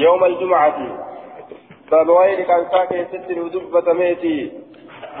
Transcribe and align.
يوم 0.00 0.24
الجمعة. 0.24 0.78
باب 1.90 2.10
كان 2.48 2.62
ساكن 2.72 3.04
ست 3.12 3.28
ودبة 3.38 3.92
ميتي 3.92 4.52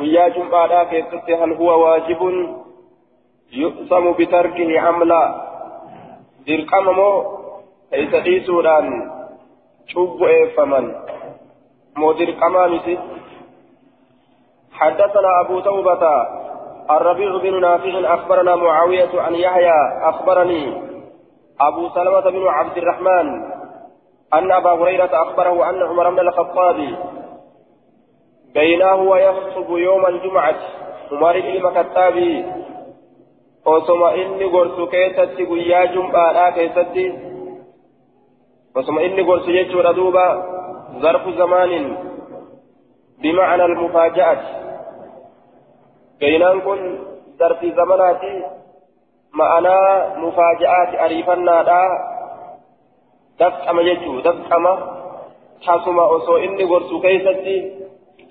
ويا 0.00 0.28
جمعة 0.28 0.84
كيست 0.84 1.30
هل 1.30 1.52
هو 1.52 1.70
واجب؟ 1.84 2.20
يقسم 3.52 4.12
بتركه 4.12 4.80
عملا 4.80 5.22
مو؟ 6.48 7.38
ليس 7.92 8.14
ديسودان 8.14 8.86
شوب 9.86 10.22
فمن 10.56 10.84
مو 11.96 12.12
درقم 12.12 12.54
متي 12.74 12.98
حدثنا 14.72 15.40
أبو 15.40 15.60
توبة. 15.60 16.04
الربيع 16.90 17.36
بن 17.36 17.60
نافع 17.60 18.14
أخبرنا 18.14 18.56
معاوية 18.56 19.20
عن 19.20 19.34
يحيى 19.34 19.78
أخبرني. 20.02 20.64
أبو 21.60 21.88
سلمة 21.88 22.20
بن 22.30 22.46
عبد 22.48 22.76
الرحمن. 22.78 23.59
أن 24.34 24.52
أبا 24.52 24.70
هريرة 24.70 25.22
أخبره 25.22 25.70
أن 25.70 25.82
عمر 25.82 26.10
بن 26.10 26.18
الخطاب 26.18 26.78
بينه 28.54 28.94
ويخطب 28.94 29.70
يوم 29.70 30.06
الجمعة 30.06 30.60
عمر 31.12 31.40
بن 31.40 31.56
الخطاب 31.56 32.16
osoma 33.64 34.14
inni 34.16 34.48
gorsu 34.50 34.86
keessatti 34.86 35.46
guyyaa 35.46 35.86
jum'aadhaa 35.94 36.52
keessatti 36.52 37.04
osoma 38.74 39.02
inni 39.02 39.24
gorsu 39.24 39.52
jechuudha 39.52 39.92
duuba 39.96 40.24
zarfu 41.02 41.32
zamaanin 41.32 41.96
bimacna 43.20 43.64
almufaaja'ati 43.64 44.48
gaynaan 46.20 46.62
kun 46.62 46.80
zarfi 47.38 47.72
zamanaati 47.72 48.32
ma'anaa 49.32 50.16
mufaaja'aati 50.24 50.96
ariifannaadha 50.96 51.80
dafqama 53.40 53.82
jechuu 53.88 54.18
dafqama 54.26 54.72
tasuma 55.66 56.04
osoo 56.16 56.38
inni 56.46 56.64
gorsu 56.72 57.00
keeysatti 57.00 57.56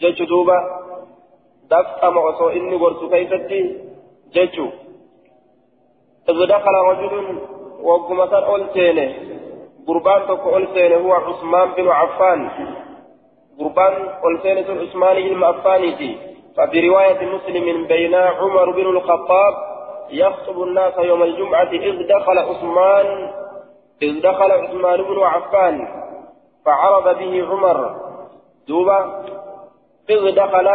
jechu 0.01 0.25
duuba 0.31 0.57
dafqama 1.69 2.21
osoo 2.29 2.51
inni 2.57 2.77
gorsu 2.77 3.09
keeysatti 3.09 3.59
jechuu. 4.35 4.71
إذ 6.29 6.45
دخل 6.45 6.75
رجل 6.89 7.39
وقمة 7.81 8.33
أولتين 8.33 9.13
قربان 9.87 10.21
تكو 10.27 10.49
أولتين 10.49 10.93
هو 10.93 11.13
عثمان 11.13 11.67
بن 11.77 11.87
عفان 11.87 12.49
قربان 13.59 13.93
أولتين 14.23 14.57
عثمان 14.81 15.15
بن 15.29 15.43
عفان 15.43 16.15
ففي 16.57 16.89
رواية 16.89 17.25
مسلم 17.35 17.87
بين 17.87 18.15
عمر 18.15 18.71
بن 18.71 18.87
الخطاب 18.87 19.53
يخطب 20.09 20.63
الناس 20.63 20.93
يوم 20.97 21.23
الجمعة 21.23 21.71
إذ 21.71 22.07
دخل 22.07 22.37
عثمان 22.37 23.31
إذ 24.01 24.21
دخل 24.21 24.51
عثمان 24.51 25.01
بن 25.03 25.19
عفان 25.23 25.87
فعرض 26.65 27.17
به 27.19 27.47
عمر. 27.49 27.95
دوبا 28.67 28.99
إذ 30.09 30.35
دخل 30.35 30.67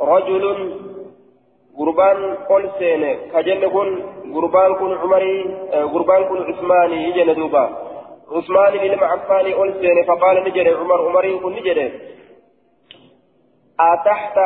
رجل 0.00 0.44
قربان 1.78 2.34
قل 2.48 2.70
سينة. 2.78 3.12
كجن 3.32 3.68
كن 3.68 3.88
كن 4.78 4.92
عمري 5.02 5.36
قربان 5.92 6.24
كن 6.28 6.42
عثماني 6.48 7.08
يجن 7.08 7.34
دوبا. 7.34 7.64
عثمان 8.32 8.72
بن 8.78 9.04
عفان 9.04 9.52
قل 9.52 9.74
سينة 9.80 10.02
فقال 10.02 10.44
نجري 10.44 10.74
عمر 10.74 11.08
عمري 11.08 11.38
كن 11.38 11.52
نجري 11.52 12.00
أتحت 13.80 14.38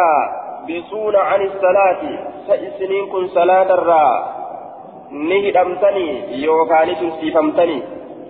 بسون 0.69 1.17
عن 1.17 1.43
الصلاة 1.43 2.03
سئسنين 2.47 3.07
كن 3.13 3.29
صلاة 3.29 3.75
الرا. 3.75 4.38
نهدمتني 5.12 6.08
يوكاني 6.44 6.96
تنسيفمتني 6.96 7.78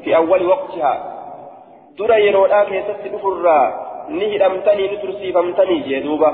في 0.04 0.16
أول 0.16 0.46
وقتها 0.46 0.94
درى 1.98 2.28
يرودا 2.28 2.64
كيست 2.64 3.04
دفرا 3.14 3.60
نهدمتني 4.10 4.84
نترسيفمتني 4.94 5.80
جدوبا 5.80 6.32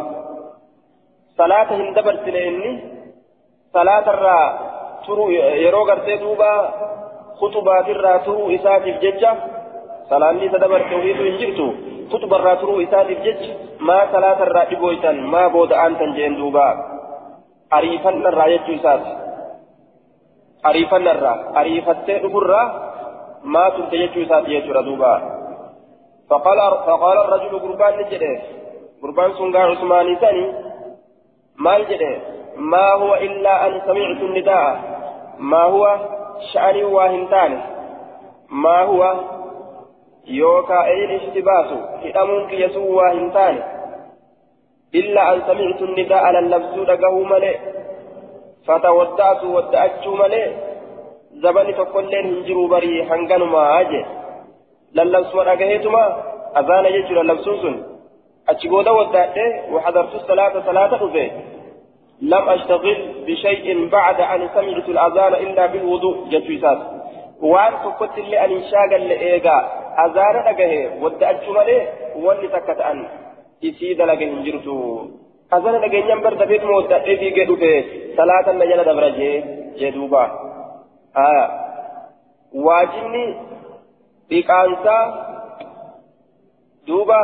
صلاة 1.38 1.70
هندبر 1.80 2.16
سنيني 2.26 2.72
صلاة 3.74 4.06
الرا 4.14 4.40
ترو 5.08 5.30
يرو 5.66 5.84
غرتي 5.90 6.16
دوبا 6.24 6.54
خطبات 7.40 7.88
الرا 7.90 8.18
ترو 8.26 8.56
إساتف 8.56 8.96
ججة 9.04 9.32
صلاة 10.10 10.32
لي 10.32 10.50
تدبر 10.50 10.82
توحيد 10.92 11.18
انجرتو 11.22 11.68
خطب 12.12 12.34
الرا 12.34 12.54
ترو 12.62 12.82
إساتف 12.82 13.18
ججة 13.26 13.50
ما 13.80 14.00
صلاة 14.14 14.44
الرا 14.44 14.64
إبويتن 14.74 15.18
ما 15.34 15.48
بود 15.48 15.72
أنتن 15.74 16.12
جين 16.18 16.36
دوبا 16.40 16.68
أريفن 17.74 18.26
الرا 18.28 18.46
يجو 18.46 18.74
إساتف 18.76 19.23
ariifan 20.71 21.07
irraa 21.15 21.39
ariifattee 21.63 22.19
dhufurraa 22.27 22.67
maa 23.57 23.71
turte 23.71 24.03
jechuu 24.03 24.27
isaati 24.27 24.55
jechuudha 24.57 24.87
duuba. 24.91 25.15
فقال 26.31 27.19
الرجل 27.19 27.59
قربان 27.59 27.99
نجده 27.99 28.43
قربان 29.03 29.33
سنغا 29.33 29.61
عثماني 29.61 30.17
ثاني 30.17 30.53
ما 31.59 31.79
نجده 31.79 32.17
ما 32.57 32.93
هو 32.93 33.15
إلا 33.15 33.67
أن 33.67 33.81
سمعت 33.87 34.21
النداء 34.23 34.81
ما 35.39 35.63
هو 35.63 35.99
شأني 36.53 36.85
واهنتان 36.85 37.61
ما 38.51 38.83
هو 38.83 39.15
يوكا 40.27 40.85
أي 40.85 41.05
الاشتباس 41.05 41.67
هدمونك 42.05 42.53
يسوى 42.53 42.89
واهنتان 42.89 43.63
إلا 44.95 45.35
أن 45.35 45.43
سمعت 45.47 45.83
النداء 45.83 46.19
على 46.25 46.39
اللبس 46.39 46.75
لقه 46.89 47.25
ملئ 47.25 47.57
فتودعت 48.67 49.45
ودعتشو 49.45 50.17
ملي 50.17 50.57
زبني 51.43 51.73
تقولين 51.73 52.27
هنجروا 52.27 52.69
بري 52.69 53.03
هنغنما 53.03 53.81
أجي. 53.81 54.05
للبس 54.95 55.35
ورقهيتما 55.35 56.05
أذان 56.57 56.85
يجر 56.85 57.21
اللبسوس 57.21 57.65
أتشبودا 58.49 58.91
ودعته 58.91 59.73
وحضرت 59.73 60.15
الصلاة 60.15 60.55
صلاة 60.67 61.05
أفي 61.07 61.31
لم 62.23 62.49
أشتغل 62.49 62.99
بشيء 63.27 63.89
بعد 63.89 64.21
أن 64.21 64.49
سمعت 64.55 64.89
الأذان 64.89 65.35
إلا 65.35 65.67
بالوضوء. 65.67 66.29
جتويسات 66.29 66.79
وأن 67.43 67.73
تقلت 67.85 68.19
لي 68.19 68.45
أن 68.45 68.51
انشاغل 68.51 69.09
لإيغا 69.09 69.59
أذان 70.07 70.37
أجهي 70.47 71.03
ودعتشو 71.03 71.53
ملي 71.53 71.89
ولي 72.17 72.49
تكت 72.49 72.81
أن. 72.81 73.09
إسيد 73.65 74.03
لك 74.03 74.23
هنجرتو 74.23 75.09
azana 75.57 75.79
dhageenyaan 75.85 76.23
bar 76.27 76.35
dafeetu 76.43 76.67
moodadhee 76.73 77.17
fiigee 77.23 77.47
dhufe 77.51 77.73
salaatan 78.19 78.59
na 78.61 78.69
jala 78.71 78.85
dabra 78.91 79.11
jee 79.19 79.35
jee 79.81 79.91
duuba 79.97 80.23
waajibni 82.67 83.25
dhiqaansaa 84.31 85.03
duuba 86.87 87.21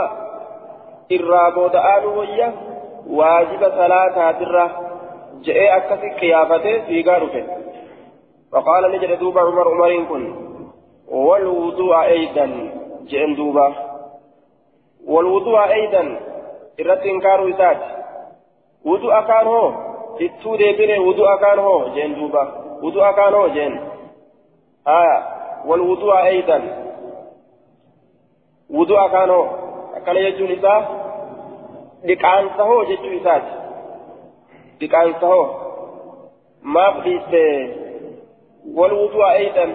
irraa 1.17 1.49
booda'aanu 1.57 2.09
wayya 2.19 2.49
waajiba 3.19 3.69
salaataatirra 3.81 4.65
je'ee 5.47 5.69
akkasi 5.79 6.09
qiyaafatee 6.21 6.77
fiigaa 6.91 7.21
dhufe 7.25 7.43
فقال 8.53 8.85
نجد 8.93 9.19
دوبا 9.19 9.41
عمر 9.41 9.67
عمرين 9.73 10.07
كن 10.07 10.23
والوضوء 11.09 12.01
أيضا 12.03 12.47
جئن 13.11 13.35
دوبا 13.35 13.67
والوضوء 15.07 15.59
أيضا 15.73 16.03
إرت 16.81 17.03
إنكار 17.13 17.39
إسات 17.51 17.81
wudu 18.85 19.13
akaan 19.13 19.47
hoo? 19.47 19.69
Ittuu 20.19 20.59
deebine 20.59 20.99
wudu 20.99 21.27
akaan 21.29 21.59
hoo 21.59 21.89
jeen 21.95 22.15
duuba. 22.17 22.43
Wudu 22.83 23.05
akaan 23.05 23.35
hoo 23.35 23.49
jeen. 23.49 23.81
Aya 24.85 25.17
wal 25.69 25.81
wudu'a 25.89 26.21
eeydan. 26.29 26.63
Wudu 28.71 28.97
akaan 28.99 29.31
hoo 29.31 29.47
akkana 29.97 30.21
jechuun 30.21 30.51
isaa 30.51 30.81
dhiqaansa 32.07 32.65
hoo 32.65 32.85
jechuu 32.85 33.13
isaati. 33.19 33.53
Dhiqaansa 34.81 35.27
hoo 35.27 35.45
maaf 36.63 36.95
dhiiste 37.05 37.43
wal 38.77 38.93
wudu'a 39.01 39.35
eeydan 39.41 39.71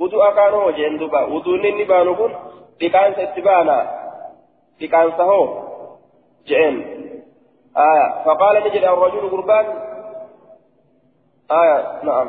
wudu 0.00 0.22
akaan 0.22 0.52
hoo 0.52 0.70
jeen 0.72 0.98
duuba. 1.00 1.26
Wuduun 1.32 1.64
inni 1.64 1.84
baanu 1.84 2.14
kun 2.16 2.32
dhiqaansa 2.80 3.22
itti 3.22 3.42
baana 3.42 3.76
dhiqaansa 4.80 5.24
hoo 5.24 5.44
jeen. 6.48 6.76
آية. 7.76 8.24
فقال 8.24 8.64
نجد 8.64 8.84
الرجل 8.84 9.30
قربان 9.30 9.66
آية. 11.50 12.02
نعم. 12.02 12.28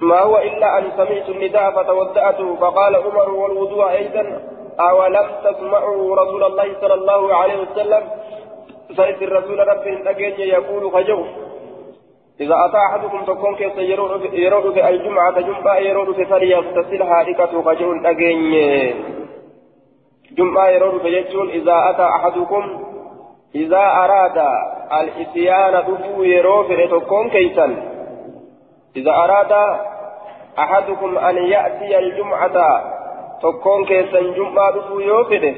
ما 0.00 0.20
هو 0.20 0.38
إلا 0.38 0.78
أن 0.78 0.90
سمعت 0.96 1.28
النداء 1.28 1.70
فتودأت. 1.70 2.40
فقال 2.60 2.96
عمر 2.96 3.30
والوضوء 3.30 3.90
أيضا. 3.90 4.40
أولم 4.80 5.26
تسمعوا 5.44 6.16
رسول 6.16 6.44
الله 6.44 6.80
صلى 6.80 6.94
الله 6.94 7.34
عليه 7.34 7.60
وسلم؟ 7.60 8.10
سيد 8.96 9.22
الرسول 9.22 9.58
رب 9.68 9.86
أجن 10.06 10.40
يقول 10.40 10.92
خجو. 10.92 11.24
إذا 12.40 12.54
أتى 12.64 12.76
أحدكم 12.76 13.24
تكون 13.24 13.56
كيف 13.56 13.76
يرون 13.76 14.18
في 14.72 14.88
الجمعة 14.88 15.40
جمعة 15.40 15.76
يرون 15.76 16.14
في 16.14 16.24
فليغتسل 16.24 17.02
هاركة 17.02 17.62
خجو 17.62 17.92
أجن 17.92 18.94
جمعة 20.32 20.68
يرون 20.68 20.98
في 20.98 21.08
إذا 21.54 21.90
أتى 21.90 22.02
أحدكم 22.02 22.87
إذا 23.54 23.84
أراد 24.04 24.38
الإتيان 25.00 25.84
دفو 25.88 26.22
يروفر 26.22 26.86
تكون 26.86 27.30
كيسا. 27.30 27.76
إذا 28.96 29.10
أراد 29.10 29.52
أحدكم 30.58 31.18
أن 31.18 31.36
يأتي 31.36 31.98
الجمعة 31.98 32.58
jum'aa 34.36 34.72
dhufuu 34.72 35.00
yoo 35.00 35.24
fedhe 35.24 35.50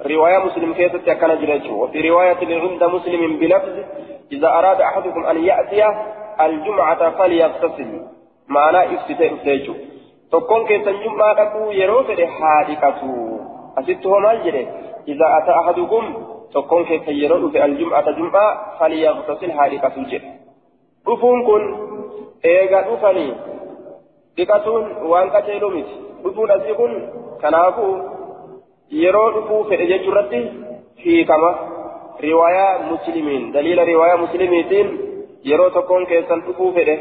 riwaayaa 0.00 0.44
muslim 0.44 0.74
keessatti 0.74 1.10
akkana 1.10 1.36
jira 1.36 1.58
jechuudha 1.58 1.82
wafi 1.82 2.02
riwaayatin 2.02 2.50
inda 2.50 2.88
muslimin 2.88 3.38
bilafzi 3.38 3.84
إذا 4.32 4.48
أراد 4.48 4.80
أحدكم 4.80 5.26
أن 5.26 5.44
يأتي 5.44 5.86
الجمعة 6.40 7.10
فليغتسل. 7.10 7.90
افتتاء 8.50 9.34
افتتاء 9.34 9.74
تكون 10.32 10.66
كيسا 10.66 10.92
جمعة 10.92 11.44
تكو 11.44 11.70
يروفد 11.70 12.20
حادقة 12.24 13.00
أسدته 13.78 14.18
ما 14.18 14.34
جري 14.34 14.68
إذا 15.08 15.26
أتى 15.38 15.50
أحدكم 15.50 16.04
تكون 16.54 16.84
كيسا 16.84 17.10
يروفد 17.10 17.56
الجمعة 17.56 18.10
جمعة 18.10 18.78
فليغتسل 18.78 19.52
حادقة 19.52 19.96
جري 20.10 20.30
رفون 21.08 21.46
كن 21.46 21.62
إيغا 22.44 22.80
رفني 22.92 23.34
waan 25.10 25.30
qaceeluu 25.34 25.70
miti 25.70 25.94
dhufuun 26.24 26.50
asii 26.54 26.74
kun 26.80 26.92
kanaafuu 27.42 27.92
yeroo 29.02 29.30
dhufuu 29.36 29.60
fedhe 29.68 29.86
jechuu 29.92 30.12
irratti 30.12 30.40
hiikama 31.04 31.50
riwaayaa 32.26 32.78
muslimiin 32.90 33.52
daliila 33.54 33.84
riwaayaa 33.90 34.22
muslimiitiin 34.24 34.88
yeroo 35.50 35.70
tokkoon 35.70 36.06
keessan 36.06 36.44
dhufuu 36.48 36.72
fedhe 36.78 36.96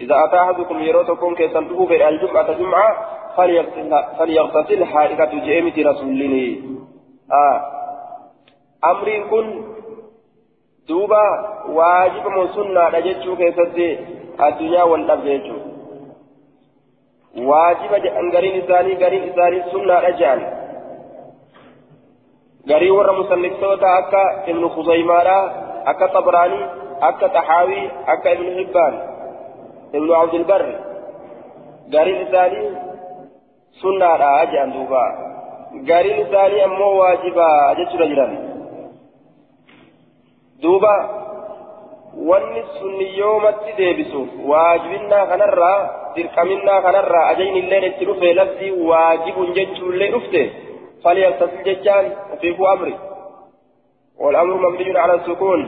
إذا 0.00 0.24
أتى 0.24 0.36
أحدكم 0.40 0.82
يرى 0.82 1.04
تكون 1.04 1.34
كيسان 1.34 1.68
تقوم 1.68 1.92
الجمعة 1.92 2.52
جمعة 2.52 2.90
فليغتسل 4.18 4.84
حائقة 4.84 5.32
جئمة 5.46 5.90
رسولين 5.90 6.34
آه 7.32 7.58
أمر 8.84 9.08
كن 9.30 9.64
دوبا 10.88 11.24
واجب 11.68 12.26
من 12.26 12.48
سنة 12.48 12.88
نجتشو 12.98 13.36
كيسان 13.36 13.96
الدنيا 14.40 14.82
والأبجيتشو 14.82 15.70
waajiba 17.48 17.98
jedhan 18.04 18.30
gariin 18.34 18.56
isaanii 18.60 18.96
gariin 19.02 19.28
isaanii 19.30 19.62
sunnaadha 19.72 20.10
jedhan 20.20 20.40
garii 22.66 22.90
warra 22.90 23.12
musanniftoota 23.18 23.92
akka 23.98 24.22
ibnu 24.52 24.70
khuzaymaadha 24.76 25.36
akka 25.92 26.08
xabraanii 26.14 26.64
akka 27.08 27.28
taxaawii 27.36 27.84
akka 28.14 28.32
ibnu 28.36 28.50
hibbaan 28.58 28.94
ibnu 29.92 30.14
abdilbar 30.20 30.62
gariin 31.94 32.26
isaanii 32.26 32.68
sunnaadha 33.82 34.30
jedhan 34.52 34.74
duuba 34.78 35.04
gariin 35.92 36.26
isaanii 36.26 36.62
ammoo 36.68 36.92
waajiba 36.98 37.48
jechuudha 37.78 38.10
jiran 38.12 38.32
wanni 42.30 42.62
sunni 42.78 43.18
yoomatti 43.18 43.72
deebisu 43.76 44.28
waajibinnaa 44.50 45.26
kanarraa 45.26 45.78
dirqaminnaa 46.16 46.80
kanarraa 46.82 47.26
ajayni 47.26 47.58
illeen 47.58 47.84
itti 47.84 48.04
dhufe 48.04 48.34
laftii 48.34 48.72
waajibun 48.90 49.54
jechuullee 49.54 50.10
dhufte 50.16 50.42
فليغتسل 51.04 51.62
ججان 51.62 52.12
وفيه 52.32 52.72
أمري 52.72 52.98
والأمر 54.18 54.70
مبني 54.70 54.98
على 54.98 55.14
السكون 55.14 55.60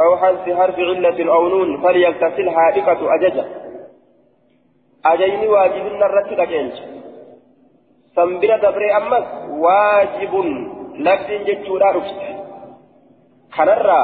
أو 0.00 0.16
حذف 0.16 0.58
حرف 0.58 0.78
علة 0.78 1.32
أو 1.34 1.48
نون 1.48 1.82
فليغتسل 1.82 2.50
حادقة 2.50 3.14
أججة 3.14 3.44
أجيني 5.06 5.48
واجب 5.48 5.86
الرتك 5.86 6.40
أجنج 6.40 6.72
سنبرة 8.16 8.56
دبري 8.56 8.96
أمس 8.96 9.26
واجب 9.50 10.34
لفظ 10.94 11.30
ججورا 11.46 11.90
رفت 11.90 12.33
كنرى 13.56 14.02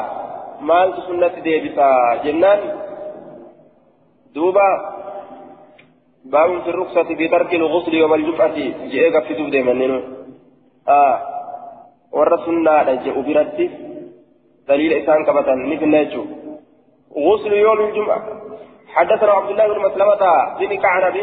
maaltu 0.61 1.01
sunnatti 1.09 1.45
deebisaa 1.45 2.17
jennaan 2.25 2.61
duuba 4.35 4.67
baabun 6.33 6.63
fi 6.65 6.73
ruksati 6.73 7.17
fi 7.21 7.29
tarki 7.35 7.61
lugusli 7.63 8.01
yoma 8.03 8.19
aljum'ati 8.21 8.65
je'ee 8.93 9.13
gaffisuuf 9.15 9.49
deemanninu 9.55 9.97
warra 12.19 12.39
sunnaadha 12.49 12.97
je'u 13.07 13.23
biratti 13.29 13.71
isaan 14.99 15.25
qabatan 15.31 15.67
ni 15.71 15.79
finna 15.85 16.05
jechuu 16.05 16.27
غسل 17.27 17.53
يوم 17.53 17.81
الجمعة 17.81 18.23
حدثنا 18.95 19.33
عبد 19.33 19.51
الله 19.51 19.67
بن 19.69 19.81
مسلمة 19.81 20.23
بن 20.61 20.77
كعنب 20.85 21.17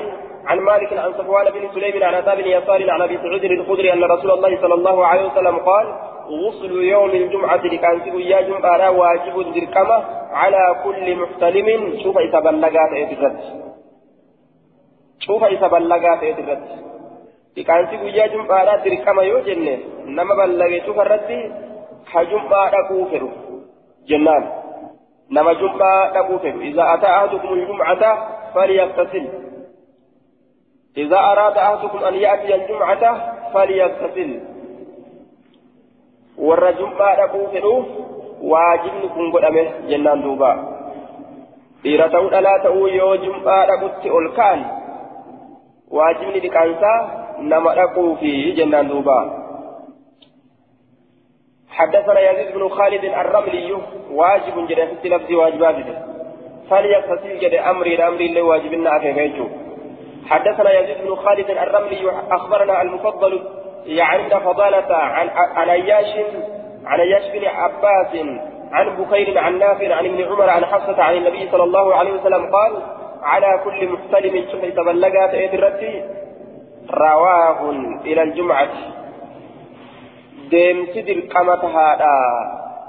عن 0.45 0.59
مالك 0.59 0.93
عن 0.93 1.13
صفوان 1.13 1.45
بن 1.55 1.69
سليم 1.73 2.03
عن 2.03 2.13
عتاب 2.13 2.37
بن 2.37 2.47
يسار 2.47 2.89
عن 2.91 3.01
ابي 3.01 3.17
سعيد 3.17 3.51
الخدري 3.51 3.93
ان 3.93 4.03
رسول 4.03 4.31
الله 4.31 4.61
صلى 4.61 4.73
الله 4.73 5.05
عليه 5.05 5.25
وسلم 5.27 5.57
قال 5.69 5.85
غسل 6.27 6.71
يوم 6.71 7.09
الجمعة 7.09 7.63
لكان 7.65 8.19
يا 8.19 8.41
جمعة 8.41 8.91
واجب 8.91 9.53
دركمة 9.53 10.03
على 10.31 10.75
كل 10.83 11.15
محتلم. 11.15 11.99
شوف 12.03 12.17
إذا 12.17 12.39
بلغات 12.39 12.91
إدرت 12.93 13.39
شوف 15.19 15.43
إذا 15.43 15.67
بلغات 15.67 16.23
إدرت 16.23 16.63
لكان 17.57 17.83
يا 18.07 18.27
جمعة 18.27 18.83
دركمة 18.83 19.21
يو 19.21 19.39
جنة. 19.39 19.77
نما 20.05 20.35
بلغ 20.35 20.85
شوف 20.85 20.99
الرد. 20.99 21.31
كجمعة 22.13 22.87
كوفر 22.89 23.29
جنان. 24.07 24.43
نما 25.31 25.53
جمعة 25.53 26.21
كوفر 26.27 26.55
إذا 26.61 26.93
أتى 26.93 27.07
أحدكم 27.07 27.53
الجمعة 27.53 28.03
فليغتسل. 28.53 29.27
إذا 30.97 31.17
أراد 31.17 31.57
أحدكم 31.57 31.97
أن 31.97 32.13
يأتي 32.13 32.55
الجمعة 32.55 33.03
فليغتسل. 33.53 34.56
Warra 36.37 36.71
jum'aa 36.79 37.13
dhaquu 37.19 37.41
fedhuuf 37.53 37.85
waajibni 38.51 39.07
kun 39.15 39.31
godhame 39.35 39.63
jennaan 39.89 40.21
duuba 40.25 40.51
dhiira 41.83 42.09
ta'uu 42.15 42.29
dhalaa 42.35 42.59
ta'uu 42.65 42.87
yoo 42.99 43.15
jum'aa 43.25 43.61
dhaqutti 43.71 44.09
ol 44.19 44.27
ka'an 44.37 44.61
waajibni 45.97 46.39
dhiqaansaa 46.45 46.99
nama 47.51 47.75
dhaquufi 47.81 48.33
jennaan 48.61 48.89
duuba 48.93 49.19
حدثنا 51.77 52.19
يزيد 52.19 52.53
بن 52.57 52.69
خالد 52.69 53.03
الرملي 53.05 53.69
واجب 54.11 54.67
جدا 54.67 54.85
في 55.01 55.09
لفظ 55.09 55.31
واجبات 55.31 55.75
فليغتسل 56.69 57.39
جدا 57.39 57.69
امري 57.69 57.95
الامر 57.95 58.19
اللي 58.19 58.41
واجبنا 58.41 58.97
افيفيجو 58.97 59.45
حدثنا 60.29 60.79
يزيد 60.79 60.97
بن 61.05 61.15
خالد 61.15 61.49
الرملي 61.49 62.11
اخبرنا 62.31 62.81
المفضل 62.81 63.33
يعني 63.87 64.29
فضالة 64.29 64.95
عن 64.95 65.29
عن 65.29 65.69
اياش 65.69 66.15
عن 66.85 66.99
اياش 66.99 67.31
بن 67.33 67.45
عباس 67.45 68.25
عن 68.71 68.95
بخير 68.95 69.37
عن 69.37 69.59
نافع 69.59 69.95
عن 69.95 70.05
ابن 70.05 70.23
عمر 70.23 70.49
عن 70.49 70.65
حفصة 70.65 71.03
عن 71.03 71.13
النبي 71.13 71.49
صلى 71.51 71.63
الله 71.63 71.95
عليه 71.95 72.13
وسلم 72.13 72.51
قال 72.51 72.73
على 73.23 73.61
كل 73.63 73.89
محتلم 73.89 74.45
ثم 74.51 74.81
تبلغت 74.81 75.33
ادرتي 75.33 76.03
رواه 76.91 77.69
إلى 78.05 78.23
الجمعة. 78.23 78.69
ديم 80.49 80.87
سدر 80.93 81.19
قمتها 81.19 81.97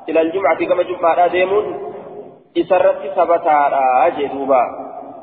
إلى 0.09 0.21
الجمعة 0.21 0.65
كما 0.65 0.83
جمعة 0.83 1.27
ديمون. 1.27 1.95
إسرت 2.59 3.13
ثبتها. 3.17 4.09
جدوبا 4.09 4.63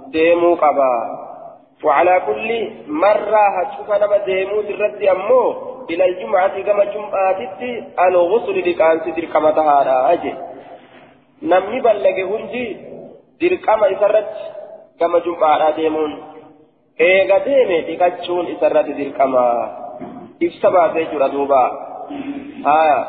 ديمو 0.07 0.55
قبا 0.55 1.24
وعلى 1.83 2.21
كل 2.27 2.71
مرة 2.87 3.43
هتشوف 3.57 3.91
أنا 3.91 4.07
بديمو 4.07 4.59
الرد 4.59 5.03
أمو 5.03 5.41
إلى 5.89 6.05
الجمعة 6.05 6.61
كما 6.61 6.83
جمعة 6.83 7.39
الغسل 8.07 8.69
لكان 8.69 8.99
سدر 9.05 9.25
كما 9.25 9.51
تهارا 9.51 10.13
أجي. 10.13 10.33
نمني 11.43 11.81
بلغ 11.81 12.17
هندي 12.31 12.77
دير 13.39 13.55
كما 13.55 13.91
إسرت 13.91 14.33
كما 14.99 15.19
جمعة 15.19 15.75
ديمون. 15.75 16.23
إيغا 17.01 17.37
ديمي 17.37 17.81
تكتشون 17.81 18.45
إسرت 18.47 18.85
دير 18.85 19.11
كما. 19.11 19.45
إفسبا 20.43 20.93
سيجر 20.93 21.27
دوبا. 21.27 21.63
آية. 22.65 23.07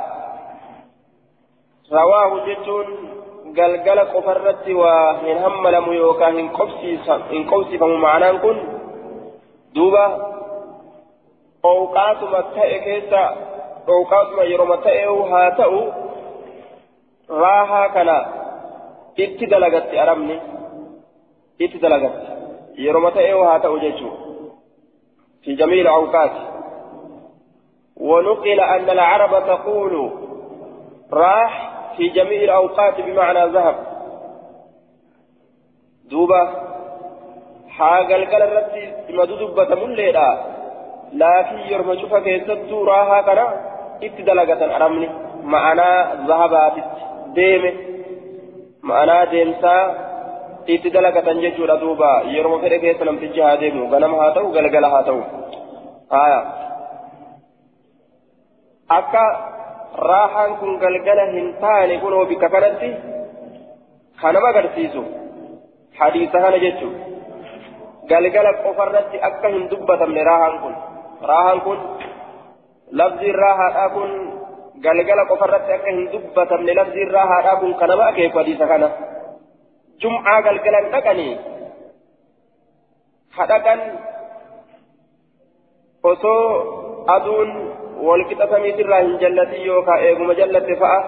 رواه 1.92 2.46
جتون 2.46 2.86
galgala 3.54 4.04
qofarratti 4.06 4.74
waa 4.74 5.18
hin 5.22 5.38
hammalamu 5.38 5.92
yookaan 5.92 6.36
hin 7.30 7.46
qobsifamu 7.52 7.98
ma'anaan 7.98 8.40
kun 8.40 8.60
duuba 9.74 10.04
dhowqaatuma 11.62 12.42
ta'e 12.58 12.78
keessa 12.88 13.22
dhowqaatuma 13.86 14.50
yeroo 14.52 14.76
ta'eewu 14.76 15.24
haa 15.32 15.50
ta'u 15.62 15.80
raahaa 17.40 17.88
kana 17.88 18.16
itti 19.16 19.50
dalagatti 19.50 19.98
arabni 19.98 20.38
itti 21.58 21.82
dalagatti 21.82 22.86
yeroo 22.86 23.10
ta'eewu 23.10 23.44
haa 23.44 23.58
ta'u 23.58 23.82
jechuudha 23.86 24.26
في 25.46 25.54
جميع 25.54 25.80
الأوقات 25.80 26.30
ونقل 27.96 28.60
أن 28.60 28.90
العرب 28.90 29.46
تقول 29.46 30.10
راح 31.12 31.75
في 31.96 32.08
جميع 32.08 32.42
الأوقات 32.42 33.00
بمعنى 33.00 33.52
ذهب. 33.52 33.76
دوبا 36.10 36.42
حاجة 37.68 38.16
القلب 38.16 38.52
التي 38.52 39.12
مدودبة 39.12 39.86
مليلا 39.86 40.28
لكن 41.12 41.58
يرمى 41.58 42.00
شوفا 42.00 42.18
كيست 42.20 42.72
راها 42.72 43.22
كنا 43.22 43.46
ابتدلقة 44.02 44.76
أرمني. 44.76 45.08
معنى 45.42 45.90
ذهبات 46.28 46.72
ديمة. 47.26 47.72
معنى 48.82 49.30
ديمسا 49.30 49.76
ابتدلقة 50.68 51.32
ججورة 51.32 51.74
دوبا. 51.74 52.22
يرمى 52.24 52.58
فرق 52.62 52.80
كيست 52.80 53.02
نمتجها 53.02 53.54
ديمو 53.54 53.94
غنم 53.94 54.14
هاتو 54.14 54.52
غلغل 54.54 54.84
هاتو. 54.84 55.20
آية. 56.12 56.40
أكا 58.90 59.55
راحان 59.98 60.56
كن 60.56 60.78
قلقلة 60.78 61.24
هنتاني 61.30 61.98
كنوا 61.98 62.24
بك 62.24 62.44
كانت 62.52 62.80
كانما 64.22 64.50
قرسيسو 64.56 65.02
حديثها 65.94 66.50
نجتشو 66.50 66.90
قلقلة 68.10 68.50
قفرت 68.64 69.14
أكا 69.14 69.48
هندبة 69.48 70.00
من 70.06 70.18
راحان 70.18 70.54
كن 70.62 70.74
راحان 71.22 71.58
كن 71.60 71.78
لفظ 72.92 73.22
الراحة 73.24 73.88
كن 73.94 74.10
galgala 74.84 75.24
qofarratti 75.28 75.72
akka 75.72 75.90
hin 75.90 76.08
dubbatamne 76.12 76.72
lafzi 76.78 77.00
irraa 77.04 77.26
haadhaa 77.32 77.60
kun 77.60 77.74
kanama 77.80 78.08
akeeku 78.12 78.38
hadiisa 78.38 78.66
kana 78.72 78.88
jum'aa 80.02 80.40
galgalan 80.46 80.90
dhaqanii 80.94 81.32
hadhaqan 83.38 83.80
osoo 86.12 86.42
aduun 87.16 87.50
samiitirraa 88.50 89.00
hin 89.00 89.18
jallatin 89.24 89.66
yookaan 89.66 90.06
eeguma 90.08 90.38
jallatte 90.40 90.78
fa'a 90.82 91.00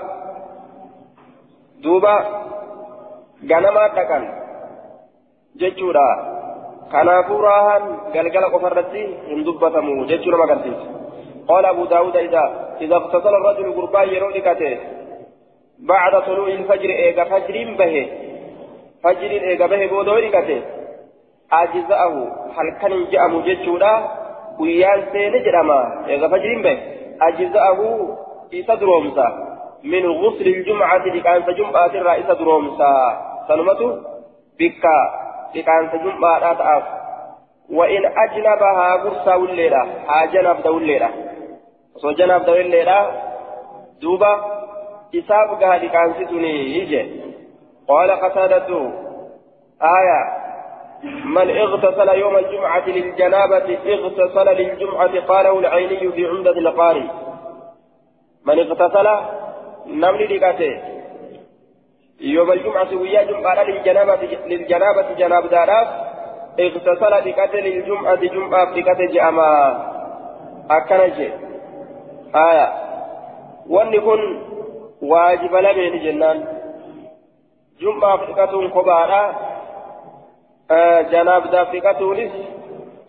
duuba 1.82 2.14
ganamaa 3.52 3.88
dhaqan 3.98 4.28
jechuudha 5.56 6.06
kanaafuu 6.92 7.40
raahaan 7.48 7.90
galgala 8.14 8.54
qofarratti 8.54 9.02
hin 9.32 9.44
dubbatamu 9.50 9.98
jechuu 10.12 10.36
nama 10.36 10.48
agarsiisa 10.50 10.98
قال 11.48 11.66
أبو 11.66 11.84
داود 11.84 12.16
إذا 12.16 12.74
إذا 12.80 12.96
اغتسل 12.96 13.34
الرجل 13.34 13.72
قربان 13.76 14.08
يرونكته 14.08 14.78
بعد 15.78 16.22
طلوع 16.22 16.48
الفجر 16.48 16.90
إيغا 16.90 17.24
فجر 17.24 17.56
به 17.78 17.94
فجر 19.04 19.30
إيغا 19.30 19.66
به 19.66 19.86
بودوركته 19.86 20.62
أجزأه 21.52 22.14
هل 22.56 22.68
كان 22.80 23.30
مججودا 23.30 24.17
سين 25.12 25.42
جرما 25.44 26.06
إيغا 26.08 26.28
فجر 26.28 26.62
به 26.64 26.78
أجزأه 27.22 27.78
إيسا 28.52 28.74
درومسا 28.74 29.28
من 29.84 30.06
غسل 30.06 30.46
الجمعة 30.46 31.04
لكان 31.06 31.54
جمعة 31.54 31.86
الرئيس 31.86 32.26
درومسا 32.26 32.92
سنمته 33.48 33.90
بكا 34.58 34.98
لكان 35.54 35.82
جمعة 36.04 36.38
لا 36.38 36.52
تأف 36.54 36.84
وإن 37.70 38.02
أجنبها 38.24 38.94
قرصا 39.04 39.34
والليلة 39.34 39.82
أجنب 40.08 40.62
دوليلة 40.62 41.10
osoo 41.98 42.12
janaaf 42.18 42.44
dawilleedha 42.46 42.98
duuba 44.00 44.30
isaaf 45.20 45.50
gaha 45.60 45.78
dhiqaansituni 45.82 46.50
ije 46.80 47.00
qaala 47.88 48.14
qataadatu 48.24 48.78
aya 49.94 50.18
من 51.24 51.50
اغتسل 51.50 52.08
يوم 52.08 52.36
الجمعة 52.36 52.88
للجنابة 52.88 53.78
اغتسل 53.86 54.48
للجمعة 54.56 55.20
قاله 55.20 55.58
العيني 55.58 56.12
في 56.12 56.26
عمدة 56.26 56.50
القاري 56.50 57.10
من 58.46 58.58
اغتسل 58.58 59.08
نمني 59.86 60.26
لقاته. 60.26 60.82
يوم 62.20 62.52
الجمعة 62.52 62.94
ويا 62.94 63.22
جمعة 63.22 63.62
للجنابة 63.62 64.22
للجنابة 64.46 65.12
جناب 65.18 65.50
داراف 65.50 65.88
اغتسل 66.60 67.28
لقاته 67.28 67.58
للجمعة 67.58 68.14
جمعة 68.14 68.70
لقاته 68.74 69.06
جأما. 69.06 69.50
أكنجي 70.70 71.32
آية. 72.34 72.88
wanni 73.68 74.00
kun 74.00 74.20
waajiba 75.02 75.60
lameeni 75.60 75.98
jennaan 76.00 76.38
jum'aaf 77.80 78.24
dhiqatuun 78.28 78.70
kophaadha 78.72 79.20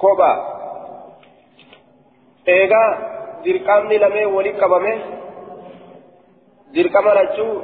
kophaa 0.04 0.38
eegaa 2.58 2.90
dirqamni 3.46 3.98
lameen 4.04 4.34
waliin 4.36 4.60
qabame 4.62 4.94
dirqama 6.74 7.12
lachuu 7.20 7.56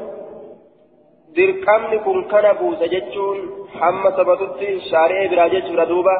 dirqamni 1.37 1.97
kun 2.05 2.19
kana 2.31 2.51
buusa 2.59 2.85
jechuun 2.93 3.37
hamma 3.79 4.09
sabatutti 4.17 4.67
shaari'ee 4.89 5.27
biraa 5.31 5.49
jechuudha 5.55 5.85
duuba 5.91 6.15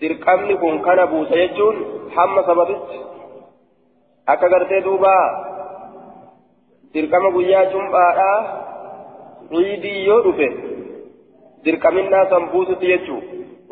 dirqamni 0.00 0.54
kun 0.62 0.76
kana 0.86 1.04
buusa 1.12 1.34
jechuun 1.42 1.76
hamma 2.16 2.42
sabatutti 2.48 2.98
akka 4.32 4.52
gartee 4.52 4.82
duuba 4.88 5.14
dirqama 6.94 7.28
guyyaa 7.36 7.64
jum'aadhaa 7.72 8.38
ciidii 9.50 10.00
yoo 10.08 10.20
dhufe 10.26 10.48
dirqaminnaa 11.64 12.24
san 12.32 12.48
buusutti 12.52 12.92
jechuu 12.92 13.20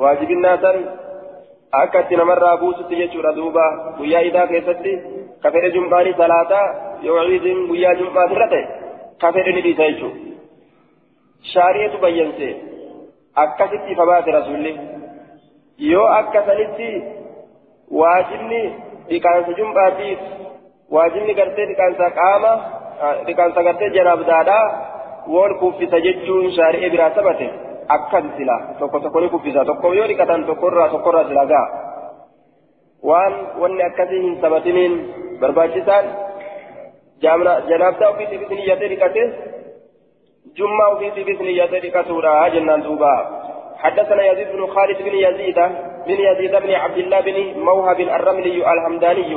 waajibinnaa 0.03 0.57
san 0.65 0.77
akka 1.83 2.03
itti 2.05 2.21
namarraa 2.21 2.57
buusutti 2.63 3.01
jechuudha 3.03 3.33
duuba 3.39 3.65
guyyaa 3.99 4.25
idaa 4.31 4.47
keessatti 4.53 4.93
ka 5.43 5.53
fedhe 5.57 5.71
jum'aanii 5.77 6.17
salaataa 6.23 6.67
yoo 7.09 7.21
ciidiin 7.29 7.61
guyyaa 7.71 7.95
jum'aatirra 8.01 8.49
ta'e 8.55 8.65
ka 9.25 9.33
fedhe 9.37 9.53
ni 9.57 9.63
dhiisa 9.67 9.89
jechuu 9.93 10.13
shaari'eetu 11.53 12.03
bayyanse 12.05 12.49
akkasitti 13.45 13.97
ifa 13.97 14.07
baase 14.11 14.37
rasuulli 14.39 14.73
yoo 15.93 16.07
akka 16.19 16.45
sanitti 16.49 16.91
waajibni 18.01 18.61
dhiqaansa 19.11 19.57
jum'aatiif 19.61 20.19
waajibni 20.97 21.35
gartee 21.41 21.67
dhiqaansa 21.71 22.11
qaama 22.21 22.53
dhiqaansa 23.27 23.67
gartee 23.69 23.91
janaabdaadhaa 23.97 24.65
wal 25.35 25.55
kuffisa 25.63 26.01
jechuun 26.07 26.53
shaari'ee 26.59 26.91
biraa 26.95 27.11
sabate 27.19 27.49
akkas 27.97 28.27
sila 28.37 28.57
tokko 28.79 29.01
tokko 29.05 29.21
ni 29.21 29.29
kuffisa 29.35 29.65
tokko 29.71 29.93
yoo 29.99 30.09
dhiqatan 30.11 30.45
tokkorraa 30.51 30.89
tokkorraa 30.95 31.29
sila 31.29 31.45
ga'a 31.53 31.67
waan 33.11 33.35
wanni 33.63 33.83
akkasii 33.89 34.23
hin 34.25 34.41
sabatiniin 34.43 34.95
barbaachisaan 35.41 36.07
janaabdaa 37.69 38.11
ofiitiifis 38.15 38.51
niyyatee 38.57 38.89
dhiqate 38.95 39.23
jummaa 40.59 40.89
ofiitiifis 40.97 41.41
niyyatee 41.41 41.83
dhiqatuudha 41.87 42.35
jennaan 42.57 42.85
duuba 42.89 43.15
حدثنا 43.81 44.23
يزيد 44.31 44.49
بن 44.53 44.67
خالد 44.67 44.99
بن 45.03 45.15
يزيد 45.27 45.59
بن 46.09 46.19
يزيد 46.29 46.55
بن 46.57 46.71
عبد 46.83 46.99
الله 46.99 47.21
بن 47.21 47.37
موهب 47.69 48.01
الرملي 48.01 48.73
الحمداني 48.73 49.33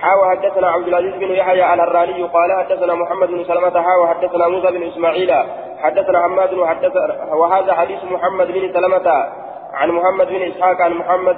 حاوى 0.00 0.30
حدثنا 0.30 0.66
عبد 0.70 0.88
العزيز 0.88 1.14
بن 1.14 1.30
يحيى 1.30 1.74
الراني 1.74 2.22
قال 2.22 2.52
حدثنا 2.52 2.94
محمد 2.94 3.28
بن 3.28 3.44
سلمة 3.44 3.82
حاوى 3.82 4.08
حدثنا 4.08 4.48
موسى 4.48 4.70
بن 4.70 4.82
إسماعيل 4.86 5.32
حدثنا 5.78 6.22
حماد 6.22 6.54
وحدث 6.54 6.92
وهذا 7.32 7.74
حديث 7.74 8.04
محمد 8.04 8.46
بن 8.46 8.72
سلمة 8.72 9.26
عن 9.72 9.90
محمد 9.90 10.28
بن 10.28 10.42
إسحاق 10.42 10.80
عن 10.80 10.92
محمد 10.92 11.36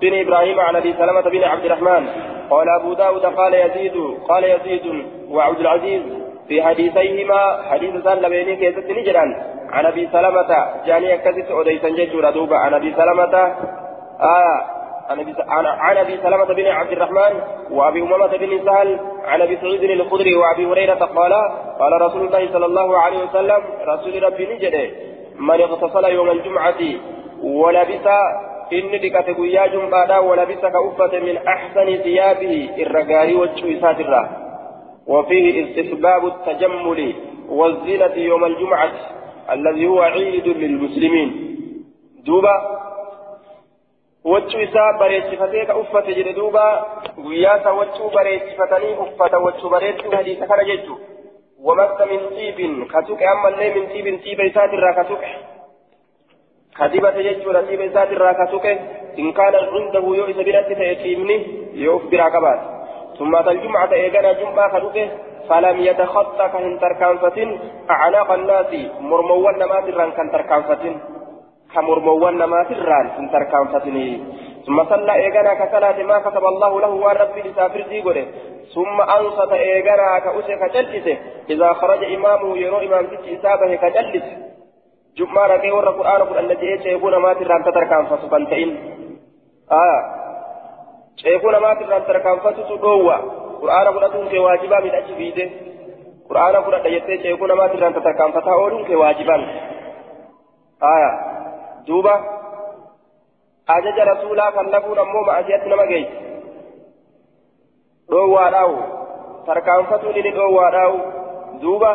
بن 0.00 0.20
إبراهيم 0.20 0.60
عن 0.60 0.76
أبي 0.76 0.92
سلمة 0.92 1.20
بن 1.20 1.44
عبد 1.44 1.64
الرحمن. 1.64 2.06
قال 2.50 2.68
أبو 2.80 2.94
داود 2.94 3.26
قال 3.26 3.54
يزيد 3.54 3.96
قال 4.28 4.44
يزيد 4.44 5.04
وعبد 5.30 5.60
العزيز 5.60 6.02
في 6.48 6.62
حديثيهما 6.62 7.62
حديث 7.70 8.04
سال 8.04 8.28
بيني 8.28 8.56
كيست 8.56 8.90
نجرا 8.90 9.24
عن 9.70 9.86
أبي 9.86 10.08
سلمة 10.12 10.66
جاني 10.86 11.18
كزت 11.18 11.50
اوديسا 11.50 11.88
جيجورا 11.88 12.30
دوبا. 12.30 12.56
عن 12.56 12.74
أبي 12.74 12.94
سلمة 12.94 13.54
آه 14.20 14.79
عن 15.10 15.96
أبي 15.96 16.16
سلمة 16.22 16.44
بن 16.44 16.66
عبد 16.66 16.92
الرحمن 16.92 17.40
وأبي 17.70 18.02
أمامة 18.02 18.26
بن 18.36 18.64
سهل 18.64 18.98
عن 19.24 19.40
أبي 19.42 19.56
سعيد 19.56 19.82
الخدري 19.82 20.34
وأبي 20.34 20.66
هريرة 20.66 20.94
قال 20.94 21.32
قال 21.80 22.02
رسول 22.02 22.26
الله 22.26 22.52
صلى 22.52 22.66
الله 22.66 22.98
عليه 22.98 23.18
وسلم 23.24 23.62
رسول 23.88 24.22
ربي 24.22 24.46
نجده 24.54 24.90
من 25.38 25.60
اغتسل 25.60 26.04
يوم 26.04 26.30
الجمعة 26.30 26.80
ولبس 27.42 28.06
إن 28.72 28.88
بك 29.02 29.12
تقويا 29.26 29.66
جمعة 29.66 30.20
ولبس 30.20 30.60
كأفة 30.60 31.18
من 31.18 31.36
أحسن 31.36 31.96
ثيابه 32.02 32.68
الرقاري 32.78 33.34
والشويسات 33.34 34.00
الراه 34.00 34.28
وفيه 35.06 35.64
استحباب 35.64 36.26
التجمل 36.26 37.14
والزينة 37.48 38.14
يوم 38.14 38.44
الجمعة 38.44 38.90
الذي 39.52 39.86
هو 39.86 40.00
عيد 40.02 40.48
للمسلمين. 40.48 41.56
دوبا 42.26 42.54
wachuu 44.24 44.60
isaa 44.60 44.92
bareechifatee 44.98 45.64
ka 45.66 45.76
uffate 45.76 46.14
jedhe 46.14 46.32
duuba 46.32 46.64
guyyaa 47.16 47.56
isa 47.60 47.72
wachuu 47.72 48.10
bareechifatanii 48.16 48.96
uffata 49.04 49.38
wachuu 49.38 49.70
bareedduu 49.70 50.10
hadiisa 50.16 50.46
kana 50.46 50.64
jechu 50.64 50.98
wamassa 51.68 52.06
min 52.06 52.20
xiibin 52.34 52.86
ka 52.88 53.02
tuqe 53.02 53.26
ammallee 53.26 53.70
min 53.74 53.88
xiibin 53.92 54.18
xiiba 54.24 54.44
isaatirraa 54.50 54.94
ka 54.94 55.04
tuqe 55.04 55.30
ka 56.78 56.88
dibate 56.88 57.22
jechuudha 57.28 57.62
xiiba 57.68 57.84
isaatirraa 57.84 58.34
ka 58.34 58.46
tuqe 58.46 58.72
in 59.16 59.32
kaana 59.32 59.64
cindahu 59.72 60.14
yoo 60.14 60.28
isa 60.34 60.44
biratti 60.50 60.74
ta'e 60.82 60.94
xiibni 61.02 61.36
yoo 61.84 61.96
uf 61.96 62.04
biraa 62.10 62.30
qabaate 62.36 62.80
ثم 63.20 63.36
أتى 63.36 63.50
الجمعة 63.50 63.92
إيجانا 63.92 64.32
جمعة 64.32 64.72
خلوته 64.72 65.08
فلم 65.48 65.80
يتخطى 65.80 66.48
كهن 66.52 66.80
تركانفتين 66.80 67.60
أعناق 67.90 68.32
الناس 68.32 68.70
مرموان 69.00 69.58
نمات 69.58 69.88
الران 69.88 70.10
كان 70.10 70.30
تركانفتين 70.32 71.00
كمرموان 71.74 72.34
نما 72.38 72.64
سران 72.68 73.06
سنتر 73.16 73.42
كانفتني 73.52 74.06
ثم 74.66 74.84
صلى 74.84 75.12
إيغانا 75.14 75.54
كصلاة 75.54 76.02
ما 76.02 76.18
كتب 76.18 76.44
الله 76.44 76.80
له 76.80 76.92
والرب 77.04 77.36
لسافر 77.46 77.80
ديغوري 77.90 78.24
ثم 78.74 79.00
أنصت 79.00 79.52
إيغانا 79.52 80.18
كأسي 80.18 80.54
كجلس 80.62 81.06
إذا 81.50 81.72
خرج 81.72 82.04
إمامه 82.04 82.58
يرو 82.58 82.78
إمام 82.78 83.04
ست 83.06 83.24
إسابه 83.34 83.74
كجلس 83.74 84.26
جمعة 85.18 85.46
ركي 85.46 85.70
ورى 85.70 85.90
قرآن 85.98 86.22
قرآن 86.28 86.44
الذي 86.44 86.66
يقول 86.84 87.16
ما 87.16 87.34
سران 87.34 87.64
تتر 87.64 87.84
كانفت 87.84 88.22
فانتئن 88.30 88.70
آه 89.72 90.00
ceekuu 91.20 91.50
namaatirraan 91.52 92.04
tarkaanfatutu 92.08 92.78
dhoowwa. 92.82 93.16
Qur'aana 93.60 93.92
fudhatuun 93.92 94.28
kee 94.32 94.40
waajibaa 94.46 94.80
midhachi 94.80 95.14
fiide. 95.18 95.44
Qur'aana 96.28 96.62
fudhadha 96.64 96.92
jettee 96.94 97.18
ceekuu 97.24 97.46
namaatirraan 97.50 97.94
tarkaanfataa 97.94 98.56
ooluun 98.62 98.84
kee 98.88 98.96
waajibaan 99.02 99.42
haya 100.80 101.10
duuba 101.18 101.39
ajaja 103.76 104.04
rasuulaa 104.04 104.52
kan 104.52 104.72
lafuun 104.72 104.98
ammoo 104.98 105.24
ma'asiyatti 105.24 105.68
nama 105.72 105.86
geessu 105.86 106.16
dhoowwaadhaawu 108.10 108.78
tarkaanfatuun 109.46 110.16
inni 110.16 110.32
dhoowwaadhaawu 110.38 110.98
duuba 111.62 111.92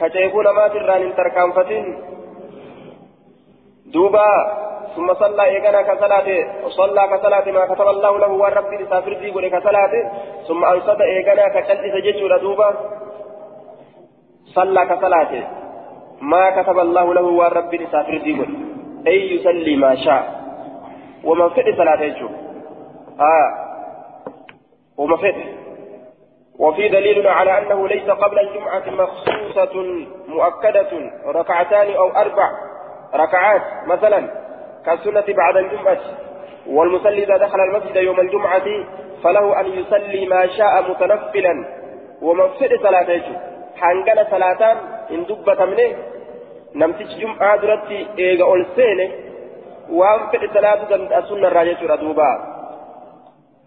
ka 0.00 0.10
ceekuu 0.16 0.42
namaatirraan 0.48 1.06
hin 1.06 1.14
tarkaanfatin 1.20 1.86
duuba 3.94 4.26
ثم 4.96 5.14
صلى 5.14 5.44
إيقنا 5.44 5.82
كصلاة 5.82 6.28
وصلى 6.64 7.02
كصلاة 7.12 7.46
ما 7.56 7.64
كتب 7.66 7.88
الله 7.88 8.18
له 8.18 8.32
والرب 8.40 8.72
لسافر 8.80 9.12
دي 9.20 9.30
قولي 9.30 9.50
كصلاة 9.50 9.94
ثم 10.48 10.64
أنصت 10.64 11.00
إيقنا 11.00 11.48
كتلت 11.48 11.84
سجج 11.94 12.18
ردوبا 12.32 12.68
صلى 14.56 14.82
كصلاة 14.90 15.32
ما 16.32 16.44
كتب 16.56 16.78
الله 16.78 17.14
له 17.14 17.26
والرب 17.40 17.74
لسافر 17.74 18.16
دي 18.18 18.32
قولي 18.38 18.81
أي 19.06 19.36
يصلي 19.36 19.76
ما 19.76 19.94
شاء. 19.94 20.42
ومن 21.24 21.48
فئ 21.48 21.76
صلاة 21.76 22.02
يجو. 22.02 22.28
آه. 23.20 23.50
ومن 24.98 25.16
فئ 25.16 25.34
وفي 26.58 26.88
دليل 26.88 27.26
على 27.26 27.58
أنه 27.58 27.88
ليس 27.88 28.10
قبل 28.10 28.38
الجمعة 28.38 28.82
مخصوصة 28.90 29.84
مؤكدة 30.28 31.10
ركعتان 31.26 31.94
أو 31.94 32.08
أربع 32.10 32.50
ركعات 33.14 33.62
مثلا 33.86 34.28
كالسنة 34.86 35.24
بعد 35.36 35.56
الجمعة. 35.56 36.00
والمصلي 36.66 37.24
إذا 37.24 37.36
دخل 37.36 37.60
المسجد 37.60 37.96
يوم 37.96 38.20
الجمعة 38.20 38.64
فله 39.24 39.60
أن 39.60 39.66
يصلي 39.66 40.26
ما 40.26 40.46
شاء 40.46 40.90
متنفلا. 40.90 41.82
ومفسد 42.22 42.70
صلاته 42.82 43.22
حنقل 43.76 44.26
صلاتان 44.30 44.76
إن 45.10 45.24
دبت 45.24 45.60
منه 45.60 45.96
نمتج 46.74 47.10
جمعة 47.20 47.56
درتي 47.56 48.06
إيغا 48.18 48.44
أولسينه 48.44 49.10
وأن 49.90 50.20
فد 50.32 50.42
صلاة 50.54 50.80
دمت 50.90 51.12
السنة 51.12 51.48
الراجة 51.48 51.80
ردوبا 51.92 52.30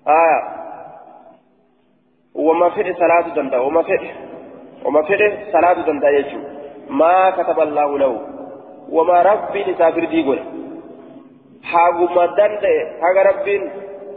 آه 0.07 0.41
وما 2.35 2.69
فد 2.69 2.95
صلاة 2.99 3.25
دمت 3.35 3.53
وما 3.53 3.81
فد 3.81 4.03
وما 4.85 5.01
فد 5.01 5.21
صلاة 5.53 5.73
دمت 5.73 6.03
يجو 6.03 6.39
ما 6.89 7.29
كتب 7.29 7.59
الله 7.59 7.97
له 7.97 8.13
وما 8.89 9.21
ربي 9.21 9.63
لسافر 9.63 10.05
ديقول 10.05 10.39
haguma 11.71 12.27
danda'e 12.37 12.81
haga 13.01 13.23
rabbiin 13.29 13.63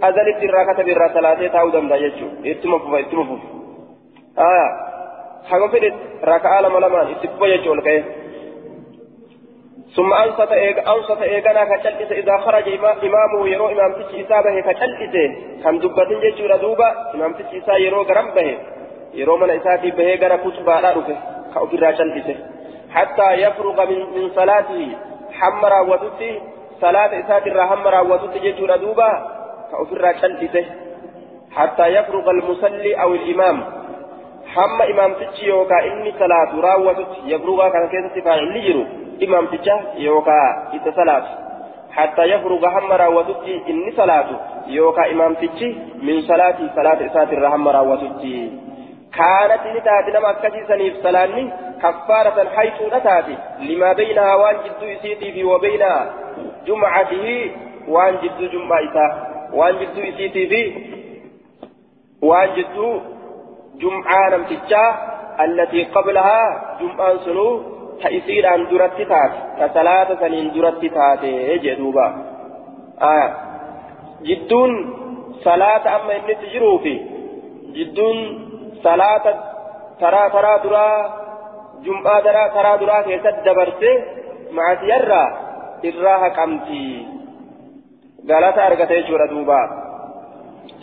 azalitti 0.09 0.45
irraa 0.49 0.65
katabe 0.71 0.93
irraa 0.95 1.13
salaatee 1.17 1.49
taa'uu 1.55 1.73
danda'a 1.77 2.01
jechuudha 2.05 2.51
ittuma 2.53 2.79
fufa 2.85 3.01
ittuma 3.05 3.25
fufa 3.29 4.49
haga 5.51 5.69
fedhe 5.75 5.91
raka'aa 6.33 6.63
lama 6.67 6.83
lamaan 6.85 7.13
itti 7.15 7.31
fufa 7.33 7.51
jechuudha 7.53 7.77
ol 7.77 7.83
ka'ee. 7.87 8.03
ثم 9.97 10.13
أنصت 10.13 10.53
أنصت 10.89 11.23
إيغانا 11.23 11.77
كتلئس 11.77 12.13
إذا 12.13 12.37
خرج 12.37 12.69
إمامه 13.03 13.49
يرو 13.49 13.69
إمام 13.69 13.93
تشي 13.93 14.21
إسابه 14.21 14.61
كتلئس 14.61 15.15
كان 15.65 15.79
دبتين 15.79 16.21
جيشورا 16.21 16.57
دوبا 16.57 16.89
إمام 17.15 17.33
تشي 17.33 17.59
إسا 17.59 17.77
يرو 17.77 18.03
غرم 18.03 18.31
به. 18.31 18.59
يرو 19.15 19.37
من 19.37 19.51
إساتي 19.51 19.91
به 19.91 20.15
غرا 20.21 20.37
كتبا 20.37 20.77
رفه. 20.81 21.17
كأفرا 21.55 21.91
تلئس 21.91 22.29
حتى 22.95 23.33
يفرغ 23.33 23.79
من, 23.91 24.01
من 24.15 24.31
صلاته. 24.37 24.89
حمرا 25.33 25.81
وتتي 25.81 26.41
صلاة 26.81 27.21
إسات 27.21 27.47
الرحم 27.47 27.87
راوتت 27.89 28.35
جيجور 28.43 28.77
دوبا 28.77 29.11
كأفر 29.71 30.05
شلته 30.21 30.65
حتى 31.57 31.87
يفرغ 31.87 32.31
المصلي 32.31 32.93
أو 33.03 33.15
الإمام. 33.15 33.65
حم 34.55 34.83
إمام 34.83 35.13
تجي 35.15 35.47
يوكا 35.47 35.79
إني 35.85 36.13
صلاة 36.19 36.61
راوتت 36.61 37.13
يفرغ 37.25 37.69
كان 37.69 37.89
كيسة 37.89 38.25
فاعل 38.25 38.87
تجي 39.47 39.73
يوكا 39.97 40.41
إتصلاة 40.75 41.25
حتى 41.93 42.23
يفرغ 42.23 42.69
هم 42.69 42.93
راوتت 42.93 43.43
إني 43.69 43.93
صلاة. 43.97 44.27
يوكا 44.67 45.11
إمام 45.11 45.35
تجي 45.35 45.79
من 46.03 46.21
صلاة 46.21 46.59
صلاة 46.77 47.07
إسات 47.07 47.33
الرحم 47.33 47.69
راوتت 47.69 48.23
كانت 49.17 49.63
نتاتي 49.77 50.11
نما 50.15 50.31
أكسي 50.31 50.67
سنيف 50.69 50.95
صلاني 51.03 51.53
كفارة 51.83 52.49
حيث 52.57 52.83
نتاتي 52.95 53.37
لما 53.61 53.93
بينها 53.93 54.35
وان 54.35 54.57
جدو 54.65 54.87
يسيتي 54.87 55.45
وبينها 55.45 56.15
جمعته. 56.67 57.51
وان 57.89 58.15
جمعة 58.53 58.81
إساء 58.91 59.13
وان 59.53 59.75
جدو 59.81 60.01
إسيتي 60.09 60.47
في 60.47 60.63
وان 62.23 62.49
جدو 62.57 63.01
جمعة 63.81 64.37
نمتجا 64.37 64.85
التي 65.41 65.85
قبلها 65.85 66.41
جمعة 66.81 67.17
سنو 67.25 67.78
تأسير 68.03 68.47
عن 68.47 68.61
درت 68.71 68.99
تات 69.11 69.33
كثلاثة 69.61 70.21
سنين 70.21 70.53
درت 70.55 70.83
تات 70.97 71.25
جدوبا 71.65 72.07
آه 73.03 73.31
جدون 74.23 74.73
صلاة 75.45 75.85
أما 75.97 76.13
إني 76.17 76.35
تجرو 76.35 76.79
في 76.79 76.95
جدون 77.77 78.19
صلاة 78.85 79.25
ترى 80.01 80.23
ترى 80.35 80.55
درا 80.65 80.89
جمعة 81.85 82.21
ترى 82.21 82.45
ترى 82.55 82.73
درا 82.81 83.03
كيسد 83.03 83.37
دبرته 83.47 83.95
مع 84.53 84.67
سيرة 84.81 85.49
irraa 85.83 86.19
haqamti 86.23 86.83
galata 88.27 88.65
argate 88.69 88.95
jechuudha 88.99 89.31
duuba 89.31 89.59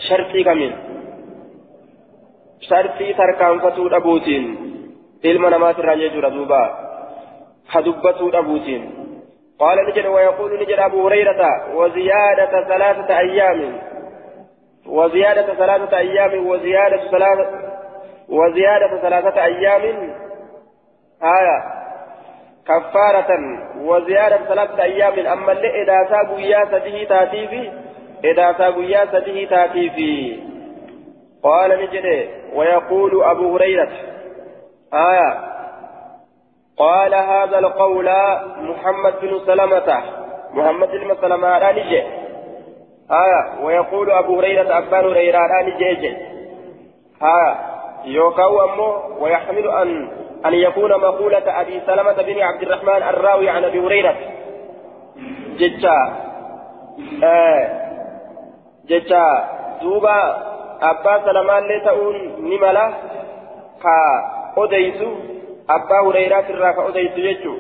shartii 0.08 0.44
kamiin 0.48 0.74
shartii 2.68 3.14
tarkaanfatuu 3.20 3.90
dhabuutiin 3.94 4.46
ilma 5.24 5.50
namaatirraa 5.50 6.00
jechuudha 6.04 6.32
duuba 6.38 6.62
dubbatuu 7.74 8.32
dhabuutiin 8.32 9.06
قال 9.60 9.78
نجد 9.88 10.06
ويقول 10.06 10.60
نجد 10.60 10.80
أبو 10.80 11.08
هريرة 11.08 11.76
وزيادة 11.76 12.64
ثلاثة 12.68 13.18
أيام. 13.20 13.82
وزيادة 14.88 15.54
ثلاثة 15.54 15.98
أيام 15.98 16.48
وزيادة 16.48 17.12
ثلاثة 17.12 17.50
وزيادة 18.30 19.02
ثلاثة 19.02 19.44
أيام. 19.44 20.14
آية. 21.24 21.64
كفارة. 22.68 23.32
وزيادة 23.78 24.38
ثلاثة 24.38 24.84
أيام. 24.84 25.28
أما 25.28 25.52
اللي 25.52 25.84
إذا 25.84 26.10
سابوا 26.10 26.40
يا 26.40 26.66
سده 26.66 27.04
تاتيفي 27.04 27.72
إذا 28.24 28.54
سابوا 28.58 28.84
يا 28.84 29.06
سده 29.06 29.46
تاتيفي. 29.46 30.40
قال 31.44 31.70
نجري 31.72 32.30
ويقول 32.56 33.24
أبو 33.24 33.56
هريرة. 33.56 33.90
آية. 34.94 35.55
قال 36.78 37.16
هذا 37.16 37.60
القول 37.60 38.10
محمد 38.60 39.14
بن 39.22 39.40
سلمة. 39.46 40.04
محمد 40.54 40.92
بن 40.92 41.16
سلمة 41.22 41.60
لا 41.60 41.72
نجي. 41.72 42.04
آية 43.12 43.64
ويقول 43.64 44.12
أبو 44.12 44.40
هريرة 44.40 44.78
أبان 44.78 45.06
هريرة 45.06 45.38
لا 45.38 45.62
نجي. 45.64 46.18
آية 47.22 47.56
يوكاو 48.06 48.64
أمه 48.64 49.22
ويحمل 49.22 49.68
أن 49.68 50.10
أن 50.46 50.54
يكون 50.54 50.92
مقولة 50.92 51.62
أبي 51.62 51.82
سلمة 51.86 52.14
بن 52.14 52.42
عبد 52.42 52.62
الرحمن 52.62 53.04
الراوي 53.04 53.50
عن 53.50 53.64
أبي 53.64 53.80
هريرة. 53.80 54.16
جتا 55.60 56.14
آه 57.24 57.86
جتا 58.90 59.50
دوبا 59.82 60.38
أبا 60.82 61.26
سلمان 61.26 61.64
لتؤون 61.68 62.16
نملا 62.40 62.94
كا 63.84 63.98
أديسو 64.58 65.35
أبا 65.70 66.00
هريرة 66.10 66.46
الرا 66.50 66.72
كأديسو 66.72 67.20
يجو 67.20 67.56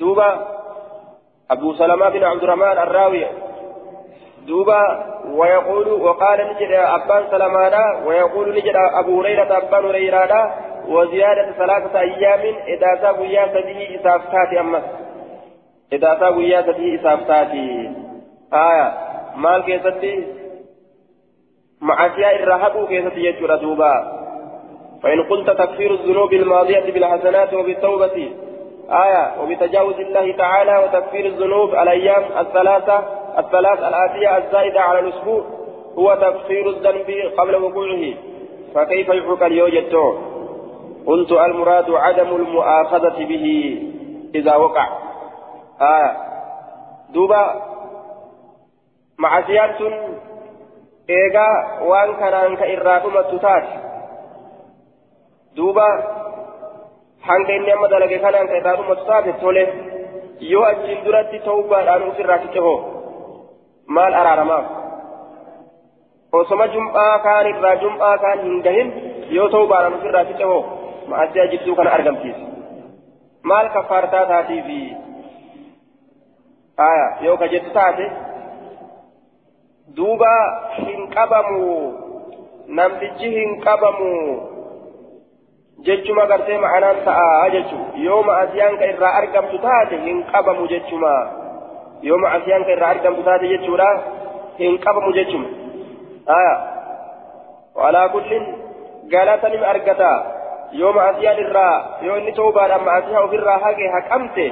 دوبا 0.00 0.48
أبو 1.50 1.74
سلمة 1.74 2.08
بن 2.08 2.24
عبد 2.24 2.42
الرحمن 2.42 2.78
الراوي 2.78 3.26
دوبا 4.46 4.82
ويقول 5.26 5.88
وقال 5.88 6.38
نجد 6.50 6.72
أبان 6.72 7.24
سلمانا 7.30 8.06
ويقول 8.06 8.54
نجد 8.54 8.76
أبو 8.76 9.20
هريرة 9.20 9.56
أبان 9.56 9.84
هريرة 9.84 10.54
وزيادة 10.88 11.52
ثلاثة 11.52 12.00
أيام 12.00 12.54
إذا 12.66 13.00
سابوا 13.00 13.24
يا 13.24 13.46
سبيه 13.46 14.00
إسافتات 14.00 14.52
أمس 14.60 14.82
إذا 15.92 16.16
سابوا 16.20 16.42
يا 16.42 16.62
سبيه 16.62 17.00
إسافتات 17.00 17.50
آية 18.52 18.94
مال 19.36 19.62
كيستي 19.64 20.26
مع 21.80 22.06
أشياء 22.06 22.36
الرهب 22.42 22.88
كيستي 22.88 23.20
يجور 23.20 23.56
دوبا 23.56 24.25
فإن 25.02 25.22
قلت 25.22 25.50
تكفير 25.50 25.90
الذنوب 25.90 26.32
الماضية 26.32 26.92
بالحسنات 26.92 27.54
وبالتوبة 27.54 28.30
آية 28.90 29.42
وبتجاوز 29.42 29.94
الله 29.94 30.36
تعالى 30.36 30.84
وتكفير 30.84 31.26
الذنوب 31.26 31.70
الأيام 31.70 32.24
الثلاثة 32.38 33.04
الثلاث 33.38 33.78
الآتية 33.78 34.36
الزائدة 34.36 34.80
على 34.80 34.98
الأسبوع 34.98 35.44
هو 35.98 36.14
تكفير 36.14 36.70
الذنب 36.70 37.10
قبل 37.38 37.56
وقوعه. 37.56 38.14
فكيف 38.74 39.08
يحكى 39.08 39.46
اليوجد 39.46 39.94
قلت 41.06 41.32
المراد 41.32 41.90
عدم 41.90 42.36
المؤاخذة 42.36 43.24
به 43.24 43.78
إذا 44.34 44.56
وقع. 44.56 44.88
آه 45.80 46.16
دوبا 47.14 47.62
معصيات 49.18 49.80
waan 51.86 52.10
kanaan 52.18 52.56
ka 52.58 52.66
irraa 52.66 52.98
dhumattu 53.00 53.38
taate 53.38 53.74
duuba 55.56 55.86
hanga 57.28 57.52
inni 57.58 57.70
amma 57.76 57.88
dalage 57.92 58.18
kanaan 58.24 58.48
ka 58.52 58.76
dhumattu 58.78 59.04
taate 59.10 59.32
tole 59.42 59.64
yoo 60.52 60.64
achiin 60.70 61.04
duratti 61.04 61.38
tawbaadhaan 61.48 62.02
ofirraa 62.10 62.38
cicehoo 62.44 62.78
maal 63.98 64.14
araaramaaf 64.22 64.66
osoma 66.40 66.66
jum'aa 66.74 67.14
kaan 67.26 67.46
irraa 67.52 67.76
jum'aa 67.84 68.16
kaan 68.24 68.38
hin 68.46 68.56
gahin 68.66 68.88
yoo 69.36 69.48
tawbaadhaan 69.56 69.98
ofirraa 69.98 70.24
cicehoo 70.30 70.60
ma'asiyaa 71.12 71.50
jidduu 71.54 71.76
kana 71.80 71.90
argamsiisa 71.98 72.44
maal 73.52 73.68
kaffaartaa 73.76 74.24
taatiifi 74.32 74.80
aya 76.88 77.06
yoo 77.26 77.36
ka 77.42 77.46
jettu 77.54 77.70
taate 77.78 78.06
duuba 80.00 80.32
hin 80.80 81.00
qabamu 81.16 81.62
namtichi 82.80 83.28
hin 83.38 83.50
qabamu 83.66 84.10
jechuma 85.84 86.26
gartee 86.26 86.58
ma'anaan 86.58 86.98
ta'a 87.04 87.48
jechu 87.54 87.78
yoo 88.04 88.22
ma'asiyaan 88.28 88.78
ka 88.80 88.86
irraa 88.92 89.14
argamtu 89.20 89.58
taate 89.64 89.96
hin 90.04 90.22
qabamu 90.32 90.68
jechuma 90.72 91.14
yoo 92.08 92.18
ma'asiyaan 92.24 92.64
ka 92.64 92.72
irraa 92.76 92.92
argamtu 92.96 93.22
taate 93.28 93.48
jechuudha 93.54 93.88
hin 94.58 94.78
qabamu 94.86 95.12
jechuma 95.18 95.48
aya 96.38 96.54
walaa 97.82 98.08
kullin 98.14 98.44
galata 99.14 99.48
nima 99.54 99.66
argata 99.74 100.12
yoo 100.80 100.92
ma'asiyaan 100.98 101.38
irraa 101.44 101.76
yoo 102.06 102.16
inni 102.22 102.32
toobaadhaan 102.40 102.84
ma'asiyaa 102.88 103.24
ofirraa 103.28 103.58
haqe 103.66 103.92
haqamte 103.96 104.46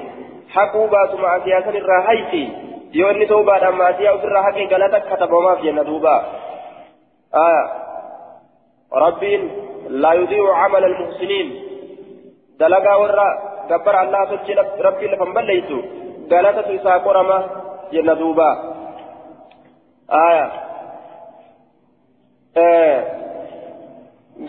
haquu 0.55 0.87
baatu 0.97 1.19
ma'asiyaa 1.25 1.63
san 1.67 1.77
irraa 1.83 2.03
hayti 2.09 2.43
yoo 3.01 3.11
inni 3.17 3.27
toobaadhaan 3.33 3.77
ma'asiyaa 3.83 4.15
ofirraa 4.19 4.43
haqe 4.49 4.67
galata 4.75 5.01
katabamaaf 5.11 5.65
jenna 5.67 5.85
duuba 5.91 6.15
aya 7.47 7.63
rabbiin 9.07 9.43
laa 9.88 10.14
yudiicu 10.14 10.47
camala 10.61 10.87
almuhsiniin 10.87 11.49
dalagaa 12.59 12.99
warra 13.03 13.27
gabbara 13.68 14.01
allaha 14.05 14.27
tolche 14.27 14.55
rabbiin 14.87 15.11
lafan 15.12 15.35
balleeysu 15.37 15.79
galatatu 16.29 16.73
isaa 16.79 17.01
qorama 17.07 17.38
jenna 17.92 18.14
duuba 18.20 18.49
aya 20.09 20.47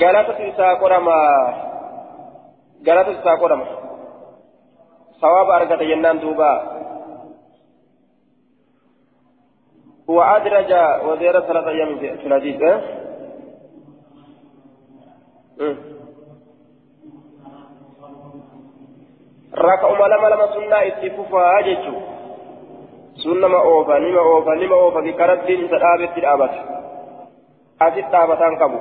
galatatu 0.01 0.43
isaa 0.51 0.75
qorama 0.83 1.17
galatatu 2.87 3.19
isaa 3.19 3.37
qorama 3.43 3.65
sawaaba 5.21 5.55
argata 5.59 5.91
jennaan 5.91 6.21
duuba 6.21 6.51
وأدرج 10.07 10.71
وزير 11.07 11.39
ثلاثة 11.39 11.69
أيام 11.69 11.97
في 11.99 12.67
أه؟ 12.69 13.04
أه. 15.61 15.75
ركعوا 19.55 20.07
لما 20.07 20.27
لما 20.27 20.47
سنة 20.53 20.77
اتفوفا 20.87 21.59
أججو 21.59 21.97
سنة 23.23 23.47
ما 23.47 23.57
أوفا 23.57 23.99
نما 23.99 24.19
أوفا 24.19 24.55
نما 24.55 24.75
أوفا 24.75 25.01
في 25.01 25.11
كرد 25.13 25.45
دين 25.45 25.67
سدابت 25.67 26.17
الأبد 26.17 26.51
أجد 27.81 28.11
تابتان 28.11 28.55
كبو 28.55 28.79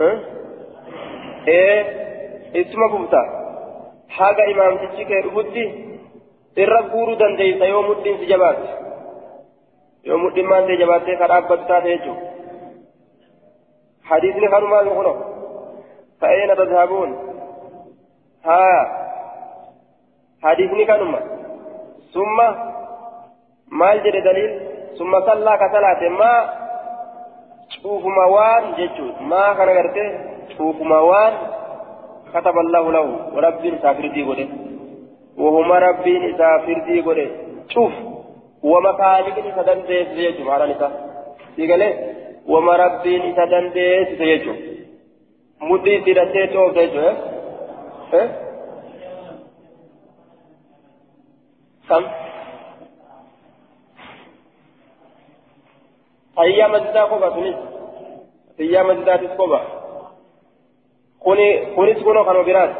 أه؟ 0.00 0.18
إيه 1.48 2.06
اسمه 2.56 2.88
بوتا 2.88 3.46
haga 4.18 4.44
imaamtichi 4.52 5.04
kee 5.04 5.22
dhufutti 5.22 5.62
irra 6.64 6.82
guuruu 6.92 7.16
dandeeysa 7.22 7.66
yoo 7.72 7.82
mudhiin 7.88 8.18
si 8.20 8.28
jabaatte 8.30 8.68
yoo 10.08 10.18
mudhiin 10.18 10.48
maan 10.52 10.66
ta'e 10.68 10.76
jabaattee 10.82 11.16
ka 11.22 11.28
dhaabbatu 11.32 11.68
taate 11.70 11.90
jechuudha 11.94 12.35
kanumaan 14.50 14.90
kuno 14.98 15.12
fa'eena 16.20 16.56
tadhaabuun 16.60 17.10
haa 18.48 18.82
hadiisni 20.46 20.86
kanuma 20.92 21.20
summa 22.14 22.46
maal 23.82 24.00
jedhe 24.06 24.24
daliil 24.28 24.52
summa 24.98 25.24
sallaa 25.30 25.58
ka 25.58 25.72
salaate 25.74 26.08
maa 26.22 26.40
cuufuma 27.82 28.26
waan 28.36 28.72
jechuudha 28.78 29.28
maa 29.34 29.50
kana 29.60 29.78
gartee 29.80 30.10
cuufuma 30.56 31.02
waan 31.10 31.34
كتب 32.34 32.58
الله 32.58 32.92
له 32.92 33.06
ورب 33.34 33.62
سافردي 33.82 34.22
قده 34.28 34.48
وهما 35.38 35.78
رب 35.78 36.06
سافردي 36.38 37.00
قده 37.00 37.26
شوف 37.68 37.92
ومكانك 38.62 39.36
سدندس 39.56 40.10
يجو 40.24 40.50
على 40.50 40.64
نساء 40.72 40.92
يقول 41.58 41.82
وما 42.48 42.76
رب 42.76 43.04
سدندس 43.36 44.20
يجو 44.20 44.54
مدي 45.60 46.04
سيرتي 46.04 46.46
تو 46.46 46.70
يجو 46.80 47.00
ها 48.12 48.22
كم 51.88 52.04
أيام 56.38 56.74
الزدا 56.74 57.02
قبا 57.04 57.30
سنس 57.34 57.56
أيام 58.60 58.90
الزدا 58.90 59.16
تسقبا 59.16 59.60
kuni 61.26 61.74
kunis 61.74 61.98
kunoo 62.04 62.24
kanuma 62.24 62.44
biraati 62.44 62.74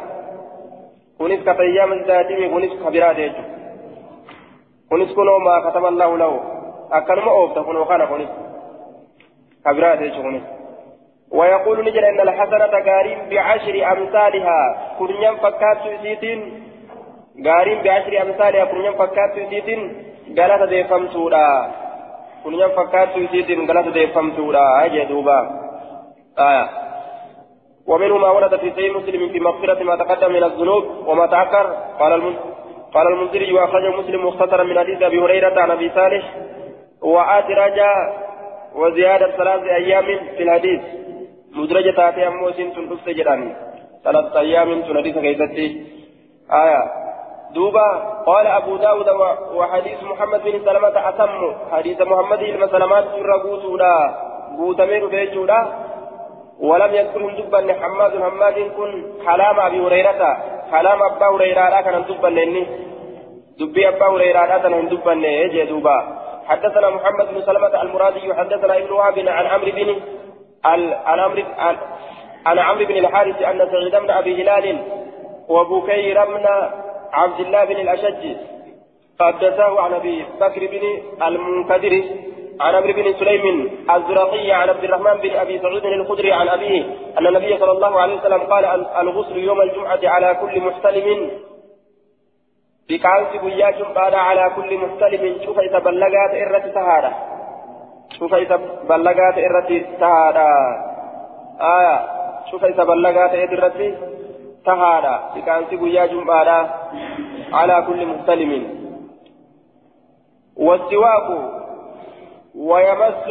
kunis 1.19 1.41
ka 1.45 1.55
tayyaa 1.55 1.87
manzaatimi 1.87 2.51
kunis 2.51 2.73
ka 2.83 2.91
biraati 2.91 3.21
jechuudha 3.21 3.51
kunis 4.89 5.15
kunoo 5.15 5.39
maa 5.39 5.63
kataba 5.63 5.89
allahu 5.89 6.17
lahu 6.17 6.37
akkanuma 6.91 7.33
oofta 7.33 7.65
kunoo 7.67 7.85
kana 7.85 8.07
kunis 9.67 10.57
ويقول 11.31 11.85
نجد 11.85 12.05
أن 12.05 12.21
الحسنة 12.21 12.67
قارين 12.67 13.19
بعشر 13.31 13.93
أمثالها 13.93 14.61
كرنيا 14.99 15.33
فكات 15.33 15.79
سيتين. 16.03 16.41
قارين 17.47 17.83
بعشر 17.83 18.23
أمثالها 18.23 18.65
كرنيا 18.65 18.91
فكات 18.91 19.35
سيتين 19.51 19.81
قالت 20.39 20.63
ديفم 20.69 21.09
سورا 21.09 21.71
كرنيا 22.45 22.69
فكات 22.69 23.09
سيتين 23.31 23.67
قالت 23.67 23.89
ديفم 23.89 24.33
سورا 24.37 24.85
أجي 24.85 25.05
دوبا. 25.05 25.39
آية. 26.39 26.67
ومنه 27.87 28.19
ما 28.19 28.31
ورد 28.31 28.57
في 28.57 28.73
سيد 28.77 28.97
مسلم 28.97 29.29
في 29.29 29.41
مغفرة 29.41 29.83
ما 29.83 29.97
تقدم 29.97 30.33
من 30.33 30.45
الذنوب 30.45 30.85
وما 31.07 31.27
تأخر. 31.27 31.67
قال 32.01 32.13
المنذر 32.13 32.41
قال 32.95 33.07
المنذري 33.07 33.53
وأخرجه 33.53 33.91
مسلم 34.01 34.27
مختصرا 34.27 34.63
من 34.63 34.79
حديث 34.79 35.03
أبي 35.03 35.19
هريرة 35.19 35.61
عن 35.61 35.71
أبي 35.71 35.91
صالح. 35.91 36.25
وأدرج 37.03 37.79
وزيادة 38.77 39.37
ثلاث 39.37 39.63
أيام 39.63 40.05
في 40.37 40.43
الحديث. 40.43 40.81
مدرجة 41.57 41.91
تاتي 41.97 42.27
أمو 42.27 42.51
سنتم 42.51 42.85
تفسجران 42.91 43.57
ثلاث 44.05 44.37
أيام 44.37 44.83
تناديس 44.83 45.19
كيستي 45.19 45.67
آية. 46.53 46.83
دوبا 47.55 47.89
قال 48.27 48.47
أبو 48.47 48.77
داود 48.77 49.09
وحديث 49.55 50.03
محمد 50.03 50.41
بن 50.45 50.61
سلمة 50.65 51.09
أتم. 51.09 51.55
حديث 51.73 52.01
محمد 52.01 52.39
بن 52.39 52.69
سلمة 52.69 53.07
رقوت 53.33 53.65
ولا 53.65 53.95
قوتمير 54.59 55.07
بيجولا 55.07 55.61
ولم 56.61 56.95
يذكرهم 56.95 57.31
دبا 57.39 57.61
حماد 57.83 58.13
حماد 58.23 58.59
كن 58.77 58.91
حلام 59.27 59.61
أبي 59.61 59.79
هريرة. 59.81 60.23
حلام 60.73 61.03
أبا 61.03 61.27
هريرة 61.35 61.81
كان 61.81 62.05
دبا 62.09 62.29
لني 62.29 62.67
دبي 63.59 63.89
أبا 63.89 64.07
هريرة 64.07 64.59
كان 64.63 64.89
دبا 64.89 65.13
يجي 65.13 65.65
دوبا. 65.65 66.26
حدثنا 66.49 66.91
محمد 66.91 67.27
بن 67.35 67.43
سلمة 67.43 67.83
المرادي 67.83 68.35
حدثنا 68.35 68.77
ابن 68.77 68.93
وهب 68.93 69.19
عن 69.19 69.47
عمرو 69.47 69.71
بن 69.71 69.89
عن 70.65 70.93
عمرو 71.07 71.43
عن 72.47 72.59
عمرو 72.59 72.85
بن 72.87 72.97
الحارث 72.97 73.43
أن 73.43 73.69
سعيد 73.73 73.97
بن 73.97 74.11
أبي 74.11 74.43
هلال 74.43 74.79
وبكير 75.49 76.25
بن 76.25 76.47
عبد 77.13 77.41
الله 77.41 77.65
بن 77.65 77.77
الأشج 77.77 78.23
حدثه 79.21 79.81
عن 79.81 79.93
أبي 79.95 80.25
بكر 80.41 80.67
بن 80.67 80.83
المنكدر 81.27 81.95
عن 82.61 82.75
عمرو 82.75 82.93
بن 82.93 83.13
سليم 83.21 83.47
الزرقي 83.97 84.51
عن 84.53 84.69
عبد 84.69 84.85
الرحمن 84.85 85.21
بن 85.21 85.31
أبي 85.37 85.59
سعود 85.59 85.85
الخدري 85.87 86.33
عن 86.33 86.49
أبيه 86.49 86.85
أن 87.19 87.27
النبي 87.27 87.59
صلى 87.59 87.73
الله 87.73 88.01
عليه 88.01 88.15
وسلم 88.17 88.41
قال 88.53 88.65
الغسل 89.01 89.37
يوم 89.37 89.61
الجمعة 89.61 90.01
على 90.05 90.29
كل 90.41 90.61
محتلم 90.61 91.31
بكالس 92.89 93.43
بيا 93.43 93.71
جمعة 93.71 94.17
على 94.17 94.51
كل 94.57 94.79
محتلم 94.79 95.43
شوف 95.45 95.59
إذا 95.59 95.79
بلغات 95.79 96.31
إرة 96.35 96.59
تهارة 96.59 97.13
شوف 98.19 98.35
إذا 98.35 98.57
بلغات 98.89 99.39
إرة 99.39 99.83
تهارة 100.01 100.49
آية. 101.61 102.17
شوف 102.51 102.65
إذا 102.65 102.85
بلغات 102.85 103.35
إرة 103.35 103.95
تهارة 104.65 105.35
بكالس 105.35 105.75
بيا 105.75 106.07
جمعة 106.07 106.75
على 107.53 107.85
كل 107.87 108.07
محتلم 108.07 108.53
والسواك 110.57 111.29
ويمس 112.55 113.29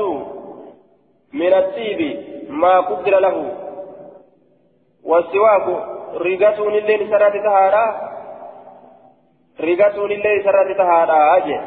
من 1.33 1.53
الطيب 1.53 2.25
ما 2.49 2.79
قدر 2.79 3.19
له. 3.19 3.51
والسواك 5.03 5.67
رقة 6.15 6.67
الليل 6.67 7.09
سرات 7.09 7.33
تهارا 7.33 8.15
رقة 9.61 10.05
الليل 10.05 10.43
سرات 10.43 10.77
تهارا 10.77 11.37
أجي 11.37 11.59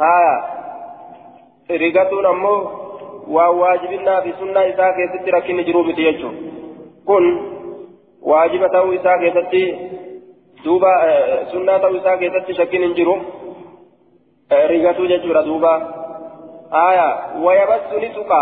ها 0.00 0.56
rigatuun 1.68 2.26
ammoo 2.26 2.58
waa 3.28 3.50
waajibinnaa 3.50 4.22
fi 4.22 4.34
sunnaa 4.38 4.62
isaa 4.62 4.92
keessatti 4.92 5.30
rakkinni 5.30 5.64
jiruu 5.64 5.82
miti 5.84 6.04
jechuun 6.04 6.36
kun 7.04 7.24
waajiba 8.30 8.68
ta'uu 8.68 8.92
isaa 8.92 9.18
keessatti 9.18 9.62
duuba 10.64 10.92
sunnaa 11.52 11.78
ta'uu 11.78 11.96
isaa 11.96 12.16
keessatti 12.16 12.54
shakkiin 12.54 12.82
hin 12.82 12.94
jiru 12.94 13.16
rigatuu 14.68 15.06
jechuudha 15.06 15.42
duuba 15.42 15.72
aya 16.70 17.06
wayabassu 17.42 18.00
ni 18.00 18.08
tuqa 18.08 18.40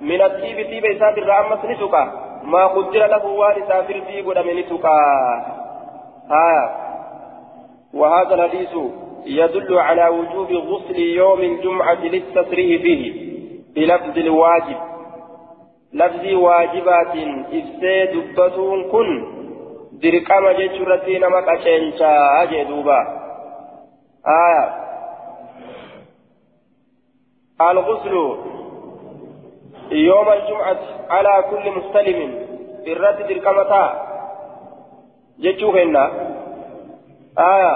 min 0.00 0.22
attiibi 0.22 0.64
tiiba 0.64 0.88
isaatirraa 0.88 1.38
ammas 1.44 1.62
ni 1.68 1.76
tuqa 1.76 2.02
maa 2.42 2.68
quddira 2.74 3.08
lahu 3.14 3.38
waan 3.38 3.62
isaa 3.62 3.82
firdii 3.82 4.22
godhame 4.22 4.54
ni 4.54 4.64
tuqa 4.72 4.94
aya 6.42 6.62
وهذا 7.94 8.34
الحديث 8.34 8.76
يدل 9.26 9.78
على 9.78 10.08
وجوب 10.08 10.52
غسل 10.52 10.98
يوم 10.98 11.40
الجمعة 11.40 12.04
للتصريح 12.04 12.82
فيه 12.82 13.28
بلفظ 13.74 14.18
الواجب. 14.18 14.76
لفظ 15.92 16.24
واجبات 16.32 17.14
إفسي 17.52 18.06
دبتون 18.06 18.90
كن 18.90 19.08
درقام 19.92 20.48
جيشورتي 20.50 21.18
نمك 21.18 21.48
أشينشا 21.48 22.42
أجدوبا 22.42 23.00
آية. 24.26 24.64
الغسل 27.70 28.14
يوم 29.92 30.28
الجمعة 30.28 30.78
على 31.10 31.44
كل 31.50 31.70
مستلم 31.70 32.46
الرد 32.86 33.18
درقامتا 33.28 33.84
جيشوهن. 35.40 35.96
آية 37.38 37.74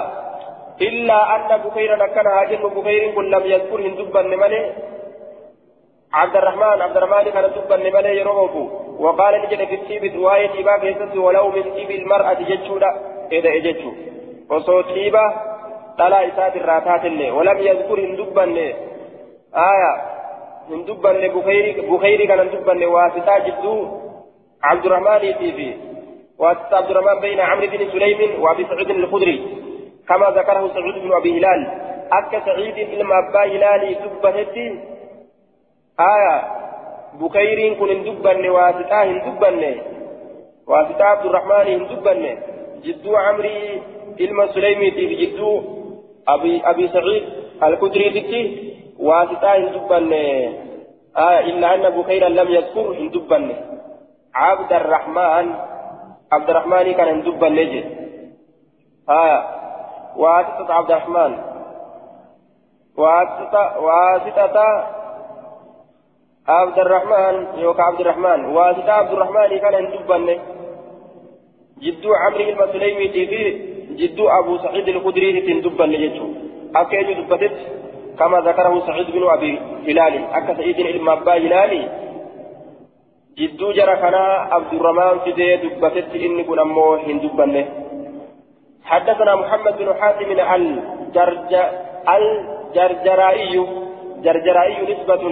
إلا 0.81 1.35
أن 1.35 1.61
بخيرا 1.61 2.07
كان 2.07 2.27
هاجر 2.27 2.67
بخير 2.67 3.11
كن 3.15 3.29
لم 3.29 3.43
يذكر 3.45 3.79
هندبا 3.87 4.21
ملي 4.21 4.73
عبد 6.13 6.35
الرحمن 6.35 6.81
عبد 6.81 6.97
الرحمن 6.97 7.29
كان 7.31 7.51
دبا 7.55 7.77
ملي 7.77 8.19
يروه 8.19 8.83
وقال 8.99 9.41
نجد 9.41 9.67
في 9.67 9.75
التيب 9.75 10.15
رواية 10.15 10.47
تيبا 10.47 10.77
كيست 10.77 11.15
ولو 11.15 11.49
من 11.49 11.63
تيب 11.75 11.91
المرأة 11.91 12.33
جتشودا. 12.33 12.91
إذا 13.31 13.49
إجتشو. 13.49 13.91
وصو 14.49 14.81
تيبا 14.81 15.25
طلع 15.99 16.27
إسات 16.27 16.55
الراتات 16.55 17.05
اللي. 17.05 17.31
ولم 17.31 17.57
يذكر 17.59 17.99
هندبا 17.99 18.43
آية. 19.55 19.93
هندبا 20.69 21.27
بخير 21.27 21.65
بخير 21.91 22.25
كان 22.25 22.39
هندبا 22.39 22.87
واسطة 22.87 23.37
جدو. 23.47 23.87
عبد 24.63 24.85
الرحمن 24.85 25.37
تيبي 25.39 25.77
واسطة 26.39 26.75
عبد 26.77 26.89
الرحمن 26.91 27.21
بين 27.21 27.39
عمرو 27.39 27.67
بن 27.67 27.91
سليم 27.91 28.41
وأبي 28.41 28.63
سعيد 28.65 28.89
الخدري 28.89 29.37
كما 30.07 30.27
ذكره 30.29 30.63
سعيد 30.73 30.95
بن 31.03 31.11
أبي 31.13 31.39
هلال. 31.39 31.61
أك 32.11 32.43
سعيد 32.45 32.77
إلما 32.77 33.15
أبا 33.19 33.43
هلال 33.53 33.95
دبنتي 34.01 34.79
آية 35.99 36.35
بكير 37.21 37.73
كن 37.73 38.03
دبن 38.03 38.49
واسطة 38.49 39.03
دبن 39.25 39.75
واسطة 40.67 41.03
عبد 41.03 41.25
الرحمن 41.25 41.87
دبن 41.87 42.37
جدو 42.83 43.15
عمري 43.15 43.81
إلما 44.19 44.47
سليمي 44.53 44.91
في 44.91 45.15
جدو 45.15 45.61
أبي 46.27 46.61
أبي 46.65 46.87
سعيد 46.87 47.23
الخدري 47.63 48.09
تتي 48.09 48.41
واسطة 48.99 49.57
دبن 49.57 50.13
آية 51.17 51.39
إلا 51.39 51.75
أن 51.75 51.89
بكيرا 51.97 52.29
لم 52.29 52.47
يذكر 52.51 53.07
دبن 53.13 53.55
عبد 54.35 54.73
الرحمن 54.73 55.55
عبد 56.33 56.49
الرحمن 56.49 56.91
كان 56.93 57.21
دبن 57.21 57.51
نجد 57.59 57.85
آية 59.09 59.39
واسطة 60.17 60.73
عبد 60.73 60.91
الرحمن 60.91 61.31
واسطة 62.97 63.63
واسطة 63.85 64.57
عبد 66.47 66.79
الرحمن 66.79 67.35
يوكا 67.59 67.83
عبد 67.83 67.99
الرحمن 67.99 68.39
واسطة 68.45 68.91
عبد 68.91 69.11
الرحمن 69.11 69.49
كان 69.63 69.73
هندبن 69.73 70.27
جدو 71.83 72.09
عمرو 72.13 72.43
المسلمي 72.49 73.07
في 73.13 73.23
جدو 73.99 74.29
أبو 74.29 74.57
سعيد 74.57 74.87
الخدري 74.87 75.41
تندبن 75.41 75.91
يجو 75.93 76.27
أكيد 76.75 77.07
دبتت 77.17 77.57
كما 78.19 78.37
ذكره 78.49 78.73
سعيد 78.87 79.11
بن 79.11 79.23
أبي 79.29 79.59
هلال. 79.87 80.13
أكا 80.33 80.53
سعيد 80.53 80.79
المبا 80.79 81.33
هلالي 81.33 81.81
جرى 83.37 83.95
كان 83.95 84.13
عبد 84.55 84.73
الرحمن 84.73 85.19
في 85.23 85.31
دي 85.31 85.55
دبتت 85.55 86.15
إني 86.15 86.43
كن 86.43 86.59
أمو 86.59 86.93
هندبن 86.93 87.65
حدثنا 88.83 89.35
محمد 89.35 89.77
بن 89.77 89.93
حاتم 89.99 90.29
الجرج 90.31 91.53
الجرجرائي 92.15 93.67
جرجرائي 94.23 94.77
نسبة 94.93 95.23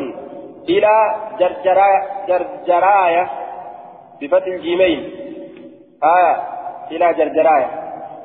إلى 0.70 0.96
جرجرا 1.40 1.90
جرجراية 2.28 3.30
بفتح 4.22 4.48
الجيمين 4.48 5.00
آية 6.04 6.36
إلى 6.92 7.14
جرجراية 7.14 7.70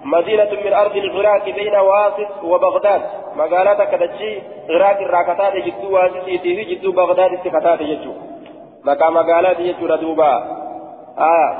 مدينة 0.05 0.51
من 0.65 0.73
أرض 0.73 0.97
العراق 0.97 1.45
بين 1.45 1.77
واسط 1.77 2.45
وبغداد 2.45 3.03
مقالة 3.37 3.85
كدتشي 3.85 4.33
عراق 4.71 4.99
الراكتات 5.01 5.53
جدو 5.67 5.95
واسطي 5.95 6.65
جدو 6.71 6.93
بغداد 6.93 7.33
السكتات 7.33 7.83
جدو 7.83 8.13
maqaa 8.87 9.11
magaalaati 9.11 9.69
jechuudha 9.69 9.97
duuba. 10.05 10.31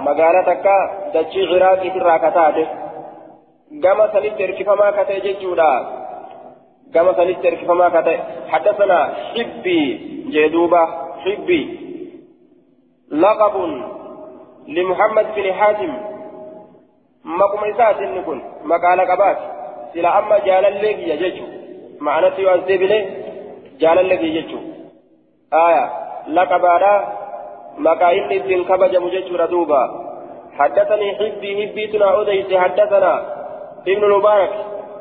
Magaalaa 0.07 0.43
takka 0.43 0.75
dachii 1.15 1.47
iraaqiitirraa 1.57 2.19
ka 2.25 2.31
taate 2.31 2.65
gama 3.85 4.09
sanitti 4.13 4.43
erkifamaa 4.43 4.93
ka 4.93 5.05
ta'e 5.05 5.21
jechuudha. 5.21 5.71
Gama 6.95 7.15
sanitti 7.17 7.49
erkifamaa 7.49 7.91
ka 7.91 8.03
ta'e 8.03 8.19
haddasana 8.53 8.99
hibbii 9.33 9.89
jee 10.35 10.49
duuba. 10.53 10.83
Hibbii 11.25 11.67
laqabun 13.11 13.73
limuhammad 14.79 15.35
bin 15.35 15.53
haatim. 15.61 15.93
Maquma 17.25 17.69
isaati 17.75 18.05
inni 18.05 18.23
kun 18.23 18.43
maqaa 18.65 18.97
laqabaati 19.03 19.45
sila 19.93 20.15
amma 20.21 20.39
jaalallee 20.47 20.95
kiyya 20.95 21.17
jechuudha. 21.17 21.57
ma'anatti 22.01 22.43
yoo 22.43 22.55
as 22.55 22.67
deebine 22.69 22.99
jaalallee 23.81 24.19
kiyya 24.23 24.43
jechuudha. 24.43 24.73
laqabaadhaa. 26.39 27.16
مقايل 27.79 28.33
الدين 28.33 28.65
كبج 28.65 28.97
مججو 28.97 29.37
ردوبا 29.37 29.83
حدثني 30.59 31.15
حبي 31.17 31.51
حبي 31.69 31.87
تنا 31.87 32.21
أديس 32.21 32.55
حدثنا 32.55 33.13
ابن 33.89 34.05
المبارك 34.05 34.53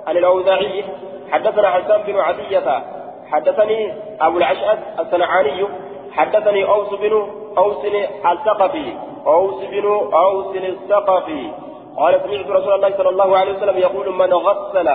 عن 0.08 0.18
الأوزاعي 0.18 0.84
حدثنا 1.32 1.70
حسان 1.70 2.02
بن 2.08 2.20
عدية 2.20 2.84
حدثني 3.32 3.94
أبو 4.22 4.38
العشأس 4.38 4.78
الصنعاني 5.00 5.66
حدثني 6.12 6.64
أوس 6.66 6.90
بن 6.94 7.14
أوس 7.58 7.86
الثقفي 8.32 8.94
أوس 9.28 9.64
بن 9.72 9.86
أوس 10.14 10.56
الثقفي 10.56 11.52
قال 11.98 12.22
سمعت 12.24 12.48
رسول 12.50 12.74
الله 12.74 12.98
صلى 12.98 13.10
الله 13.10 13.38
عليه 13.38 13.54
وسلم 13.54 13.78
يقول 13.78 14.14
من 14.14 14.34
غسل 14.34 14.88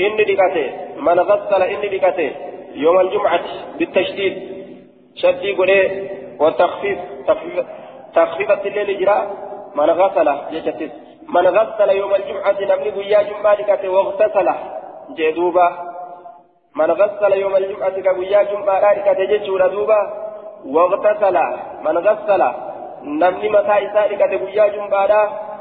إني 0.00 0.24
بكته 0.24 0.70
من 1.00 1.20
غسل 1.20 1.62
إني 1.62 1.88
بكته 1.88 2.30
يوم 2.74 3.00
الجمعة 3.00 3.40
بالتشديد 3.78 4.34
شدي 5.14 5.52
قولي 5.52 6.10
والتخفيف 6.40 6.98
تخفيف 7.26 7.66
تخفيف 8.14 8.50
الليل 8.66 9.00
جراء 9.00 9.30
من 9.74 9.90
غسل 9.90 10.28
يجتس 10.50 10.92
من 11.28 11.46
غسل 11.46 11.90
يوم 11.90 12.14
الجمعة 12.14 12.60
نمني 12.60 12.90
بيا 12.90 13.22
جمعة 13.22 13.88
واغتسل. 13.88 14.48
جدوبا 15.10 15.68
من 16.76 16.90
غسل 16.90 17.32
يوم 17.32 17.56
الجمعة 17.56 18.00
كبيا 18.00 18.42
جمعة 18.42 18.94
كتججور 18.94 19.66
دوبا. 19.66 20.00
واغتسل. 20.66 21.36
من 21.84 21.98
غسل. 21.98 22.42
نمني 23.02 23.48
متى 23.48 23.74
إسالك 23.86 24.22
كبيا 24.30 24.66
جمعة 24.66 25.12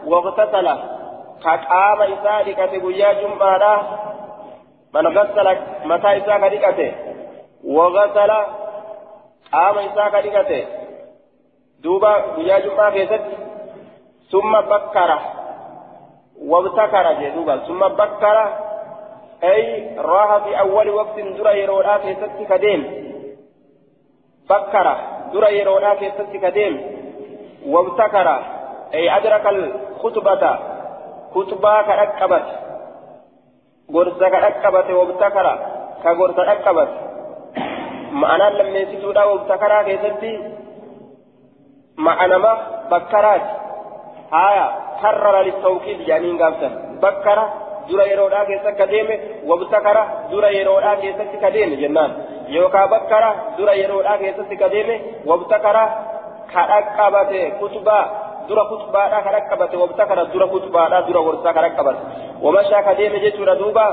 واغتسل. 0.05 0.67
كقام 1.43 2.01
إسالك 2.01 2.59
كبيا 2.71 3.13
جمعة 3.13 3.99
من 4.93 5.07
غسل 5.17 5.57
متى 5.85 6.17
إسالك 6.17 6.95
وغسل 7.63 8.31
قام 9.53 9.77
إسالك 9.77 10.67
دوبا 11.83 12.35
بيا 12.35 12.59
جمعة 12.59 12.91
كيست 12.91 13.21
ثم 14.31 14.62
بكر 14.62 15.19
وابتكر 16.41 17.13
جدوبا 17.21 17.57
ثم 17.57 17.79
بكر 17.88 18.53
أي 19.43 19.95
راح 19.97 20.38
في 20.38 20.59
أول 20.59 20.89
وقت 20.89 21.19
درى 21.19 21.62
يرونا 21.62 21.97
في 21.97 22.15
ست 22.15 22.53
كديم 22.53 22.81
فكر 24.49 24.97
درى 25.33 25.59
يرونا 25.59 25.95
في 25.95 26.12
ست 26.12 26.38
كديم 26.43 26.99
وابتكر 27.65 28.27
أي 28.93 29.17
أدرك 29.17 29.47
الخطبة 29.47 30.59
خطبة 31.35 31.81
كأكبت 31.81 32.45
غرزة 33.93 34.29
كأكبت 34.29 34.89
وابتكر 34.91 35.59
كغرزة 36.03 36.51
أكبت 36.51 36.89
معنى 36.89 37.18
لم 38.59 38.75
يسيتودا 38.75 39.23
وابتكر 39.23 39.83
كيستي 39.83 40.39
معنى 41.97 42.37
ما 42.37 42.53
بكرات 42.91 43.41
آية 44.33 44.67
كرر 45.01 45.41
للتوكيد 45.41 45.99
يعني 46.07 46.41
قابتا 46.41 46.69
بكر 47.01 47.39
dura 47.89 48.05
yeroodhaa 48.05 48.45
keessa 48.45 48.69
akka 48.69 48.85
deeme 48.91 49.15
wabtakara 49.49 50.03
dura 50.31 50.49
yeroodhaa 50.57 50.97
keessatti 51.01 51.37
ka 51.41 51.49
deeme 51.55 51.75
jennaan 51.81 52.11
يوكا 52.49 52.85
بكرة 52.85 53.35
درا 53.57 53.73
يرو 53.73 53.99
آكي 54.01 54.31
تسكديمه 54.31 54.99
وابتكر 55.25 55.77
كرقبته 56.53 57.49
كتبا 57.61 57.99
درا 58.49 58.63
كتبا 58.63 59.03
كرقبته 59.25 59.77
وابتكر 59.79 60.23
درا 60.23 60.45
كتبا 60.45 60.99
درا 61.07 61.19
ورسا 61.19 61.51
كرقبته 61.51 62.03
ومشى 62.41 62.81
كديمة 62.85 63.17
جتورا 63.17 63.53
دوبا 63.53 63.87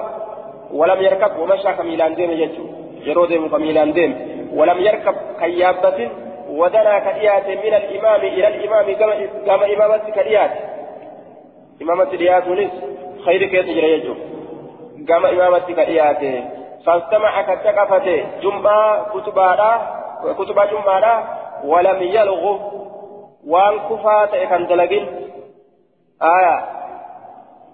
ولم 0.73 1.03
يركب 1.03 1.39
ومشى 1.39 1.73
كميلان 1.73 2.15
ديمة 2.15 2.35
جتو 2.41 2.65
يرو 3.07 3.25
ديمه 3.25 3.49
كميلان 3.49 3.93
ديمه 3.93 4.17
ولم 4.59 4.79
يركب 4.79 5.15
كيابة 5.41 5.99
ودنا 6.49 6.95
كديات 6.99 7.47
من 7.65 7.75
الإمام 7.81 8.21
إلى 8.21 8.49
الإمام 8.49 8.87
كما 9.47 9.65
إمامة 9.75 10.11
كديات 10.17 10.51
إمامة 11.83 12.05
كديات 12.05 12.45
ونس 12.49 12.71
خير 13.25 13.45
كيس 13.53 13.67
جرى 13.77 13.93
يجو 13.93 14.15
كما 15.09 15.31
إمامة 15.31 15.59
كديات 15.59 16.23
فاستمع 16.87 17.33
كتكفته 17.43 18.25
جمعة 18.43 18.87
كتبانا 19.15 19.71
كتبا 20.39 20.65
جمعة 20.65 21.39
ولم 21.65 22.03
يلغو 22.03 22.53
وان 23.47 23.75
كفات 23.89 24.31
كان 24.51 24.67
دلقين 24.67 25.07
آية 26.23 26.57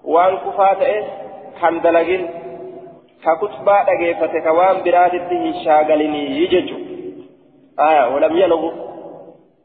وان 0.03 0.37
كفات 0.37 0.81
كان 1.61 1.81
دلقين 1.81 2.42
ككتبا 3.25 3.83
دقيفة 3.83 4.39
كوان 4.39 4.83
برادته 4.83 5.63
شاغلني 5.63 6.23
يججو 6.41 6.77
آية 7.79 8.13
ولم 8.13 8.37
يلغو 8.37 8.71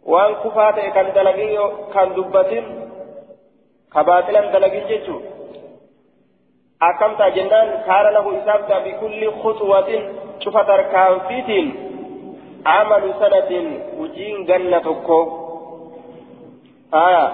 وان 0.07 0.35
كفات 0.35 0.75
كان 0.94 1.12
دلقين 1.14 1.59
كان 1.94 2.09
دبتين 2.16 2.64
كباطلا 3.94 4.40
دلقين 4.53 4.85
ججو 4.90 5.21
أكمت 6.83 7.23
جنان 7.23 7.68
كان 7.87 8.07
له 8.14 8.27
إسابة 8.38 8.79
بكل 8.85 9.33
خطوة 9.42 9.90
شوف 10.40 10.57
تركان 10.57 11.18
فيتين 11.29 11.66
عمل 12.66 13.14
سنة 13.21 13.51
وجين 13.99 14.44
جنة 14.44 14.87
كو 15.07 15.21
آية 16.94 17.27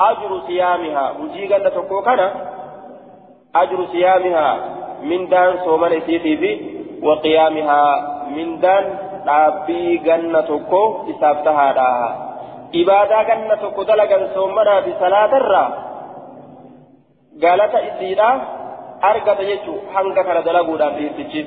أجر 0.00 0.30
صيامها 0.46 1.04
وجين 1.20 1.48
جنة 1.48 1.76
كو 1.88 2.02
كان 2.02 2.20
أجر 3.54 3.86
صيامها 3.92 4.83
من 5.10 5.28
دان 5.32 5.52
صومن 5.64 5.92
سيتي 6.06 6.36
في 6.40 6.52
وقيامها 7.08 7.84
من 8.36 8.48
دان 8.64 8.84
dhaabbii 9.26 10.04
ganna 10.06 10.40
tokko 10.48 10.80
isaaf 11.12 11.38
tahaadha 11.46 11.88
ibaadaa 12.80 13.22
ganna 13.30 13.56
tokko 13.62 13.82
dalagan 13.90 14.24
soommanaa 14.34 14.82
fi 14.86 14.92
salaatarraa 15.02 15.68
galata 17.44 17.80
isiidha 17.88 18.28
argata 19.10 19.48
jechuun 19.50 19.80
hanga 19.94 20.22
kana 20.28 20.42
dalaguudhaaf 20.48 20.94
dhiirtichi 21.00 21.42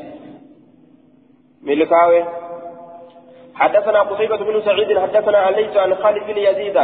milkaawe 1.69 2.21
حدثنا 3.61 3.99
قتيبة 4.09 4.37
بن 4.37 4.61
سعيد 4.61 4.99
حدثنا 4.99 5.37
عليت 5.37 5.77
عن 5.77 5.95
خالد 6.01 6.23
بن 6.29 6.37
يزيد 6.47 6.77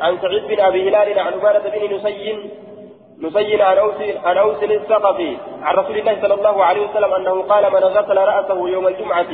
عن 0.00 0.12
سعيد 0.22 0.42
بن 0.50 0.60
أبي 0.68 0.80
هلال 0.88 1.18
عن 1.18 1.32
عبادة 1.32 1.64
بن 1.74 1.82
نسي 1.94 2.26
نسي 3.20 3.62
عن 3.62 4.38
أوس 4.38 4.62
الثقفي 4.62 5.36
عن 5.62 5.74
رسول 5.74 5.98
الله 5.98 6.20
صلى 6.22 6.34
الله 6.34 6.64
عليه 6.64 6.90
وسلم 6.90 7.14
أنه 7.14 7.42
قال 7.42 7.72
من 7.72 7.78
غسل 7.78 8.16
رأسه 8.16 8.68
يوم 8.68 8.86
الجمعة. 8.86 9.28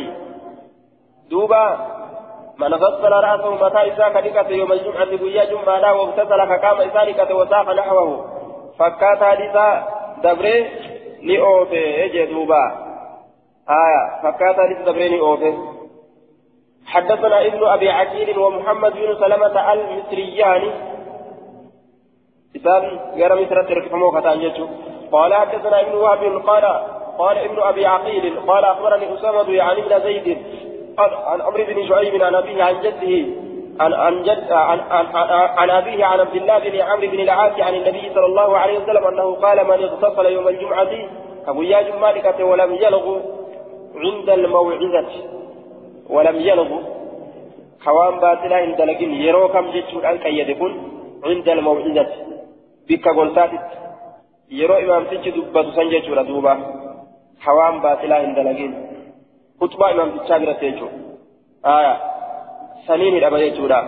دوبا 1.30 1.78
من 2.58 2.74
غسل 2.74 3.12
رأسه 3.12 3.54
متى 3.54 3.78
إذا 3.78 4.08
يوم 4.50 4.72
الجمعة 4.72 5.16
بويا 5.16 5.44
جمعة 5.44 5.78
لا 5.78 5.92
واغتسل 5.92 6.46
فقام 6.48 6.80
إذا 6.80 7.34
وساق 7.34 7.70
نحوه. 7.70 8.24
فكات 8.78 9.24
حديثا 9.24 9.88
دبري 10.22 10.70
لأوفي 11.22 12.04
إجي 12.04 12.26
دوبا. 12.26 12.86
آية 13.70 14.22
فكات 14.22 14.56
حديث 14.60 14.78
دبري 14.78 15.08
لأوفي 15.08 15.76
حدثنا 16.86 17.46
ابن 17.46 17.66
أبي 17.66 17.90
عقيل 17.90 18.38
ومحمد 18.38 18.92
بن 18.92 19.14
سلمة 19.20 19.72
المصريان 19.72 20.95
إسان 22.56 22.82
غير 23.16 23.34
مصر 23.34 23.62
تركفمو 23.62 24.10
كتان 24.10 24.52
قال 25.12 25.34
حدثنا 25.34 25.80
ابن 25.80 25.94
وهب 25.94 26.42
قال 26.46 26.64
قال 27.18 27.38
ابن 27.38 27.58
أبي 27.58 27.86
عقيل 27.86 28.34
قال 28.46 28.64
أخبرني 28.64 29.14
أسامة 29.14 29.50
يعني 29.50 29.80
بن 29.80 30.00
زيد 30.00 30.38
عن 30.98 31.40
عمرو 31.40 31.64
بن 31.64 31.88
شعيب 31.88 32.22
عن 32.22 32.34
أبيه 32.34 32.62
عن 32.64 32.80
جده 32.80 33.26
عن 33.80 33.92
عن 33.92 34.22
جد 34.22 34.52
عن 34.52 34.80
عن, 34.90 35.06
عن 35.58 35.70
أبيه 35.70 36.04
عن 36.04 36.20
عبد 36.20 36.36
الله 36.36 36.58
بن 36.58 36.80
عمرو 36.80 37.08
بن 37.08 37.20
العاص 37.20 37.52
عن 37.60 37.74
النبي 37.74 38.10
صلى 38.14 38.26
الله 38.26 38.58
عليه 38.58 38.78
وسلم 38.78 39.04
أنه 39.04 39.34
قال 39.34 39.64
من 39.64 39.84
اغتسل 39.84 40.26
يوم 40.26 40.48
الجمعة 40.48 40.88
أبو 41.46 41.62
يا 41.62 41.82
جمالكة 41.82 42.44
ولم 42.44 42.74
يلغ 42.74 43.18
عند 43.96 44.30
الموعظة 44.30 45.06
ولم 46.10 46.36
يلغ 46.36 46.68
خوان 47.84 48.18
باطلا 48.20 48.56
عند 48.56 48.80
لكن 48.80 49.14
يرو 49.14 49.48
كم 49.48 49.70
جتشون 49.70 50.04
أن 50.04 50.18
كيدكن 50.18 50.72
عند 51.24 51.48
الموعظة 51.48 52.06
بك 52.88 53.08
قلتات 53.08 53.50
يرو 54.50 54.74
إمام 54.74 55.04
تجي 55.10 55.30
دبة 55.30 55.70
سنجة 55.76 56.22
دوبا 56.28 56.54
خوان 57.44 57.80
باطلا 57.80 58.16
عند 58.16 58.38
لكن 58.38 58.70
خطبة 59.60 59.90
إمام 59.90 60.18
تشابر 60.18 60.52
تيجو 60.52 60.88
آية 61.66 61.94
سنين 62.86 63.16
الأبا 63.16 63.38
يجودا 63.38 63.80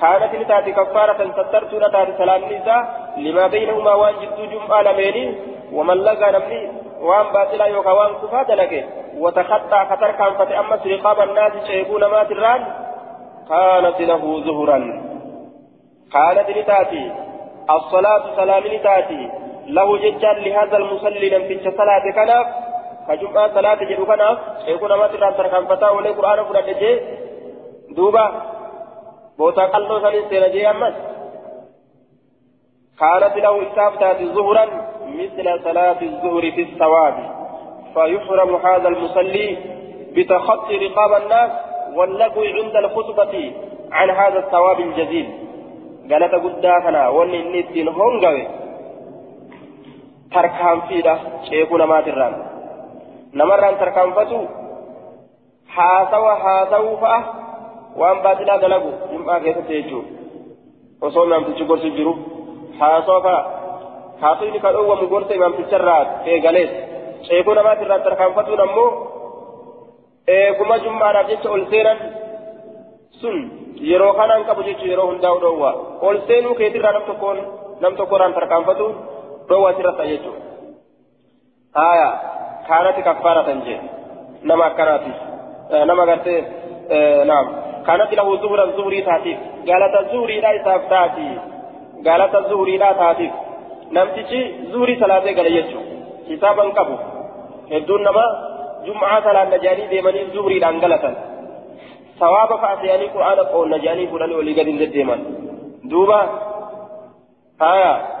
كانت 0.00 0.32
لتاتي 0.34 0.72
كفارة 0.72 1.20
سترت 1.36 1.74
لتاتي 1.82 2.12
سلام 2.18 2.40
نساء 2.52 2.82
لما 3.18 3.46
بينهما 3.46 3.94
وان 3.94 4.14
جدو 4.22 4.44
جمعة 4.52 4.82
لميني 4.82 5.34
ومن 5.72 5.94
لقى 5.94 6.32
نمني 6.32 6.62
وان 7.00 7.26
باطلا 7.34 7.66
يوكا 7.66 7.92
وان 7.98 8.12
كفاد 8.14 8.50
لك 8.50 8.88
وتخطى 9.16 9.86
خطر 9.90 10.10
كان 10.10 10.32
فتأمس 10.38 10.86
رقاب 10.86 11.28
الناس 11.28 11.52
شيبون 11.66 12.04
ما 12.04 12.22
تران 12.24 12.62
كانت 13.48 14.00
له 14.00 14.40
ظهرا 14.46 14.78
كانت 16.12 16.48
لتاتي 16.56 17.12
الصلاة 17.70 18.36
سلام 18.36 18.62
لتاتي. 18.62 19.30
له 19.66 19.98
ججال 19.98 20.44
لهذا 20.44 20.76
المصلي 20.76 21.28
لم 21.28 21.42
تنش 21.48 21.74
صلاة 21.74 22.04
كناف. 22.14 22.46
كجمعة 23.08 23.54
صلاة 23.54 23.74
جدو 23.74 24.06
كناف. 24.06 24.38
يكون 24.66 24.92
ما 24.94 25.06
تران 25.06 25.36
تركان 25.36 25.66
فتا 25.66 25.90
ولي 25.90 26.10
قرآن 26.10 26.44
فرد 26.44 26.68
جي 26.78 27.00
دوبا. 27.96 28.26
بوتا 29.38 29.64
قلو 29.64 30.00
سنين 30.00 30.28
سينا 30.28 30.48
جي 30.48 30.70
أمس. 30.70 30.94
كانت 33.00 33.36
له 33.36 33.62
إسافتات 33.72 34.22
ظهرا 34.22 34.66
مثل 35.06 35.46
صلاة 35.64 36.00
الظهر 36.02 36.50
في 36.50 36.62
الثواب. 36.62 37.14
فيحرم 37.94 38.56
هذا 38.56 38.88
المصلي 38.88 39.58
بتخطي 40.16 40.76
رقاب 40.76 41.22
الناس 41.22 41.50
واللغو 41.94 42.42
عند 42.42 42.76
الخطبة 42.76 43.52
عن 43.92 44.10
هذا 44.10 44.38
الثواب 44.38 44.80
الجزيل 44.80 45.45
تركان 50.34 50.80
فيدا 50.88 51.14
شيخنا 51.48 51.86
ما 51.86 52.00
تران 52.00 52.34
نمران 53.34 53.74
تركان 53.80 54.12
فتو 54.16 54.40
حاسوا 55.74 56.34
حاسوا 56.42 56.96
فأه 57.02 57.24
وان 57.96 58.18
باطلا 58.22 58.56
دلقوا 58.56 58.92
جمعة 59.12 59.38
كيف 59.38 59.58
تيجو 59.68 60.00
وصوم 61.02 61.32
يام 61.32 61.44
تجبر 61.44 61.78
سجرو 61.78 62.14
حاسوا 62.80 63.20
فأه 63.24 63.44
حاسوا 64.22 64.58
كان 64.62 64.74
هو 64.74 64.94
مقرط 64.94 65.32
إمام 65.32 65.52
تجرات 65.52 66.08
في 66.24 66.32
قليس 66.44 66.70
شيخنا 67.28 67.62
ما 67.62 67.74
تران 67.74 68.02
تركان 68.04 68.32
فتو 68.36 68.54
نمو 68.62 68.86
eeguma 70.34 70.76
jummaadhaaf 70.84 71.28
jecha 71.30 71.50
ol 71.56 71.64
seenan 71.70 71.98
sun 73.20 73.36
yeroo 73.90 74.12
kanaan 74.20 74.44
qabu 74.48 74.62
jechuun 74.68 74.90
yeroo 74.92 75.06
hundaa'u 75.10 75.40
dhoowwa 75.44 75.70
ol 76.08 76.16
seenuu 76.28 76.54
keetirraa 76.60 76.92
nam 76.96 77.04
tokkoon 77.10 77.38
nam 77.82 77.96
tokkorraan 78.00 78.34
tarkaanfatu 78.38 78.86
dhoowwa 79.48 79.70
asirratti 79.70 80.08
jechuudha. 80.12 80.40
Haaya 81.78 82.08
kaanati 82.68 83.02
kaffaaratan 83.08 83.62
jee 83.66 83.80
nama 84.42 84.64
akkanaati 84.70 85.12
nama 85.90 86.06
gartee 86.10 86.40
naam 87.30 87.46
kaanati 87.86 88.16
lahu 88.20 88.36
zuhuran 88.42 88.74
zuhurii 88.78 89.04
taatiif 89.10 89.38
galata 89.70 90.02
zuhuriidhaa 90.12 90.56
isaaf 90.60 90.88
taati 90.94 91.28
galata 92.08 92.42
zuhuriidhaa 92.50 92.94
taatiif 93.04 93.32
namtichi 93.98 94.40
zuhurii 94.72 95.00
salaatee 95.04 95.38
gale 95.38 95.56
jechuudha 95.56 96.28
hisaaban 96.32 96.76
qabu 96.80 96.98
hedduun 97.72 98.06
namaa. 98.10 98.30
جمعة 98.86 99.20
صلاة 99.24 99.44
نجاني 99.54 99.86
ديماني 99.92 100.20
زوري 100.34 100.58
لانقلة 100.58 101.04
ثواب 102.20 102.50
فأسياني 102.62 103.06
قرآن 103.06 103.38
قول 103.38 103.70
نجاني 103.70 104.06
قرآن 104.06 104.32
ولي 104.32 104.52
قد 104.60 104.92
ديمان 104.92 105.20
دوبا 105.84 106.20
آية. 107.62 108.16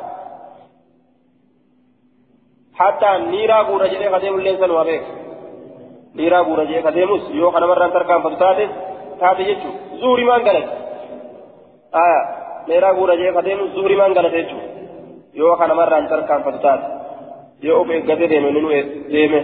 حتى 2.74 3.18
نيرا 3.18 3.62
قورا 3.62 3.86
جدي 3.86 4.06
قديم 4.06 4.34
الليسان 4.38 4.70
وبيك 4.70 5.02
نيرا 6.14 6.38
قورا 6.42 6.64
جدي 6.64 6.80
قديموس 6.80 7.30
يو 7.30 7.50
خنا 7.50 7.66
مرة 7.66 7.86
تركان 7.86 8.22
فتاتي 8.22 8.68
تاتي. 9.20 9.44
جيتشو 9.44 9.70
زوري 10.00 10.24
ما 10.24 10.36
انقلت 10.36 10.68
آية. 11.94 12.22
نيرا 12.68 12.92
قورا 12.92 13.14
جدي 13.14 13.30
قديموس 13.30 13.70
زوري 13.70 13.96
ما 13.96 14.06
انقلت 14.06 14.34
جيتشو 14.34 14.58
يو 15.34 15.56
خنا 15.56 15.74
مرة 15.74 16.06
تركان 16.06 16.42
فتاتي 16.42 16.88
يو 17.62 17.84
بيك 17.84 18.10
قدي 18.10 18.26
ديمي 18.26 19.40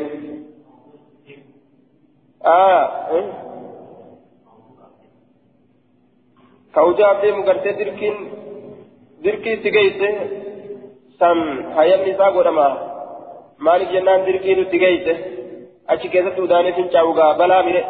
آه 2.47 2.85
إية؟ 3.11 3.52
كوجاب 6.75 7.21
دي 7.21 7.33
مغرتي 7.33 7.73
دركين 7.73 8.17
دركي 9.25 9.57
سيجيسه 9.63 10.11
سم 11.21 11.39
هيا 11.77 11.97
نساء 12.09 12.31
قدما 12.37 12.69
مالك 13.59 13.89
جنان 13.93 14.25
دركي 14.27 14.65
سيجيسه 14.71 15.17
أشي 15.91 16.09
كيسة 16.09 16.31
توداني 16.37 16.73
فنشاوغا 16.73 17.33
بلا 17.39 17.63
ميري 17.63 17.85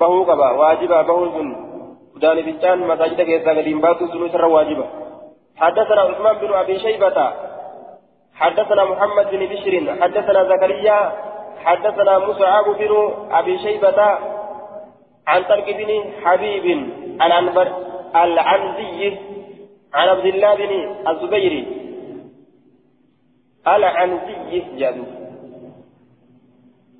بهو 0.00 0.22
قبا 0.28 0.48
واجبا 0.60 1.02
بهو 1.08 1.24
سن 1.34 1.48
توداني 2.12 2.42
فنشان 2.46 2.78
مساجد 2.90 3.20
كيسة 3.28 3.50
قديم 3.58 3.80
باتو 3.80 4.06
سنو 4.12 4.28
سر 4.28 4.44
واجبا 4.44 4.86
حدثنا 5.56 6.00
عثمان 6.00 6.36
بن 6.42 6.52
أبي 6.52 6.78
شيبة 6.78 7.18
حدثنا 8.34 8.84
محمد 8.84 9.26
بن 9.32 9.46
بشر 9.52 9.74
حدثنا 10.00 10.40
زكريا 10.50 10.98
حدثنا 11.64 12.18
مصعب 12.18 12.64
بن 12.80 12.92
أبي 13.30 13.58
شيبة 13.58 14.00
عن 15.26 15.42
طلق 15.50 15.70
بن 15.70 15.90
حبيب 16.24 16.66
الأنبر 17.22 17.68
العنزي 18.16 19.16
عن 19.94 20.08
عبد 20.08 20.26
الله 20.26 20.54
بن 20.54 20.72
الزبير. 21.08 21.64
العنزي 23.66 24.62
جادو. 24.78 25.04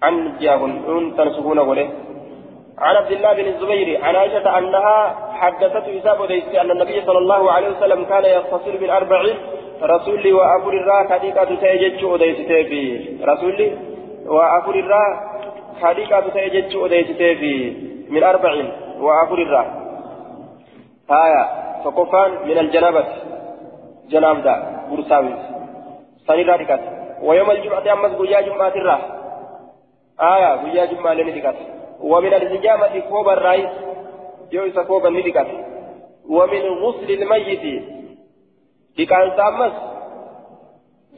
عن 0.03 0.39
جابن 0.41 0.73
تنسبون 1.17 1.59
عن 2.79 2.97
عبد 2.97 3.13
الله 3.13 3.33
بن 3.33 3.47
الزبير 3.47 4.05
عن 4.05 4.17
عائشة 4.17 4.59
أنها 4.59 5.17
حدثته 5.33 5.99
إسابة 5.99 6.61
أن 6.61 6.71
النبي 6.71 7.03
صلى 7.07 7.19
الله 7.19 7.53
عليه 7.53 7.69
وسلم 7.69 8.05
كان 8.05 8.25
يغتسل 8.25 8.79
بالأربع 8.79 9.23
رسولي 9.83 10.33
وأبو 10.33 10.71
الراء 10.71 11.19
كديكة 11.19 11.45
تيجج 11.45 12.05
أديستي 12.05 12.65
في 12.65 13.09
رسولي 13.25 13.79
وأبو 14.27 14.71
الراء 14.71 15.11
كديكة 15.83 16.29
تيجج 16.29 16.77
أديستي 16.77 17.37
في 17.37 17.77
من 18.11 18.23
أربع 18.23 18.53
وأبو 19.01 19.35
الراء 19.35 19.86
هايا 21.11 21.45
فكفان 21.85 22.31
من 22.49 22.59
الجنابة 22.59 23.05
جناب 24.09 24.43
دا 24.43 24.55
برساوي 24.91 25.35
سنيرا 26.27 26.57
ديكات 26.57 26.81
ويوم 27.23 27.51
الجمعة 27.51 27.93
أمس 27.93 28.13
قيا 28.13 28.41
جمعة 28.41 28.69
الراه 28.69 29.01
آية 30.21 30.51
قيا 30.63 30.85
جمعة 30.85 31.13
لني 31.13 31.33
ديكات 31.33 31.55
ومن 32.01 32.35
الحجامة 32.35 32.99
كوب 33.11 33.29
الرئيس 33.29 33.71
يوسف 34.53 34.79
كوب 34.79 35.07
النديكات 35.07 35.47
ومن 36.29 36.63
غسل 36.83 37.11
الميت 37.11 37.83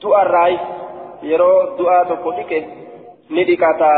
irraayis 0.04 0.60
yeroo 1.30 1.76
du'aa 1.78 2.04
tokko 2.10 2.32
dhiqe 2.38 2.58
ni 3.30 3.44
dhiqata 3.48 3.90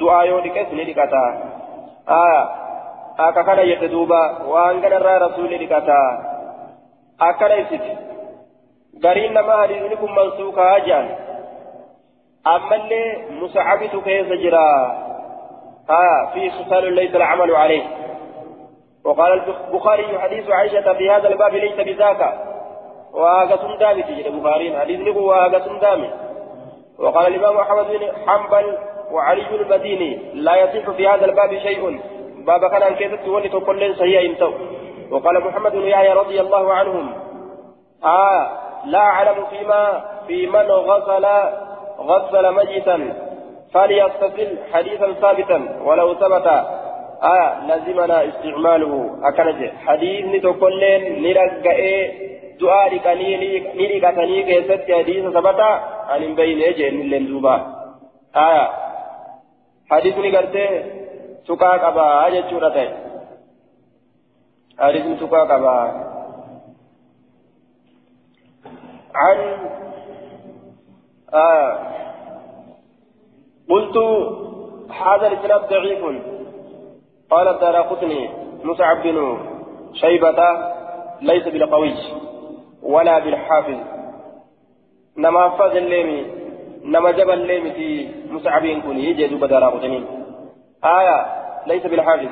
du'aa 0.00 0.24
yoo 0.30 0.40
dhiqes 0.46 0.72
ni 0.78 0.84
dhiqata 0.88 1.20
akka 3.26 3.44
kana 3.44 3.66
jedhe 3.70 3.88
duuba 3.94 4.20
waan 4.52 4.80
ganarraa 4.84 5.18
rasuulli 5.26 5.58
dhiqata 5.64 5.98
akkana 7.30 7.60
ibsiti. 7.64 7.92
Gariin 9.02 9.34
namaa 9.40 9.58
hadiisni 9.62 9.96
kun 9.96 10.14
mansuukaa 10.20 10.78
jedhan 10.86 11.12
ammallee 12.54 13.06
musacabitu 13.42 14.06
keessa 14.08 14.42
jira. 14.46 14.64
في 16.34 16.50
خصال 16.50 16.92
ليس 16.92 17.14
العمل 17.16 17.50
وقال 19.04 19.32
البخاري 19.32 20.18
حديث 20.18 20.50
عائشة 20.50 20.92
في 20.92 21.10
هذا 21.10 21.28
الباب 21.28 21.54
ليس 21.54 21.74
بذاك 21.74 22.34
واغا 23.12 23.76
دامي 23.76 24.02
تجد 24.02 24.26
البخاري 24.26 24.78
حديث 24.78 25.00
نقول 25.00 25.24
واغا 25.24 25.78
دامي 25.80 26.10
وقال 26.98 27.34
الإمام 27.34 27.56
أحمد 27.56 27.86
بن 27.86 28.12
حنبل 28.26 28.78
وعلي 29.10 29.56
المديني 29.60 30.32
لا 30.34 30.56
يصح 30.56 30.90
في 30.90 31.08
هذا 31.08 31.24
الباب 31.24 31.58
شيء 31.58 32.00
باب 32.48 32.62
كان 32.72 32.82
أن 32.82 32.94
كيست 32.94 33.28
ولي 33.28 33.48
تقول 33.48 33.96
صحيح 34.00 34.20
يمتو 34.22 34.52
وقال 35.10 35.36
محمد 35.46 35.72
بن 35.72 35.86
يحيى 35.94 36.12
رضي 36.12 36.38
الله 36.40 36.64
عنهم. 36.72 37.06
آه 38.04 38.42
لا 38.84 39.04
أعلم 39.12 39.38
فيما 39.50 39.82
في 40.26 40.46
من 40.46 40.68
غسل 40.88 41.26
غسل 42.10 42.44
ميتا 42.58 42.96
فليغتسل 43.74 44.50
حديثا 44.72 45.12
ثابتا 45.12 45.58
ولو 45.86 46.14
ثبت. 46.14 46.46
آه 47.22 47.50
لزمنا 47.68 48.18
استعماله. 48.28 48.92
أكنج. 49.28 49.60
حديث 49.86 50.24
نتقلين 50.34 51.02
نرقئ 51.22 51.82
du'aa 52.60 52.86
dhiqanii 52.92 53.34
ni 53.78 53.84
dhiqatanii 53.90 54.42
keessatti 54.48 54.92
hadiisa 54.92 55.30
sabata 55.32 55.68
an 56.14 56.22
hin 56.22 56.32
beeyne 56.38 56.68
jeen 56.78 56.96
illeen 57.02 57.26
tuqaa 61.46 61.78
qabaa 61.78 62.30
jechuudha 62.30 62.70
ta'e. 62.70 62.88
Hadiisni 64.78 65.16
tuqaa 65.16 65.46
qabaa 65.46 66.08
عن 69.14 69.38
آه 71.34 71.78
قلت 73.70 73.96
هذا 74.90 75.26
الاسناد 75.26 75.68
ضعيف 75.68 76.22
قال 77.30 77.48
الدار 77.48 77.76
قطني 77.76 78.30
مصعب 78.64 79.02
بن 79.02 79.38
شيبة 79.92 80.40
ليس 81.22 81.48
بالقوي 81.48 81.94
ولا 82.82 83.18
بالحافظ 83.18 83.76
نما 85.16 85.48
فاز 85.48 85.76
الليمي 85.76 86.26
نما 86.84 87.10
جبل 87.10 87.32
الليمي 87.32 87.70
في 87.70 88.08
مصعبين 88.30 88.82
كوني 88.82 89.04
يجي 89.04 89.34
بدر 89.34 89.64
قطنين 89.64 90.17
آية 90.84 91.26
ليس 91.66 91.86
بالحافظ 91.86 92.28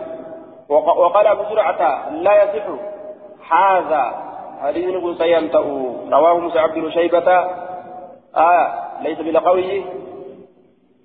وقال 0.68 1.26
أبو 1.26 1.42
زرعة 1.50 2.10
لا 2.10 2.42
يصح 2.42 2.64
هذا. 3.52 4.26
حديث 4.62 4.94
نقول 4.94 5.16
سيمتأ 5.18 5.58
رواه 6.12 6.38
مصعب 6.38 6.74
بن 6.74 6.90
شيبة. 6.90 7.28
آية 8.36 8.74
ليس 9.02 9.18
بالقوي 9.18 9.84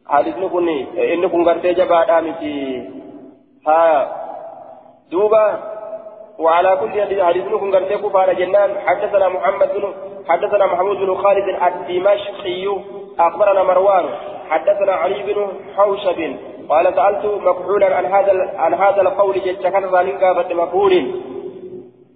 حديث 0.07 0.37
نقول 0.37 0.69
إنكم 0.97 1.49
قرتي 1.49 1.73
جبا 1.73 2.19
آمتي. 2.19 2.89
ها 3.67 4.11
دوبا 5.11 5.59
وعلى 6.39 6.77
كل 6.77 7.21
حديث 7.23 7.45
نكون 7.45 7.75
قرتيكو 7.75 8.09
فعلى 8.09 8.35
جنان. 8.35 8.79
حدثنا 8.87 9.29
محمد 9.29 9.69
بن 9.73 9.93
حدثنا 10.29 10.65
محمود 10.65 10.97
بن 10.97 11.15
خالد 11.15 11.47
الدمشقي. 11.63 12.67
أخبرنا 13.19 13.63
مروان. 13.63 14.05
حدثنا 14.49 14.91
علي 14.91 15.23
بن 15.23 15.47
حوشب. 15.77 16.35
قال 16.71 16.85
سألت 16.95 17.25
مكحولا 17.25 17.95
عن 17.95 18.05
هذا 18.05 18.33
عن 18.55 18.73
هذا 18.73 19.01
القول 19.01 19.35
جت 19.45 19.61
كان 19.61 19.85
ذلك 19.95 20.23
قافت 20.23 20.51
مكحول 20.51 20.93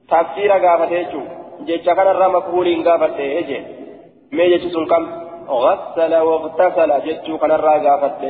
تفسير 0.09 0.51
قافت 0.51 0.91
يجو 0.91 1.21
جت 1.67 1.85
كان 1.85 2.07
الرا 2.07 2.27
مكحول 2.27 2.89
قافت 2.89 3.19
يجي 3.19 3.59
ما 4.31 4.45
جت 4.47 4.75
كم؟ 4.91 5.03
غسل 5.49 6.15
واغتسل. 6.15 6.89
جت 7.05 7.27
كان 7.41 7.51
الرا 7.51 7.75
قافت 7.85 8.21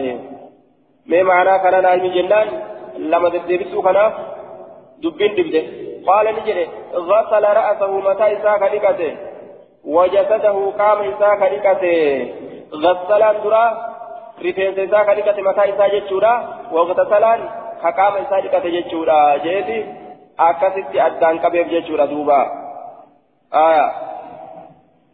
ما 1.06 1.24
معنى 1.24 1.60
كان 1.64 1.84
نعلم 1.84 2.06
جنان؟ 2.16 2.48
لما 2.98 3.30
تدبسوا 3.30 3.82
كناف 3.84 4.14
دبين 5.04 5.36
دبده. 5.38 5.64
قال 6.08 6.26
نجري 6.36 6.68
غسل 7.10 7.44
رأسه 7.60 7.92
متى 8.08 8.26
إساك 8.34 8.62
لكته 8.74 9.18
وجسده 9.86 10.72
قام 10.80 11.00
إساك 11.12 11.42
لكته 11.54 11.96
غسلان 14.44 14.76
درا 14.76 14.76
رفينس 14.76 14.78
إساك 14.80 15.10
لكته 15.18 15.42
متى 15.42 15.64
إساك 15.70 15.92
جتشورا 15.92 16.34
واغتسلان 16.72 17.40
كقام 17.84 18.14
إساك 18.14 18.44
لكته 18.46 18.70
جتشورا 18.70 19.38
جيتي 19.38 20.06
akkasitti 20.38 21.00
addaan 21.00 21.40
qabeef 21.40 21.68
jechuudha 21.70 22.08
duuba. 22.08 22.40
Aya. 23.52 23.88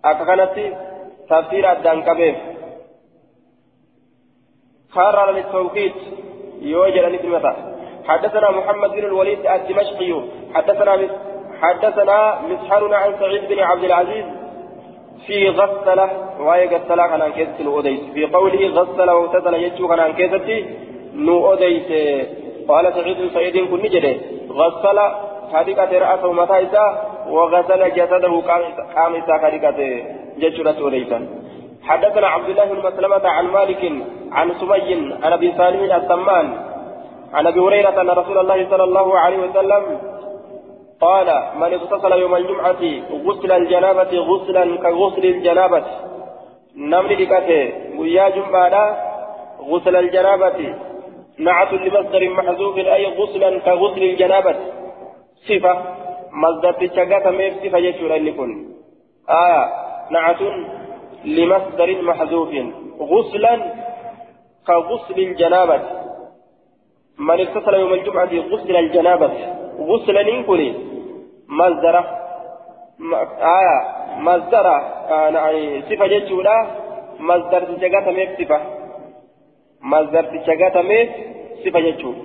Akka 0.04 0.26
kanatti 0.26 0.66
tafsiira 1.30 1.70
addaan 1.72 2.04
qabeef. 2.04 2.38
Kaarraa 4.94 5.26
lalitawqiit 5.26 5.98
yoo 6.62 6.88
jedhanitti 6.96 7.28
mata 7.28 7.54
حدثنا 8.02 8.52
محمد 8.52 8.92
بن 8.92 9.06
الوليد 9.06 9.46
الدمشقي 9.46 10.12
حدثنا 10.54 10.94
حدثنا 11.62 12.20
مسحر 12.50 12.94
عن 12.94 13.12
سعيد 13.20 13.44
بن 13.48 13.60
عبد 13.60 13.84
العزيز 13.84 14.26
في 15.28 15.50
غسل 15.50 16.00
وهي 16.40 16.66
غسل 16.68 17.00
كان 17.12 17.22
عن 17.22 17.32
كيسة 17.32 17.58
الأوديس 17.60 18.02
في 18.14 18.26
قوله 18.26 18.68
غسل 18.68 19.10
واغتسل 19.10 19.54
يجو 19.54 19.88
كان 19.88 20.00
عن 20.00 20.14
كيسة 20.14 20.66
نو 21.16 21.36
أوديس. 21.48 21.90
قال 22.68 22.94
سعيد 22.94 23.18
سعيد 23.34 23.56
كن 23.70 23.80
نجده 23.86 24.16
غسل 24.60 24.98
حديقة 25.54 25.92
رأسه 26.00 26.32
متى 26.34 26.86
وغسل 27.36 27.82
جسده 27.98 28.34
قام 28.96 29.12
إسا 29.20 29.34
حديقة 29.44 29.80
ججرة 30.42 30.78
أوديسا. 30.82 31.20
حدثنا 31.84 32.28
عبد 32.28 32.50
الله 32.50 32.66
بن 32.66 32.80
مسلمة 32.88 33.26
عن 33.30 33.46
مالك 33.48 33.84
عن 34.32 34.48
سمي 34.60 34.92
عن 35.24 35.32
أبي 35.34 35.50
سالم 35.58 35.82
السمان 36.00 36.48
عن 37.34 37.48
أبي 37.48 37.60
هريرة 37.60 38.02
أن 38.02 38.10
رسول 38.10 38.38
الله 38.38 38.60
صلى 38.72 38.84
الله 38.84 39.08
عليه 39.20 39.38
وسلم 39.38 39.84
قال 41.02 41.28
من 41.56 41.74
اغتسل 41.74 42.12
يوم 42.12 42.36
الجمعة 42.36 42.84
غسل 43.26 43.52
الجنابة 43.52 44.18
غسلا 44.30 44.64
كغسل 44.78 45.26
الجنابة. 45.26 45.84
نمني 46.76 47.16
لكته 47.16 47.74
ويا 48.00 48.30
جمعة 48.30 48.76
غسل 49.70 49.96
الجنابة 49.96 50.76
نعت 51.38 51.74
لمصدر 51.74 52.30
محذوف 52.30 52.78
أي 52.78 53.06
غسلا 53.18 53.60
كغسل 53.60 54.04
الجنابة. 54.04 54.56
صفة 55.48 55.74
مصدر 56.32 56.72
تشجعت 56.72 57.28
ميف 57.28 57.54
صفة 57.64 57.78
يشور 57.78 58.16
أن 58.16 58.28
يكون 58.28 58.50
آية 59.30 59.64
نعت 60.12 60.42
لمصدر 61.26 62.02
محذوف 62.02 62.50
غسلا 63.00 63.54
كغسل 64.68 65.20
الجنابة. 65.20 65.82
من 67.18 67.40
اغتسل 67.40 67.74
يوم 67.74 67.94
الجمعة 67.94 68.34
غسل 68.52 68.76
الجنابة. 68.76 69.61
غسلا 69.80 70.22
ينكني 70.22 70.74
مصدر 71.50 71.96
آية 73.60 73.78
مصدر 74.20 74.68
آه 74.68 75.82
صفة 75.90 76.06
يشورا 76.06 76.68
مصدر 77.20 77.64
تشجعت 77.64 78.08
ميف 78.08 78.30
صفة 78.40 78.60
مصدر 79.82 80.24
تشجعت 80.24 80.78
ميف 80.78 81.10
صفة 81.66 81.80
يشور 81.80 82.16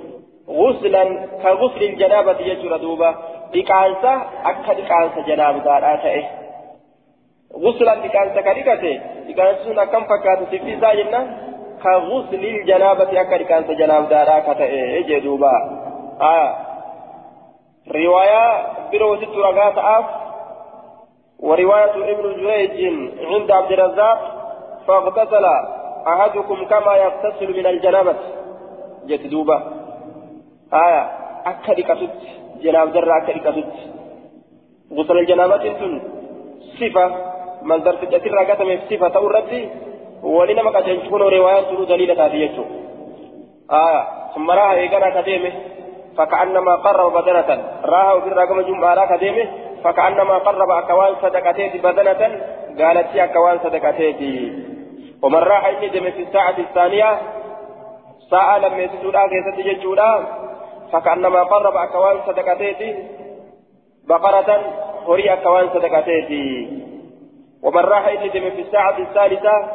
غسلا 0.48 1.04
كغسل 1.42 1.82
الجنابة 1.82 2.40
يشور 2.40 2.76
دوبا 2.76 3.14
dhiqaansa 3.52 4.12
akka 4.50 4.74
dhiqaansa 4.78 5.20
janaabaadhaa 5.28 5.96
ta'e 6.04 6.22
guslan 7.64 7.98
dhiqaansa 8.04 8.42
ka 8.46 8.52
dhiqate 8.58 8.92
dhiqaansi 9.26 9.60
sun 9.64 9.78
akkam 9.84 10.04
fakkaata 10.10 10.48
sifti 10.50 10.72
isaa 10.76 10.94
jenna 11.00 11.20
ka 11.82 11.92
guslil 12.10 12.56
janaabati 12.70 13.18
akka 13.22 13.38
dhiqaansa 13.42 13.78
janaabaadhaa 13.80 14.40
ka 14.46 14.54
ta'e 14.60 15.02
jee 15.08 15.20
duuba 15.26 15.52
riwaayaa 15.60 16.50
biroo 18.90 19.16
sittu 19.20 19.42
ragaa 19.42 19.72
ta'aaf 19.80 20.06
ورواية 21.38 21.94
ابن 22.12 22.26
جريج 22.40 22.76
عند 23.30 23.50
عبد 23.50 23.72
الرزاق 23.72 24.18
فاغتسل 24.86 25.44
أحدكم 26.06 26.64
كما 26.64 26.96
يغتسل 26.96 27.56
من 27.58 27.66
الجنابة. 27.66 28.16
جت 29.06 29.26
دوبة. 29.26 29.62
آية. 30.72 31.02
أكدك 31.46 31.90
جناب 32.62 32.92
درا 32.92 33.18
كريكتت 33.26 33.72
غسل 34.96 35.18
الجنابة 35.18 35.56
تن 35.56 36.02
صفة. 36.80 37.06
مصدر 37.62 37.94
تجتر 37.94 38.32
راكتم 38.34 38.78
صفة 38.90 39.08
تورتي 39.08 39.68
ولنا 40.22 40.62
ما 40.62 40.70
كان 40.70 41.02
تكون 41.02 41.22
رواية 41.22 41.60
تلو 41.60 41.84
دليل 41.84 42.16
تاتيته 42.16 42.64
آه 43.70 44.06
ثم 44.34 44.50
راها 44.50 44.72
إيقنا 44.72 45.10
كديمه 45.20 45.52
فكأنما 46.16 46.74
قرب 46.74 47.12
بدنة. 47.12 47.64
راها 47.84 48.12
وفي 48.12 48.28
الرقم 48.28 48.60
جمعة 48.60 48.94
راها 48.94 49.16
كديمه 49.16 49.48
فكأنما 49.84 50.38
قرب 50.38 50.70
أكوان 50.70 51.14
صدقتين 51.22 51.70
بدنة. 51.82 52.22
قالت 52.78 53.14
يا 53.14 53.24
أكوان 53.24 53.58
صدقتين 53.64 54.76
ومن 55.22 55.38
راح 55.38 55.66
إني 55.66 55.88
دم 55.88 56.10
في 56.10 56.22
الساعة 56.22 56.54
الثانية 56.58 57.18
ساعة 58.30 58.58
لم 58.58 58.80
يسجد 58.80 59.14
آخر 59.14 59.52
ستجد 59.52 59.86
فكأنما 60.92 61.42
قرب 61.42 61.76
أكوان 61.76 62.16
صدقتيتي 62.26 63.08
بقرة 64.08 64.60
هري 65.08 65.32
أكوان 65.32 65.68
صدقتيتي 65.68 66.68
ومن 67.62 67.80
راح 67.80 68.08
يتدم 68.08 68.50
في 68.50 68.62
الساعة 68.62 68.98
الثالثة 68.98 69.68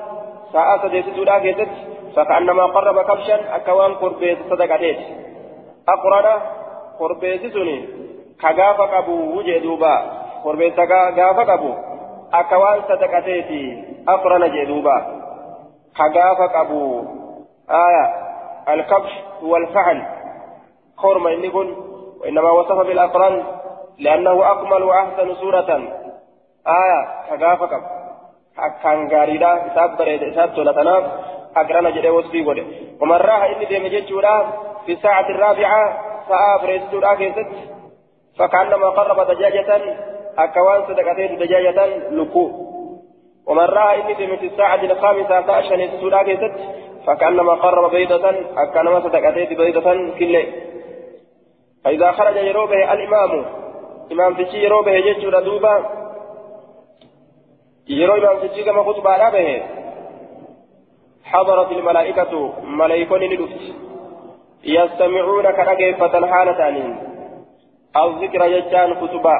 ساعة 0.53 0.87
سديتي 0.87 1.11
لا 1.11 1.67
فكأنما 2.15 2.65
قرب 2.65 3.01
كبشا 3.01 3.55
أكوان 3.55 3.93
قربيت 3.93 4.37
صدقتيتي 4.49 5.05
أقرن 5.89 6.41
قربيت 6.99 7.53
سني 7.53 7.87
كغافة 8.41 8.99
أبو 8.99 9.37
وجه 9.37 9.57
دوبا 9.57 9.95
قربيت 10.43 10.79
غافة 10.79 11.53
أبو 11.53 11.73
أكوان 12.33 12.81
صدقتيتي 12.89 13.83
أقرن 14.07 14.51
جدوبا 14.51 14.97
كغافة 15.97 16.61
أبو 16.61 17.03
آية 17.69 18.05
الكبش 18.69 19.11
والفعل 19.43 20.03
خرم 20.97 21.27
إني 21.27 21.49
كن 21.49 21.75
وإنما 22.21 22.51
وصف 22.51 22.77
بالأقران 22.77 23.43
لأنه 23.99 24.51
أكمل 24.51 24.83
وأحسن 24.83 25.35
صورة 25.35 25.81
آية 26.67 27.01
كغافك 27.29 27.81
أكان 28.59 29.07
غاريدا 29.11 29.67
إساب 29.67 29.97
بريد 29.97 30.23
إساب 30.23 30.55
تولتناف 30.55 31.03
أقران 31.57 31.93
جدي 31.93 32.09
وصفي 32.09 32.43
قد 32.43 32.65
ومن 33.01 33.17
راح 33.17 33.43
إني 33.43 33.65
ديم 33.65 33.87
جيتشورا 33.87 34.53
في 34.85 34.93
الساعة 34.93 35.29
الرابعة 35.29 36.03
ساعة 36.29 36.61
بريد 36.61 36.81
سورا 36.91 37.15
كيست 37.15 37.47
فكأنما 38.39 38.89
قرب 38.89 39.31
دجاجة 39.31 39.81
أكوان 40.37 40.87
صدقتين 40.87 41.37
دجاجة 41.37 41.85
لكو. 42.09 42.51
ومن 43.47 43.63
رأى 43.63 44.01
إني 44.01 44.37
في 44.37 44.45
الساعة 44.47 44.83
الخامسة 44.83 45.53
عشر 45.53 45.89
سورا 46.01 46.23
كيست 46.23 46.53
فكأنما 47.07 47.53
قرب 47.53 47.91
بيضة 47.91 48.29
أكنما 48.57 48.99
صدقتين 48.99 49.57
بيضة 49.57 50.17
كله 50.19 50.45
فإذا 51.83 52.11
خرج 52.11 52.35
يروبه 52.35 52.93
الإمام 52.93 53.45
إمام 54.11 54.33
تشي 54.33 54.57
يروبه 54.63 54.91
يجور 54.91 55.39
دوبا. 55.39 55.85
يرو 57.87 58.15
إمام 58.15 58.47
تشي 58.47 58.63
كما 58.63 58.83
خطبة 58.83 59.29
به. 59.29 59.63
حضرت 61.23 61.71
الملائكة 61.71 62.53
ملائكون 62.63 63.19
للفت 63.19 63.90
يستمعون 64.63 65.51
كنجفة 65.51 66.27
حالة 66.27 66.95
أو 67.95 68.09
ذكر 68.09 68.45
يجان 68.45 68.95
خطبة. 68.95 69.33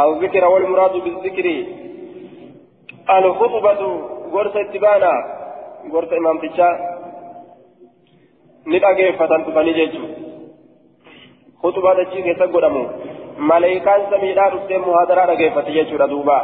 أو 0.00 0.12
ذكر 0.12 0.44
والمراد 0.44 0.92
بالذكر 0.92 1.66
الخطبة 3.10 3.80
غرس 4.32 4.56
اتبانا. 4.56 5.12
غرس 5.92 6.12
إمام 6.12 6.38
تشا 6.38 6.68
ندأجفة 8.66 9.26
تفني 9.26 9.72
جيجو. 9.72 10.04
خطبة 11.62 11.94
دجي 11.94 12.22
كيسا 12.22 12.46
قدمو. 12.46 12.86
ملائكان 13.38 14.00
سميدان 14.10 14.48
رسين 14.48 14.80
مهادرة 14.80 15.24
رقيفة 15.24 15.68
يجور 15.68 16.06
دوبا 16.06 16.38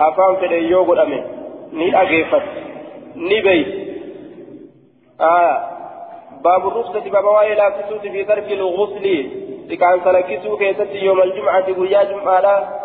أفهم 0.00 0.36
فدي 0.36 0.54
يو 0.54 0.82
قدمي. 0.82 1.20
ني 1.72 1.90
رقيفة 1.90 2.42
ني 3.16 3.40
بيت 3.40 3.83
آه 5.20 5.70
باب 6.44 6.68
الرخصة 6.68 7.10
باب 7.10 7.24
وائل 7.24 7.60
أكسوت 7.60 8.00
في 8.00 8.24
ترك 8.24 8.52
الغسل. 8.52 9.06
لكان 9.68 10.00
سلكسو 10.04 10.56
كيسة 10.56 10.92
يوم 10.92 11.22
الجمعة 11.22 11.78
ويا 11.78 12.02
جمعة. 12.04 12.84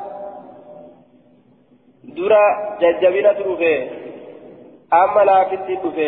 dura 2.16 2.44
jajjabina 2.82 3.34
dhufe 3.34 3.74
amma 4.92 5.24
laafitti 5.30 5.76
dhufe 5.84 6.08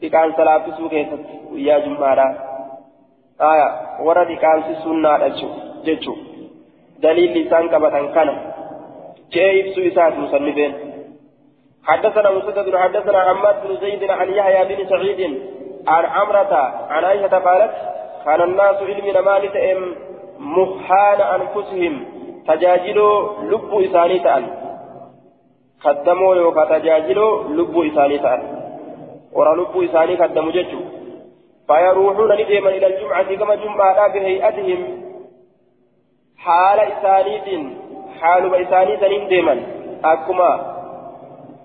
dhiqaan 0.00 0.36
salaafisuu 0.36 0.88
keessatti 0.88 1.34
guyyaa 1.48 1.80
jum'aadha 1.86 2.28
آية 3.40 3.68
ورد 4.06 4.30
كانسي 4.32 4.74
سنة 4.84 5.28
جتشو 5.84 6.14
دليل 7.02 7.30
لسان 7.38 7.68
كبتن 7.68 8.08
كان. 8.14 8.28
كيف 9.32 9.74
سويسات 9.74 10.12
مسلمين 10.18 10.72
حدثنا 11.84 12.30
مسدد 12.30 12.76
حدثنا 12.76 13.18
عماد 13.18 13.66
بن 13.66 13.76
زيد 13.76 14.10
عن 14.10 14.28
يحيى 14.28 14.76
بن 14.76 14.88
سعيد 14.88 15.42
عن 15.88 16.04
عمرة 16.04 16.54
عن 16.88 17.04
عائشة 17.04 17.38
قالت 17.38 17.74
كان 18.24 18.42
الناس 18.42 18.76
علم 18.76 19.24
مالك 19.24 19.56
ام 19.56 19.94
مخان 20.38 21.20
أنفسهم. 21.20 22.04
تجاجلوا 22.48 23.42
لب 23.42 23.82
إساني 23.84 24.18
تأل. 24.18 24.44
قدموا 25.84 26.34
يوكا 26.34 26.78
تجاجلوا 26.78 27.44
لب 27.44 27.78
إساني 27.78 28.18
تأل. 28.18 28.42
ورا 29.32 29.54
لب 29.56 29.82
إساني 29.82 30.14
قدموا 30.14 30.52
جتشو 30.52 30.80
فيروحون 31.66 32.32
نديما 32.32 32.70
إلى 32.70 32.86
الجمعة 32.86 33.34
كما 33.34 33.54
جمعة 33.54 34.08
بهيئتهم. 34.12 35.02
حال 36.38 36.80
إسانيد 36.80 37.76
حال 38.20 38.54
إسانيد 38.54 39.04
نديما 39.04 39.62
أكما 40.04 40.77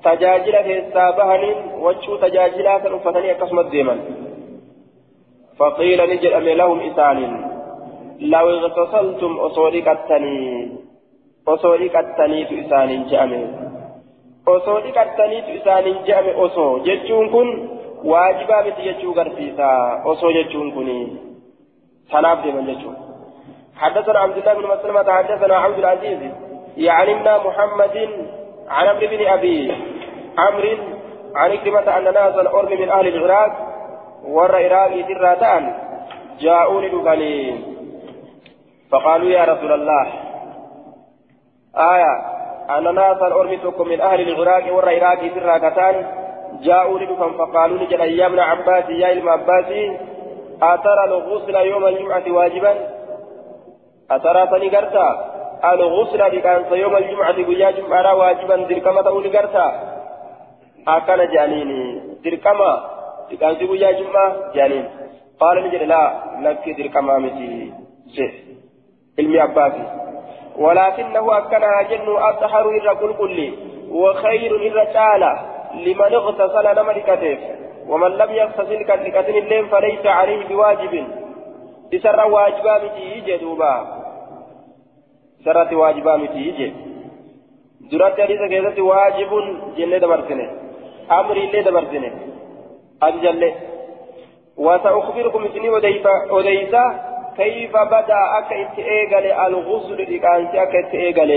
تجاجل 0.03 0.55
كيسا 0.67 1.11
بهن 1.17 1.43
وجه 1.79 2.17
تجاجلا 2.21 2.77
كنفتني 2.77 3.31
أكسمت 3.31 3.65
ديما 3.65 3.95
فقيل 5.59 5.99
نجل 6.11 6.33
أمي 6.33 6.53
لهم 6.55 6.79
إسان 6.79 7.19
لو 8.19 8.49
اغتصلتم 8.49 9.37
أصولكتني 9.39 10.71
أصولكتني 11.47 12.45
في 12.45 12.65
إسان 12.65 13.05
جأمي 13.07 13.47
أصولكتني 14.47 15.41
في 15.41 15.57
إسان 15.57 16.03
جأمي 16.07 16.31
أصو 16.45 16.77
جتشون 16.77 17.29
كن 17.29 17.69
واجبا 18.03 18.61
متي 18.61 18.91
جتشو 18.91 19.11
غرسيسا 19.11 20.01
أصو 20.05 20.31
جتشون 20.31 20.71
كني 20.71 20.99
سناب 22.11 22.41
دي 22.41 22.51
من 22.51 22.65
جتشو 22.67 22.91
حدثنا 23.75 24.19
عبد 24.19 24.37
الله 24.37 24.53
بن 24.53 24.65
مسلمة 24.73 25.11
حدثنا 25.11 25.55
عبد 25.55 25.79
العزيز 25.79 26.19
ابن 26.77 27.47
محمد 27.47 27.95
عن 28.69 28.87
عمرو 28.87 29.07
بن 29.07 29.27
أبي 29.27 29.73
عمرو 30.37 30.77
عن 31.35 31.57
كلمة 31.57 31.97
أن 31.97 32.03
ناسا 32.03 32.41
أرم 32.41 32.81
من 32.81 32.89
أهل 32.89 33.07
العراق 33.07 33.51
ور 34.23 34.55
عراقي 34.55 35.01
دراتان 35.01 35.73
جاءوني 36.39 36.89
دفني 36.89 37.63
فقالوا 38.91 39.29
يا 39.29 39.43
رسول 39.43 39.71
الله 39.71 40.07
آية 41.75 42.13
أن 42.77 42.95
ناسا 42.95 43.25
أرمتكم 43.25 43.87
من 43.87 44.01
أهل 44.01 44.21
العراق 44.21 44.73
ور 44.75 44.89
عراقي 44.89 45.29
دراتان 45.29 46.05
جاءوا 46.61 46.99
لدفن 46.99 47.37
فقالوا 47.37 47.77
لجل 47.77 48.01
يا 48.01 48.25
ابن 48.25 48.39
عباس 48.39 48.89
يا 48.89 49.11
ابن 49.11 49.29
عباس 49.29 49.65
أترى 50.61 51.03
الغسل 51.05 51.55
يوم 51.55 51.85
الجمعة 51.85 52.23
واجبا؟ 52.27 52.73
أترى 54.11 54.47
تنقرتا 54.47 55.32
الغسل 55.63 56.19
لكان 56.19 56.65
يوم 56.71 56.95
الجمعة 56.95 57.37
ويا 57.49 57.71
جمعة 57.71 58.15
واجبا 58.15 58.55
دركما 58.55 59.01
تقول 59.01 59.37
قرتا 59.37 59.67
أكن 60.87 61.31
جانيني 61.33 62.01
دركما 62.23 62.71
لكان 63.31 63.69
ويا 63.69 63.91
جمعة 63.91 64.51
جانين. 64.55 64.89
قال 65.39 65.63
نجل 65.63 65.87
لا 65.87 66.03
لك 66.41 66.69
دركما 66.77 67.17
متي 67.17 67.73
علمي 69.19 69.39
عباسي 69.39 69.85
ولكنه 70.57 71.37
أكنها 71.37 71.81
جن 71.81 72.07
أطهر 72.17 72.69
إلا 72.69 72.93
كل 72.93 73.13
كل 73.13 73.53
وخير 73.91 74.55
إلا 74.55 74.83
تعالى 74.93 75.39
لمن 75.73 76.13
اغتسل 76.13 76.65
نملكته 76.79 77.37
ومن 77.87 78.11
لم 78.11 78.31
يغتسل 78.31 78.83
كالكتن 78.83 79.35
الليل 79.35 79.65
فليس 79.65 80.05
عليه 80.05 80.47
بواجب. 80.47 80.93
إسر 81.93 82.19
واجبا 82.25 82.83
متي 82.83 83.21
جدوبا 83.27 84.02
سرت 85.45 85.73
واجبا 85.73 86.17
متي 86.17 86.51
جد 86.57 86.73
درات 87.91 88.21
حديث 88.21 88.41
كيست 88.51 88.79
واجب 88.79 89.31
جنة 89.77 89.97
دبرتنه 89.97 90.47
أمر 91.11 91.37
اللي 91.37 91.61
دبرتنه 91.61 92.11
أجل 93.03 93.53
وسأخبركم 94.57 95.47
سني 95.53 95.69
وديسا 96.31 97.13
كيف 97.37 97.77
بدا 97.77 98.19
أكا 98.37 98.61
إتئيغل 98.61 99.25
الغسل 99.45 100.15
لكانسي 100.15 100.63
أكا 100.63 100.79
إتئيغل 100.79 101.31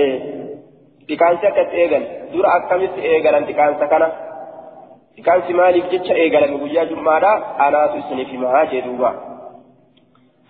لكانسي 1.10 1.48
أكا 1.48 1.62
إتئيغل 1.62 2.04
دور 2.32 2.46
أكا 2.56 2.84
إتئيغل 2.84 3.42
لكانسا 3.48 3.86
كان 3.86 4.12
لكانسي 5.18 5.52
مالك 5.52 5.84
جتش 5.92 6.10
إيغل 6.10 6.52
نبويا 6.52 6.84
جمعنا 6.84 7.32
أنا 7.68 7.86
تسني 7.86 8.24
في 8.24 8.36
مهاجة 8.36 8.80
دوبا 8.80 9.10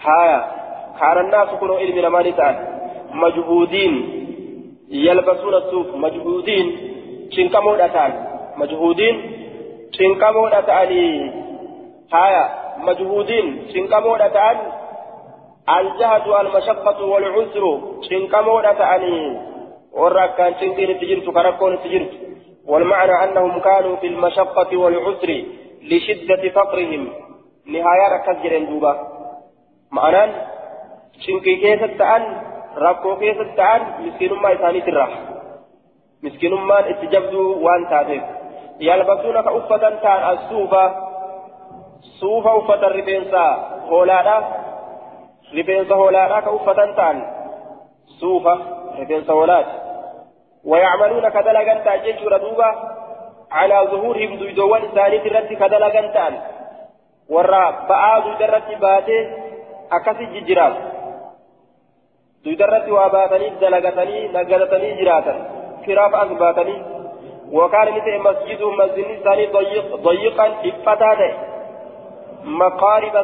هايا 0.07 0.41
كان 1.01 1.19
الناس 1.25 1.49
كانوا 1.61 1.79
علم 1.79 1.99
لما 1.99 2.23
نتعال 2.23 2.76
مجهودين 3.13 3.93
يلبسون 4.91 5.55
الصوف 5.55 5.95
مجهودين 5.95 6.67
شنكمو 7.31 7.75
أتان 7.75 8.13
مجهودين 8.57 9.17
شنكمو 9.93 10.47
أتاني 10.47 11.31
هايا 12.13 12.45
مجهودين 12.79 13.67
شنكمو 13.75 14.17
أتان 14.17 14.57
الجهد 15.79 16.29
والمشقة 16.29 17.05
والعسر 17.05 17.65
شنكمو 18.11 18.61
تعني 18.61 19.39
ورا 19.93 20.27
كان 20.27 20.53
شنكين 20.61 21.01
تجرت 21.01 21.27
كركون 21.37 21.79
تجرت 21.83 22.13
والمعنى 22.67 23.25
أنهم 23.25 23.61
كانوا 23.61 23.97
في 23.97 24.07
المشقة 24.07 24.77
والعسر 24.77 25.45
لشدة 25.83 26.49
فقرهم 26.49 27.03
نهاية 27.67 28.07
ركز 28.15 28.43
جرين 28.43 28.67
دوبا. 28.67 28.93
معنى 29.93 30.33
شنكي 31.21 31.57
كيف 31.57 31.99
تأن 31.99 32.23
ركو 32.77 33.17
كيف 33.17 33.39
تأن 33.57 33.81
مسكين 34.01 34.33
ما 34.33 34.51
يساني 34.51 34.81
تراح 34.81 35.11
مسكين 36.23 36.55
ما 36.55 36.79
اتجبدوا 36.91 37.57
وان 37.65 37.89
تاتيف 37.91 38.23
يلبسون 38.81 39.41
كأفة 39.41 39.85
تان 40.03 40.31
الصوفة 40.33 40.85
صوفة 42.21 42.59
أفة 42.59 42.87
الربينسا 42.87 43.47
هولادا 43.91 44.37
rifeensa 45.55 45.95
hoolaadhaa 45.95 46.43
ka 46.43 46.51
uffatan 46.51 46.95
ta'an 46.95 47.19
suufa 48.19 48.59
rifeensa 48.99 49.33
hoolaati. 49.33 49.87
ويعملون 50.67 51.29
كدلغا 51.29 51.75
تاجيشورا 51.75 52.39
دوبا 52.39 52.71
على 53.51 53.89
ظهورهم 53.91 54.37
دويدوان 54.37 54.83
إسانيت 54.85 55.27
الرد 55.27 55.53
كدلغا 55.53 56.01
تان 56.15 56.35
ورا 57.29 57.71
بآ 57.89 58.19
دويدرت 58.19 58.69
باتي 58.81 59.19
أكسي 59.93 60.25
ججرات 62.47 62.83
دويدرت 62.85 62.89
واباتني 62.89 63.49
دلغتني 63.61 64.29
نقلتني 64.29 64.89
جراتا 64.99 65.35
كراف 65.87 66.15
أثباتني 66.15 66.77
وكان 67.53 67.89
مثل 67.97 68.15
مسجد 68.29 68.63
مسجد 68.63 69.05
إساني 69.15 69.47
ضيق 69.47 69.87
ضيقا 69.97 70.47
إفتاته 70.69 71.33
مقارب 72.45 73.17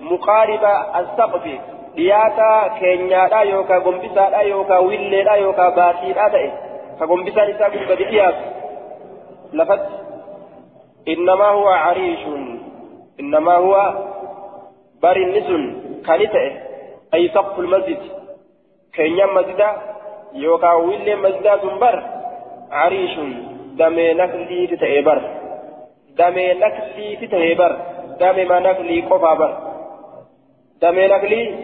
muqaariba 0.00 0.72
as-saqfi 1.00 1.54
dhiyaata 1.96 2.48
keenyaadha 2.80 3.42
yookaan 3.52 3.82
gombisaadha 3.86 4.42
yookaan 4.42 4.86
willeedha 4.88 5.36
yookaan 5.44 5.72
baatiidha 5.78 6.26
ta'e 6.34 6.48
ka 6.98 7.06
gombisaan 7.06 7.50
isaa 7.54 7.70
kun 7.70 7.86
gadi 7.90 8.04
dhiyaatu 8.10 8.42
lafatti 9.52 9.94
innamaa 11.14 11.52
huwa 11.58 11.78
cariishun 11.84 12.42
innamaa 13.24 13.58
huwa 13.66 13.84
barinni 15.00 15.42
sun 15.48 15.64
kani 16.06 16.28
keenyaan 18.96 19.34
masjida 19.38 19.68
yookaan 20.44 20.86
willeen 20.88 21.20
masjidaa 21.20 21.58
sun 21.60 21.78
bar 21.78 21.96
cariishun 22.70 23.30
damee 23.78 24.14
nakliiti 24.14 24.76
ta'e 24.82 25.02
bar 25.08 25.20
damee 26.18 26.50
nakliiti 26.64 27.26
ta'e 27.34 27.54
bar 27.60 27.72
damee 28.20 28.46
ma 28.50 28.60
naklii 28.68 29.02
qofaa 29.12 29.36
bar 29.42 29.52
دمين 30.80 31.12
أكلي 31.12 31.54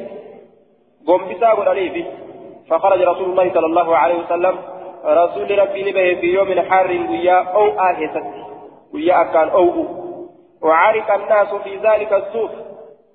قنبسا 1.07 1.51
قدريبي 1.51 2.05
فخرج 2.69 3.03
رسول 3.03 3.31
الله 3.31 3.55
صلى 3.55 3.67
الله 3.67 3.97
عليه 3.97 4.25
وسلم 4.25 4.59
رسول 5.05 5.59
ربي 5.59 5.91
نبه 5.91 6.21
في 6.21 6.27
يوم 6.27 6.61
حار 6.61 6.87
ويا 7.11 7.39
أو 7.43 7.67
آهست 7.81 8.25
ويا 8.95 9.23
كان 9.23 9.49
أو 9.49 9.87
وعرك 10.63 11.11
الناس 11.11 11.55
في 11.55 11.77
ذلك 11.77 12.13
السوق 12.13 12.51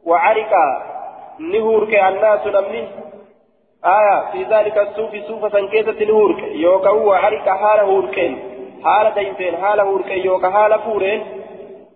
وعرك 0.06 0.54
نهورك 1.40 1.94
الناس 1.94 2.48
نمني 2.48 2.88
آية 3.86 4.32
في 4.32 4.44
ذلك 4.44 4.78
السوق 4.78 5.12
سوف 5.28 5.52
سنكيسة 5.52 6.06
نهورك. 6.06 6.44
يوكا 6.44 6.90
هو 6.90 7.12
عرك 7.12 7.50
حال 7.50 7.80
هوركين. 7.80 8.40
حال 8.84 9.14
دينتين 9.14 9.58
حال 9.58 9.80
هوركين. 9.80 10.26
يوكا 10.26 10.50
حال 10.50 10.80
فورين. 10.80 11.24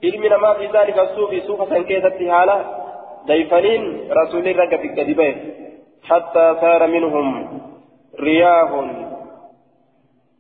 علمنا 0.04 0.38
ما 0.38 0.54
في 0.54 0.66
ذلك 0.66 1.00
السوق 1.00 1.36
سوف 1.48 1.70
سنكيسة 1.70 2.32
حال 2.32 2.66
ديفنين. 3.26 4.12
رسول 4.12 4.48
الرقة 4.48 4.78
في 4.78 4.88
الكذبين 4.88 5.54
حتى 6.10 6.56
صار 6.62 6.88
منهم 6.88 7.62
رياه 8.20 8.90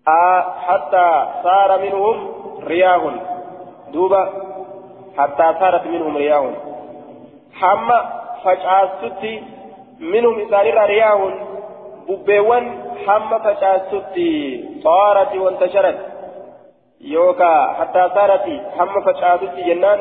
آه 0.08 0.42
حتى 0.42 1.28
صار 1.44 1.82
منهم 1.82 2.32
رياه 2.64 3.12
دوبا 3.94 4.30
حتى 5.18 5.54
صارت 5.60 5.88
منهم 5.88 6.18
رياه 6.18 6.52
حما 8.44 8.56
فجأة 8.56 9.42
منهم 10.00 10.40
إسرائيل 10.40 10.78
رياه 10.78 11.34
ببيوان 12.10 12.84
حما 13.08 13.38
فجأة 13.38 14.02
صارت 14.84 15.36
وانتشرت 15.36 16.00
يوكا 17.02 17.74
حتى 17.74 18.10
صارت 18.16 18.62
حما 18.78 19.02
فجأة 19.02 19.40
جنان 19.68 20.00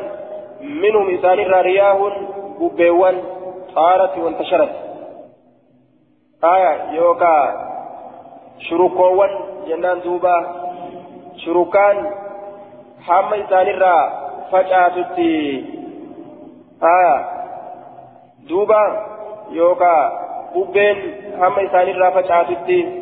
منهم 0.61 1.14
إسرائيل 1.18 1.53
رياه 1.53 2.12
بوبيوان 2.59 3.22
صارت 3.74 4.18
وانتشرت 4.18 4.70
آية 6.45 6.91
يوكا 6.91 7.66
شروكوان 8.59 9.30
جنان 9.68 10.01
دوبا 10.01 10.36
شروكان 11.36 12.11
حما 13.01 13.45
إسانيرا 13.45 14.20
فجأتي 14.53 15.64
آية 16.82 17.39
دوبا 18.49 19.07
يوكا 19.51 19.97
بوبين 20.55 20.97
حما 21.41 21.64
إسانيرا 21.66 22.11
فجأتي 22.11 23.01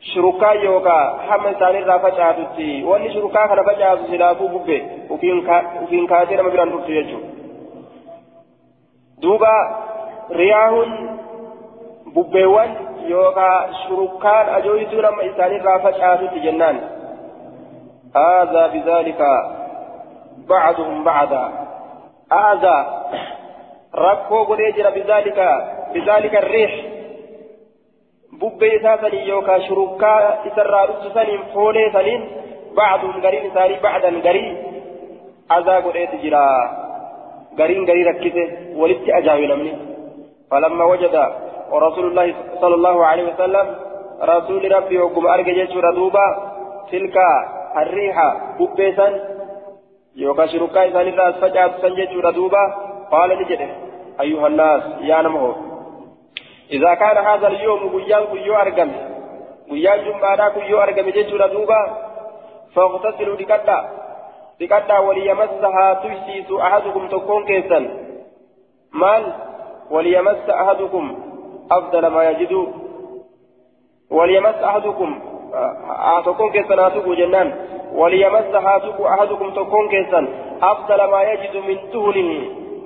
shurukaa 0.00 0.52
yookaa 0.52 1.18
hamma 1.28 1.50
isaanirraa 1.50 1.98
facaatutti 1.98 2.84
wanni 2.84 3.12
shurukaa 3.12 3.48
kana 3.48 3.64
facaatu 3.64 4.06
silaafuu 4.10 4.48
bubbe 4.48 4.76
ufiin 5.10 6.06
kaatee 6.08 6.36
nama 6.36 6.50
biraan 6.50 6.70
dhuftu 6.70 6.92
jechuudha. 6.92 7.28
duuba 9.22 9.52
riyaahun 10.30 10.90
bubbeewwan 12.14 12.76
yookaan 13.08 13.74
shurukkaan 13.82 14.54
ajooyituun 14.54 15.04
amma 15.04 15.22
isaanirraa 15.22 15.78
facaasutti 15.78 16.40
jennaan 16.40 16.80
هذا 18.14 18.66
بذلك 18.66 19.20
بعضهم 20.48 21.04
بعضا 21.04 21.44
ركو 23.94 24.44
قريجر 24.44 24.90
بذلك 24.90 25.38
بذلك 25.94 26.34
الريح. 26.36 26.72
ببي 28.32 28.78
ساسني 28.82 29.28
يوكا 29.28 29.58
شركا 29.58 30.12
إسرى 30.46 30.80
رسسنين 30.90 31.40
فولي 31.54 31.90
سنين 31.92 32.20
بعضهم 32.76 33.26
قرين 33.26 33.50
ساري 33.54 33.76
بعدا 33.82 34.20
قرين 34.26 34.56
هذا 35.52 35.74
قريجر 35.86 36.34
قرين 37.58 37.86
قرين 37.88 38.06
ركزه 38.08 38.48
ولدت 38.76 39.08
أجاوي 39.08 39.46
نمني 39.46 39.72
فلما 40.50 40.84
وجد 40.84 41.14
ورسول 41.72 42.06
الله 42.06 42.34
صلى 42.60 42.74
الله 42.74 43.06
عليه 43.06 43.24
وسلم 43.34 43.66
رسول 44.22 44.72
ربي 44.72 44.98
وقم 44.98 45.26
أرجع 45.26 45.52
جيش 45.52 45.74
دوبا 45.94 46.26
تلك 46.92 47.16
الريح 47.76 48.16
ببيسا. 48.58 49.08
يوكا 50.16 50.46
شركا 50.46 50.88
إسان 50.88 51.08
الرأس 51.08 51.34
فجأة 51.34 51.72
سنجد 51.82 52.34
دوبا 52.34 52.89
قال 53.12 53.38
نجده 53.38 53.68
أيها 54.20 54.46
الناس 54.46 54.82
يا 55.00 55.22
نمو. 55.22 55.54
إذا 56.70 56.94
كان 56.94 57.16
هذا 57.16 57.46
اليوم 57.48 57.80
قيان 57.94 58.24
قيو 58.24 58.54
أرقم 58.54 58.90
قيان 59.70 60.04
جمعنا 60.04 60.48
قيو 60.48 60.82
أرقم 60.82 61.10
جيشورا 61.10 61.46
دوبا 61.46 61.80
فاغتسلوا 62.74 63.36
لكتا 63.36 63.78
لكتا 64.60 64.98
وليمسها 64.98 65.94
تجسيس 65.94 66.48
أحدكم 66.60 67.08
تكون 67.08 67.44
كيسا. 67.44 67.80
مال 68.92 69.32
وليمس 69.90 70.50
أحدكم 70.50 71.04
أفضل 71.72 72.06
ما 72.06 72.30
يجد. 72.30 72.52
وليمس 74.10 74.54
أحدكم 74.54 75.20
تكون 76.24 76.50
كيسا 76.50 76.74
ناتوك 76.74 77.06
جنان. 77.06 77.48
وليمس 77.94 78.54
أحدكم 78.54 79.50
تكون 79.50 79.88
كيسا. 79.88 80.28
أفضل 80.62 81.10
ما 81.10 81.22
يجد 81.22 81.56
من 81.56 81.78
دهنه 81.92 82.30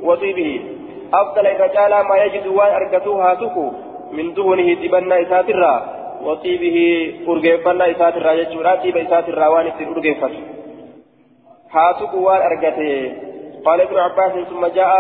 وطيبه 0.04 0.60
أفضل 1.14 1.46
إذا 1.46 1.66
جعل 1.66 1.90
ما 1.90 2.16
يجد 2.24 2.46
وان 2.46 2.72
أركتوها 2.74 3.34
تكو 3.34 3.66
من 4.12 4.34
دهنه 4.34 4.68
تبنى 4.74 5.22
إساترا. 5.22 5.74
وطيبه 6.24 6.78
أرقفنا 7.28 7.90
إساترا. 7.90 8.32
يجورا 8.32 8.74
طيب 8.74 8.96
إساترا 8.96 9.46
وان 9.48 9.66
أرقفت 9.66 10.34
هاتكو 11.74 12.18
وان 12.26 12.40
أركته 12.48 13.12
قال 13.66 13.80
ابن 13.80 13.96
عباس 13.98 14.32
ثم 14.50 14.66
جاء 14.66 14.90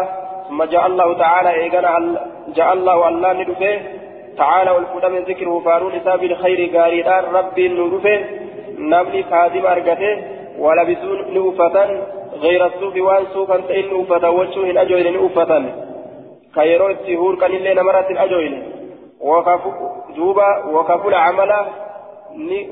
ثم 0.48 0.64
جاء 0.64 0.86
الله 0.86 1.18
تعالى 1.18 1.50
إيقنا 1.50 1.92
جاء 2.56 2.72
الله 2.72 3.08
الله 3.08 3.32
ندفه. 3.32 3.80
تعالى 4.36 4.70
والفود 4.70 5.04
من 5.04 5.18
ذكره 5.18 5.60
فارون 5.64 5.92
إساب 5.92 6.24
الخير 6.24 6.78
قاريدان 6.78 7.24
ربي 7.24 7.68
ندفه 7.68 8.24
نبني 8.78 9.22
خادم 9.22 9.66
أركته 9.66 10.14
ولبسون 10.58 11.34
نوفة 11.34 11.76
غير 12.44 12.66
الصوف 12.66 12.96
وأن 12.96 13.24
صوفا 13.34 13.56
تئن 13.56 13.88
نوفة 13.90 14.30
وجهه 14.30 14.82
أجوين 14.82 15.12
نوفة 15.12 15.50
كيرو 16.54 16.88
التهور 16.90 17.34
كان 17.40 17.52
اللي 17.58 17.74
نمرت 17.74 18.10
الأجوين 18.10 18.54
وكفوا 19.20 19.72
دوبا 20.16 20.48
وكفوا 20.74 21.10
العمل 21.10 21.50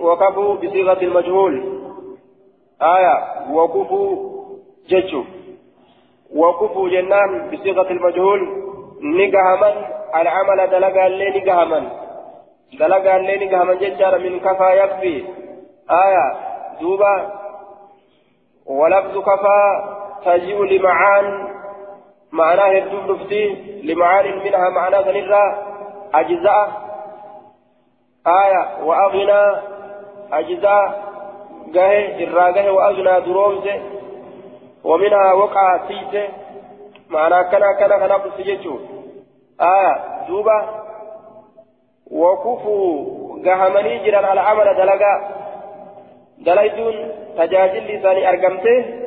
وكفوا 0.00 0.54
بصيغة 0.54 1.00
المجهول. 1.02 1.54
آية 2.82 3.14
وكفوا 3.52 4.08
ججو. 4.88 5.24
وكفوا 6.34 6.88
جنان 6.88 7.50
بصيغة 7.50 7.90
المجهول. 7.90 8.40
نقهما 9.02 9.70
العمل 10.20 10.70
دلقا 10.70 11.06
اللي 11.06 11.28
نقهما 11.38 11.80
دلقا 12.78 13.16
اللي 13.16 13.34
نقهما 13.44 13.74
ججار 13.74 14.18
من 14.18 14.40
كفى 14.40 14.68
يكفي. 14.82 15.24
آية 16.04 16.26
دوبا 16.80 17.41
ولفظ 18.72 19.18
كفى 19.18 19.62
تجيء 20.24 20.64
لمعان 20.64 21.48
معناه 22.32 22.78
الدول 22.78 23.16
دفتي 23.16 23.46
لمعان 23.84 24.38
منها 24.44 24.68
معناه 24.70 25.02
سنرى 25.02 25.44
أجزاء 26.14 26.68
آية 28.26 28.84
وأغنى 28.84 29.62
أجزاء 30.32 31.02
جاه 31.74 32.24
الراجه 32.24 32.72
وأغنى 32.72 33.20
درومز 33.20 33.68
ومنها 34.84 35.32
وقع 35.32 35.76
تيته 35.76 36.28
معناه 37.10 37.42
كنا 37.42 37.72
كنا 37.78 37.98
كنا 37.98 38.16
بسجتشو 38.16 38.78
آية 39.60 40.26
دوبا 40.28 40.82
وكفوا 42.10 43.38
جهمني 43.44 43.98
جرا 43.98 44.26
على 44.26 44.40
عمل 44.40 44.76
دلقا. 44.76 45.41
دلائدون 46.46 46.96
تجاجل 47.38 47.82
لساني 47.90 48.28
أرقمته 48.28 49.02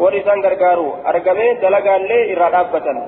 warri 0.00 0.22
isaan 0.22 0.40
gargaaru 0.40 0.86
argamee 1.10 1.58
dalagaallee 1.62 2.22
irraa 2.32 2.50
dhaabbatan. 2.54 2.98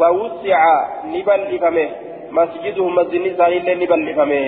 Wawusica 0.00 0.74
ni 1.10 1.22
bal'ifame. 1.28 1.86
Masjiduhum 2.30 2.92
masjidni 2.98 3.32
isaaniillee 3.34 3.74
ni 3.74 3.86
bal'ifame. 3.92 4.42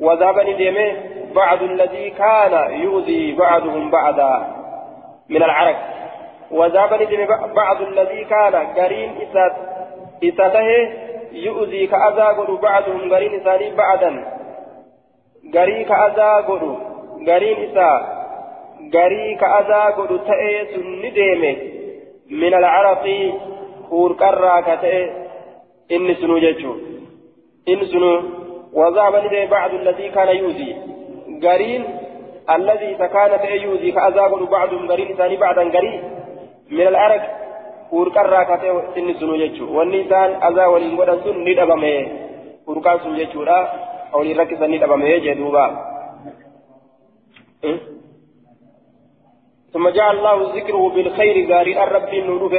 وذهب 0.00 0.40
نديمه 0.40 0.94
بعض 1.34 1.62
الذي 1.62 2.10
كان 2.10 2.54
يؤذي 2.84 3.32
بعضهم 3.32 3.90
بعضا 3.90 4.34
من 5.28 5.42
العرق 5.42 5.76
وذهب 6.50 7.02
نديمه 7.02 7.46
بعض 7.46 7.82
الذي 7.82 8.24
كان 8.24 8.54
قرين 8.76 9.10
إسات 9.22 9.52
إساته 10.24 10.68
يؤذي 11.32 11.86
كأذى 11.86 12.26
قلوا 12.38 12.58
بعضهم 12.58 13.14
قرين 13.14 13.40
إساني 13.40 13.70
بعدا 13.70 14.24
قرين 15.54 15.84
كأذى 15.84 16.46
قرين 17.26 17.58
إسات 17.66 18.16
garii 18.94 19.36
ka 19.40 19.46
azaa 19.58 19.92
godhu 19.96 20.18
ta'ee 20.28 20.58
sun 20.72 20.86
ni 21.02 21.10
deeme. 21.10 21.52
Min 22.40 22.54
alcaraqi 22.54 23.16
huurqarraa 23.90 24.60
ka 24.62 24.74
ta'e 24.82 25.00
inni 25.96 26.14
sunuu 26.20 26.40
jechuu 26.44 26.76
inni 27.66 27.86
sunuu 27.92 28.18
وذهب 28.76 29.14
لدي 29.24 29.46
بعض 29.46 29.74
الذي 29.74 30.08
كان 30.08 30.28
يؤذي 30.36 30.76
قرين 31.44 31.82
الذي 32.50 32.94
كان 32.94 33.32
يؤذي 33.62 33.92
كأذاب 33.92 34.32
بعضهم 34.50 34.90
قرين 34.90 35.16
ثاني 35.16 35.36
بعدا 35.36 35.64
قرين 35.76 36.02
من 36.70 36.86
العرق 36.86 37.22
ورقرا 37.92 38.42
كتئ 38.48 38.72
إن 38.98 39.14
سنو 39.20 39.34
يجو 39.34 39.78
والنسان 39.78 40.30
أذى 40.48 40.64
ولين 40.72 40.98
ودن 41.00 41.18
سن 41.24 41.36
ندبمه 41.48 41.96
ورقان 42.66 42.98
سن 43.02 43.16
يجو 43.16 43.42
لا 43.48 43.58
أو 44.14 44.22
لركز 44.22 44.62
ندبمه 44.62 45.16
جدوبا 45.24 45.66
إيه؟ 45.66 45.95
ثم 49.72 49.88
جعل 49.88 50.16
الله 50.16 50.56
ذكره 50.56 50.88
بالخير 50.94 51.52
قاري 51.52 51.82
الرب 51.84 52.14
النور 52.14 52.52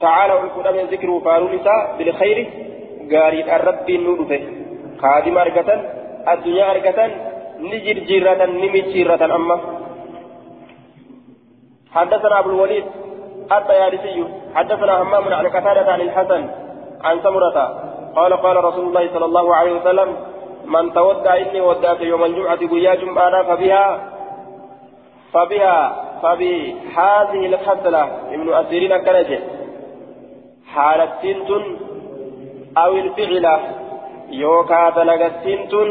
تعالى 0.00 0.34
والقدام 0.34 0.76
ذكره 0.94 1.18
فارونسا 1.24 1.76
بالخير 1.98 2.38
قاري 3.12 3.56
الرب 3.56 3.90
النور 3.90 4.20
خادم 5.02 5.38
أرقة 5.38 5.68
الدنيا 6.32 6.70
أرقة 6.70 6.98
نجر 7.58 7.98
جيرة 8.08 8.44
نمت 8.46 8.86
جيرة 8.94 9.22
أما. 9.36 9.56
حدثنا 11.94 12.38
أبو 12.38 12.50
الوليد 12.50 12.84
الطيالسي 13.52 14.24
حدثنا 14.54 15.02
همام 15.02 15.34
عن 15.34 15.46
قتادة 15.46 15.92
عن 15.92 16.00
الحسن 16.00 16.42
عن 17.04 17.20
سمرة 17.22 17.56
قال 18.16 18.32
قال 18.44 18.64
رسول 18.64 18.84
الله 18.88 19.08
صلى 19.14 19.24
الله 19.24 19.54
عليه 19.54 19.72
وسلم 19.72 20.31
من 20.72 20.92
تودع 20.92 21.36
إني 21.36 21.60
ودعت 21.60 22.00
يوم 22.00 22.24
الجمعة 22.24 22.62
قيا 22.72 22.94
جمعة 22.94 23.42
فبها 23.48 23.86
فبها 25.32 25.78
فبهذه 26.22 27.46
الخصلة 27.46 28.02
ابن 28.34 28.52
أسيرين 28.52 28.96
كنجة 28.96 29.40
حالة 30.74 31.12
تنتن 31.22 31.64
أو 32.76 32.92
الفعلة 32.92 33.60
يوكا 34.30 34.90
دلغة 34.90 35.28
تنتن 35.44 35.88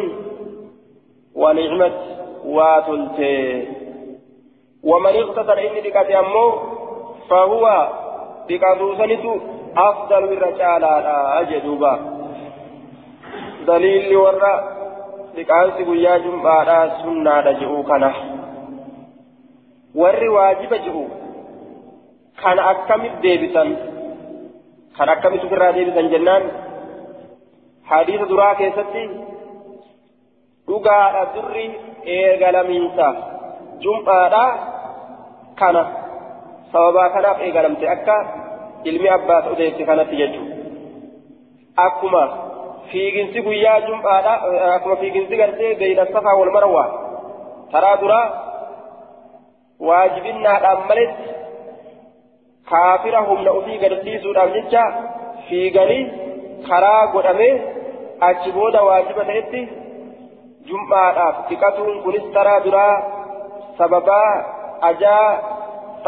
ونعمة 1.35 1.97
واتلتي. 2.45 3.67
ومن 4.83 5.13
اغتسل 5.21 5.59
إني 5.59 5.81
بكات 5.81 6.09
أمو 6.11 6.47
فهو 7.29 7.63
بكاتوسنت 8.49 9.25
أفضل 9.77 10.23
الرجال 10.23 10.83
على 10.85 11.15
أجدوبا. 11.39 12.20
دليل 13.66 14.16
ورا 14.16 14.54
بكاتي 15.36 15.84
قيا 15.84 16.18
جمعة 16.18 17.02
سنة 17.02 17.40
رجعوكنا 17.40 18.12
warri 19.96 20.28
waajiba 20.28 20.78
jiru 20.84 21.08
kana 22.36 22.62
akkamit 22.72 23.14
deebisan 23.24 23.68
kan 24.96 25.08
akkamitti 25.08 25.46
ofirraa 25.48 25.72
deebisan 25.76 26.10
jennaan 26.12 26.44
hadiisa 27.90 28.28
duraa 28.32 28.54
keessatti 28.60 29.04
dhugaadha 30.68 31.22
durri 31.36 31.66
eegalamiinsa 32.16 33.06
jum'aadha 33.84 34.44
kana 35.60 35.82
sababaa 36.72 37.08
kanaaf 37.16 37.40
eegalamte 37.46 37.88
akka 37.94 38.16
ilmi 38.90 39.08
abbaas 39.16 39.48
odeesse 39.52 39.88
kanatti 39.90 40.20
jechuudha 40.22 40.54
akkuma 41.86 42.22
fiiginsi 42.89 43.39
guyyaa 43.47 43.79
jum'aadha 43.87 44.33
akkuma 44.75 44.95
fiiginsi 45.01 45.39
gartee 45.41 45.71
beeyna 45.81 46.05
safaa 46.15 46.35
wal 46.39 46.51
marawaa 46.57 46.87
taraa 47.73 47.97
duraa 48.01 48.25
waajibinnaadhaan 49.89 50.81
maletti 50.89 51.29
kaafira 52.71 53.21
humna 53.29 53.51
ofii 53.59 53.77
garsiisuudhaaf 53.83 54.51
jecha 54.57 54.83
fiiganii 55.47 56.03
karaa 56.69 57.07
godhamee 57.13 57.53
achi 58.29 58.51
booda 58.57 58.81
waajiba 58.89 59.23
ta'etti 59.29 59.61
jum'aadhaaf 60.69 61.35
dhiqatuun 61.49 62.01
kunis 62.05 62.27
taraa 62.37 62.59
duraa 62.65 62.95
sababaa 63.79 64.29
ajaa 64.89 65.25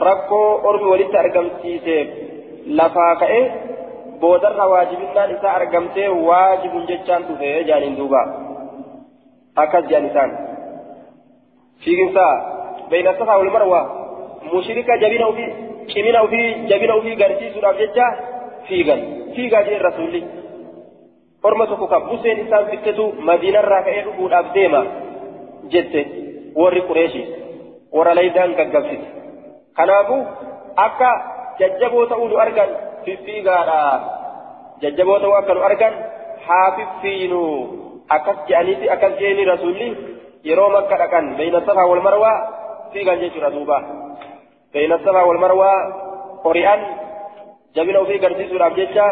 rakkoo 0.07 0.49
ormi 0.69 0.87
walitti 0.93 1.17
argamsiiseef 1.23 2.07
lafaa 2.79 3.13
ka'e 3.23 3.41
boodarra 4.23 4.65
waajibinnaan 4.73 5.31
isaa 5.35 5.53
argamtee 5.59 6.09
waajibun 6.29 6.83
jechaan 6.91 7.23
dhufe 7.29 7.51
jaaniin 7.69 7.95
duuba 7.99 8.21
akkas 9.63 9.85
jedhan 9.91 10.09
isaan 10.11 10.31
fiiginsa 11.85 12.25
بين 12.91 13.07
الصفا 13.07 13.35
والمروة 13.35 13.81
مشركة 14.53 14.95
جبينه 15.03 15.31
في 15.37 15.45
كمينه 15.93 16.23
في 16.27 16.41
جبينه 16.69 16.95
في 17.03 17.11
قرسي 17.15 17.47
سورة 17.53 17.71
ججة 17.79 18.07
فيغن 18.67 19.01
فيغا 19.35 19.59
جي 19.67 19.75
الرسول 19.77 20.13
orma 21.47 21.65
tokko 21.67 21.87
kan 21.91 22.01
buseen 22.07 22.39
isaan 22.43 22.65
fittetu 22.71 23.05
madiinarraa 23.27 23.81
ka'ee 23.85 24.03
dhufuudhaaf 24.05 24.47
deema 24.55 24.81
jette 25.73 26.01
warri 26.61 26.81
qureeshi 26.89 27.23
warra 27.95 28.13
laydaan 28.19 28.51
gaggabsite 28.59 29.07
kanaafuu 29.77 30.21
akka 30.85 31.09
jajjaboo 31.59 32.05
ta'uu 32.11 32.27
nu 32.31 32.37
argan 32.45 32.69
fiffiigaadha 33.05 33.79
jajjaboo 34.81 35.19
ta'uu 35.23 35.37
akka 35.39 35.53
nu 35.57 35.63
argan 35.69 35.93
haa 36.47 36.67
fiffiinu 36.77 37.41
akkas 38.15 38.39
je'aniiti 38.49 38.91
akkas 38.95 39.13
je'anii 39.21 39.49
rasuulli 39.53 39.89
yeroo 40.49 40.69
makka 40.75 40.99
dhaqan 41.01 41.35
beeyna 41.39 41.61
safaa 41.67 41.87
wal 41.91 42.03
marwaa 42.07 42.37
fiigan 42.93 43.21
jechuudha 43.23 43.53
duuba 43.55 43.77
beeyna 44.73 44.99
safaa 45.05 45.25
wal 45.29 45.41
marwaa 45.45 45.77
hori'an 46.45 46.81
jabina 47.75 48.03
ofii 48.05 48.21
garsiisuudhaaf 48.25 48.79
jecha 48.81 49.05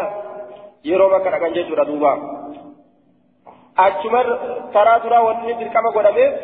yeroo 0.90 1.10
makka 1.14 1.34
dhaqan 1.34 1.56
jechuudha 1.58 1.88
duuba 1.90 2.12
achuma 3.86 4.20
taraa 4.74 4.98
duraa 5.04 5.22
wanni 5.28 5.54
dirqama 5.60 5.94
godhameef 5.96 6.34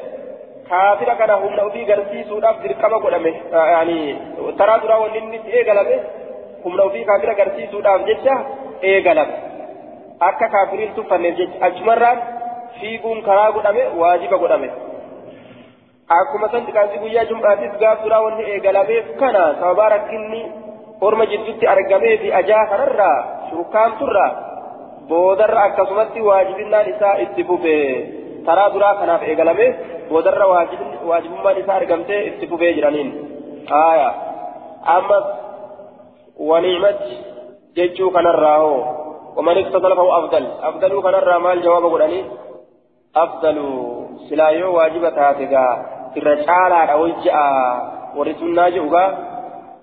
kaafira 0.70 1.14
kana 1.20 1.34
humna 1.42 1.66
ofii 1.68 1.84
garsiisuudhaaf 1.90 2.62
dirqama 2.62 3.02
godhame 3.04 3.32
taraa 4.60 4.78
duraa 4.84 5.00
wanni 5.04 5.18
inni 5.18 5.38
eegalame 5.58 5.96
humna 6.64 6.82
ofii 6.88 7.04
kaafira 7.10 7.34
garsiisuudhaaf 7.40 8.06
jecha 8.10 8.34
eegalame 8.92 9.34
akka 10.28 10.48
kaafiriin 10.56 10.94
tuffanneef 10.98 11.36
jecha 11.40 11.64
achumarraan 11.70 12.18
fiiguun 12.80 13.22
karaa 13.28 13.50
godhame 13.56 13.82
waajiba 14.00 14.36
godhame. 14.44 14.68
Akkuma 16.18 16.48
san 16.52 16.64
xiqqaansi 16.66 16.98
guyyaa 17.02 17.24
jum'aatis 17.30 17.72
gaaf 17.80 17.98
duraa 18.04 18.20
wanni 18.26 18.44
eegalameef 18.52 19.06
kana 19.20 19.42
sababaa 19.60 19.88
rakkinni 19.94 20.40
orma 21.08 21.26
jidduutti 21.32 21.66
argamee 21.74 22.14
fi 22.22 22.28
ajaa 22.40 22.62
kanarraa 22.70 23.16
shurkaamturraa 23.50 24.30
boodarra 25.10 25.60
akkasumatti 25.68 26.20
waajibinnaan 26.28 26.88
isaa 26.94 27.14
itti 27.24 27.44
fufe 27.50 27.74
taraa 28.46 28.70
duraa 28.76 28.94
kanaaf 29.00 29.22
eegalame 29.32 29.66
boodarra 30.10 30.46
waajibummaan 31.10 31.60
isaa 31.64 31.76
argamtee 31.82 32.20
itti 32.30 32.46
fufee 32.52 32.72
jiraniin. 32.78 33.10
Ammas 34.96 35.24
waniimati 36.38 37.18
jechuu 37.74 38.10
kanarraa 38.10 38.58
hoo 38.58 38.98
ومن 39.38 39.58
اقتصل 39.58 39.96
فهو 39.96 40.18
أفضل. 40.18 40.46
أفضل 40.62 41.02
كان 41.02 41.14
الرمال 41.14 41.62
جواب 41.62 41.84
قراني 41.86 42.24
أفضل. 43.16 43.56
سلايو 44.28 44.76
واجبة 44.76 45.08
هاتيغا 45.08 45.86
الرجال 46.16 46.72
أو 46.72 47.06
الجاء 47.06 47.38
ورسولنا 48.16 48.68
جوغا 48.68 49.18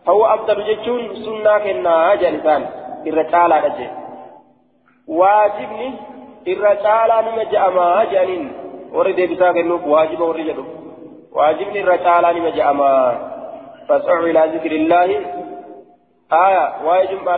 فهو 0.06 0.26
أفضل 0.26 0.64
جتون 0.68 1.16
سنة 1.26 1.58
كنا 1.58 2.16
جالسان 2.16 2.62
الرجال 3.08 3.54
أجي 3.54 3.88
واجبني 5.08 5.94
الرجال 6.48 7.10
نما 7.26 7.44
جاءما 7.44 8.04
جانين 8.04 8.52
ورد 8.94 9.20
بسا 9.32 9.52
كنوك 9.52 9.88
واجب 9.88 10.22
ورد 10.22 10.66
واجبني 11.32 11.80
الرجال 11.82 12.24
نما 12.36 12.50
جاءما 12.50 12.92
فاسعوا 13.88 14.28
إلى 14.28 14.42
ذكر 14.54 14.72
الله. 14.72 15.10
آية 16.34 16.86
واجب 16.86 17.24
ما 17.24 17.38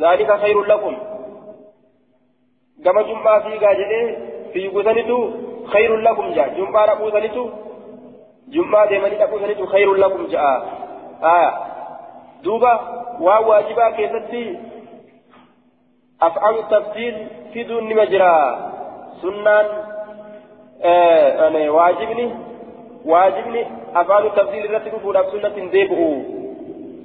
ذلك 0.00 0.32
خير 0.40 0.62
لكم. 0.62 0.96
كما 2.84 3.02
جمعة 3.02 3.40
في 3.40 3.58
قاجده 3.58 4.16
في 4.52 4.68
قتلته 4.68 5.34
خير 5.66 5.96
لكم 5.96 6.32
جاء. 6.34 6.48
جمعة 6.48 7.04
قتلته 7.04 7.50
جمعة 8.48 8.88
ديماني 8.88 9.16
قتلته 9.16 9.66
خير 9.66 9.94
لكم 9.94 10.26
جاء. 10.26 10.68
آية. 11.22 11.54
دوبا 12.42 12.80
وواجبا 13.20 13.90
كيستي 13.90 14.58
أفعال 16.22 16.58
التفصيل 16.58 17.26
في 17.52 17.62
دون 17.62 17.96
مجرى. 17.96 18.68
سنان 19.22 19.66
آه 20.84 21.48
أنا 21.48 21.70
واجبني 21.70 22.34
واجبني 23.04 23.66
أفعال 23.94 24.26
التفصيل 24.26 24.74
التي 24.74 24.90
تفعل 24.90 25.24
سنة 25.32 25.70
ديبؤ 25.70 26.41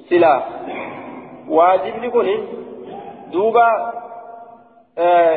سلا 0.10 0.44
واجبني 1.50 2.10
كوني 2.10 2.36
دوبا 3.32 3.68
آه 4.98 5.36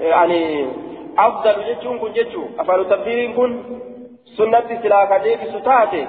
يعني 0.00 0.66
أفضل 1.18 1.56
جتون 1.68 1.98
كن 1.98 2.12
جتو 2.12 2.42
أفعل 2.58 2.88
تبديل 2.88 3.36
كن 3.36 3.50
سنة 4.36 4.68
سلا 4.82 5.00
كديك 5.10 5.40
ستاتي 5.54 6.06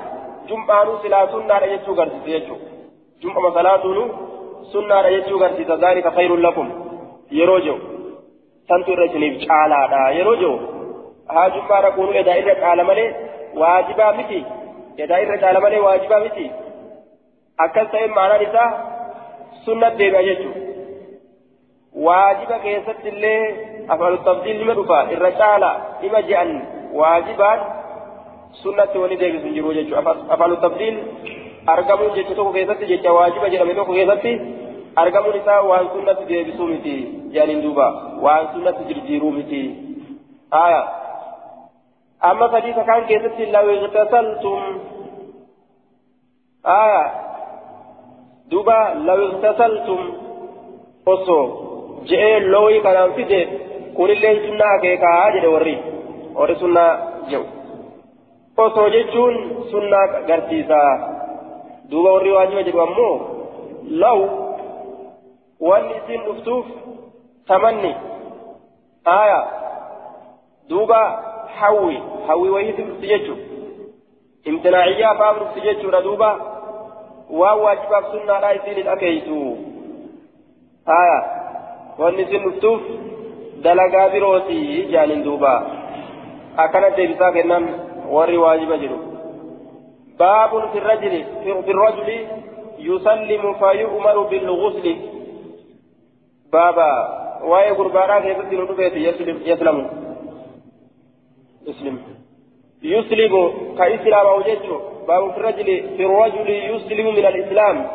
جمعة 0.49 0.87
سلا 1.03 1.19
سنة 1.31 1.75
جتو 1.75 1.93
قرسي 1.95 2.39
جتو 2.39 2.55
جمعة 3.21 3.53
صلاة 3.53 3.83
سنة 4.73 5.09
جتو 5.09 5.39
قرسي 5.41 5.63
ذلك 5.63 6.05
خير 6.15 6.35
لكم 6.35 6.67
يروجو 7.31 7.77
santu 8.69 8.91
irra 8.93 9.05
isiniif 9.09 9.35
caalaadha. 9.47 10.01
Yeroo 10.17 10.35
jiru 10.41 10.55
haa 11.33 11.49
jummaa 11.55 11.81
raquunu 11.85 12.13
edaa 12.21 12.37
irra 12.41 12.55
caala 12.63 12.83
malee 12.89 13.09
waajibaa 13.61 14.13
miti. 14.19 14.39
Edaa 15.03 15.19
irra 15.23 15.37
caala 15.43 15.59
malee 15.65 15.81
waajibaa 15.87 16.19
miti. 16.25 16.45
Akkas 17.57 17.91
ta'e 17.91 18.07
maanaan 18.17 18.45
isaa 18.47 18.69
sunnat 19.65 19.97
deebi'a 19.97 20.23
jechuudha 20.29 20.61
waajiba 22.05 22.59
keessatti 22.65 23.09
illee 23.13 23.41
afaan 23.95 24.17
tabdiil 24.27 24.57
nima 24.61 24.73
dhufa 24.79 24.99
irra 25.15 25.31
caala 25.41 25.71
ima 26.09 26.21
je'an 26.29 26.51
waajibaan 26.99 27.59
sunnatti 28.63 28.97
wani 29.03 29.19
deebisu 29.21 29.45
hin 29.45 29.55
jiru 29.59 29.73
jechuudha 29.79 30.15
afaan 30.35 30.57
tabdiil 30.65 30.97
argamuun 31.75 32.15
jecha 32.15 32.35
tokko 32.39 32.53
keessatti 32.57 32.91
jecha 32.91 33.13
waajiba 33.17 33.49
jedhame 33.53 33.75
tokko 33.79 33.93
keessatti 33.99 34.33
argamuun 35.03 35.37
isaa 35.41 35.61
waan 35.69 35.89
sunnatti 35.93 36.27
deebisuu 36.31 36.67
miti 36.73 36.95
jedhaniin 37.33 37.63
duuba 37.65 37.87
waan 38.25 38.49
sunnatti 38.53 38.83
jirjiiruu 38.89 39.31
miti 39.37 39.61
aya 40.63 40.81
amma 42.31 42.47
hadiisa 42.55 42.83
kaan 42.89 43.05
keessatti 43.11 43.51
law 43.55 43.65
igtasaltum 43.75 44.61
aya 46.77 47.03
duuba 48.51 48.77
law 49.07 49.19
igtasaltum 49.29 50.01
osoo 51.13 51.43
je'ee 52.09 52.39
looyii 52.53 52.81
kanaan 52.85 53.13
fide 53.17 53.39
kunillee 53.97 54.35
sunnaa 54.45 54.71
akeekaa 54.77 55.31
jedhe 55.35 55.47
warri 55.55 55.75
warri 56.39 56.55
sunnaa 56.63 56.91
jedhu 57.31 57.45
osoo 58.65 58.87
jechuun 58.95 59.35
sunnaa 59.71 60.05
garsiisaa 60.29 60.91
duuba 61.91 62.13
warri 62.15 62.31
waajiba 62.37 62.63
jedhu 62.69 62.81
ammoo 62.87 63.15
law 64.03 64.19
wanni 65.69 65.93
isin 65.99 66.21
dhuftuuf 66.27 66.65
tamanni 67.47 67.91
aya 69.17 69.39
duuba 70.69 70.99
hawwi 71.59 71.97
hawwi 72.27 72.49
wayiiti 72.55 72.81
dhufti 72.81 73.07
jechu 73.13 73.35
imtinaaciyyaa 74.51 75.15
faaf 75.21 75.39
dhufti 75.39 75.61
jechuudha 75.67 76.01
duuba 76.07 76.29
waan 77.29 77.59
waajibaaf 77.65 78.11
sunnaadhaa 78.11 78.51
isinin 78.59 78.89
akeeysu 78.95 79.37
aya 80.97 81.17
wanni 81.97 82.21
isin 82.23 82.43
dhuftuuf 82.43 82.81
dalagaa 83.63 84.09
birooti 84.09 84.59
jaaniin 84.91 85.23
duuba 85.23 85.53
akkana 86.65 86.95
deebisaa 86.97 87.31
kennan 87.31 87.67
warri 88.15 88.37
waajiba 88.37 88.77
jedhu 88.77 88.99
baabun 90.17 90.69
fi 90.71 90.77
الرجل 90.77 91.15
في 91.65 91.71
الرجل 91.71 92.09
يسلم 92.79 93.53
فيؤمر 93.53 94.23
بالغسل 94.23 94.95
بابا 96.53 96.91
واي 97.43 97.71
غربانا 97.71 98.19
كيف 98.19 98.39
تنو 98.49 98.65
يسلم 98.79 99.37
يسلم 99.45 99.77
يسلم 101.67 102.22
يسلم 102.83 103.53
كإسلام 103.77 104.25
أو 104.25 104.41
جيشه 104.41 104.79
باب 105.07 105.31
في 105.31 105.37
الرجل 105.37 105.65
في 105.97 106.05
الرجل 106.05 106.49
يسلم 106.49 107.15
من 107.15 107.25
الإسلام 107.25 107.87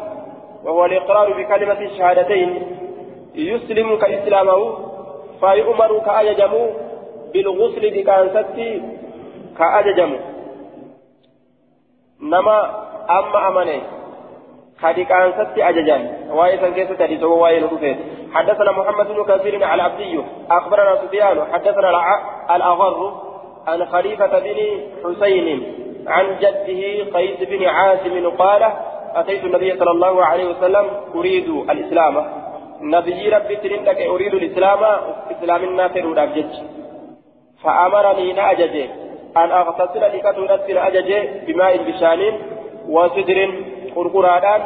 وهو 0.65 0.85
الإقرار 0.85 1.33
بكلمة 1.33 1.81
الشهادتين. 1.81 2.51
يسلم 3.35 3.97
كإسلامه 3.97 4.79
فيؤمر 5.41 5.99
كأججم 5.99 6.53
بالغسل 7.33 7.91
بكانستي 7.91 8.83
كأججم. 9.59 10.17
نما 12.23 12.59
أما 13.11 13.49
أمنه 13.49 13.83
كدكانستي 14.83 15.69
أججان 15.69 16.31
واي 16.31 16.59
سنكيس 16.59 16.89
تديس 16.89 17.23
واي 17.23 17.61
نرفيت 17.61 17.97
حدثنا 18.35 18.73
محمد 18.73 19.07
بن 19.07 19.25
كثير 19.25 19.65
على 19.65 19.83
عبدي 19.83 20.21
أخبرنا 20.51 20.97
سفيان 21.03 21.45
حدثنا 21.53 21.91
الأغر. 22.51 23.28
عن 23.69 23.85
خليفة 23.85 24.39
بن 24.39 24.59
حسين 25.05 25.47
عن 26.07 26.27
جده 26.43 26.83
قيس 27.15 27.39
بن 27.51 27.65
عاصم 27.67 28.31
قال 28.31 28.63
أتيت 29.15 29.45
النبي 29.45 29.71
صلى 29.79 29.91
الله 29.91 30.25
عليه 30.25 30.47
وسلم 30.53 30.87
أريد 31.15 31.49
الإسلام. 31.71 32.15
نبي 32.81 33.29
ربي 33.29 33.57
ترندك 33.57 34.01
أريد 34.01 34.35
الإسلام 34.35 34.79
إسلام 35.31 35.65
النافر 35.65 36.05
أبجد 36.25 36.51
فأمرني 37.63 38.33
نأجج 38.33 38.77
أن 39.37 39.51
أغتسل 39.51 40.03
لكتو 40.15 40.43
رتل 40.53 40.79
أججي 40.79 41.21
بماء 41.47 41.77
بشان 41.87 42.21
وسدر 42.89 43.39
قرقرادان. 43.97 44.61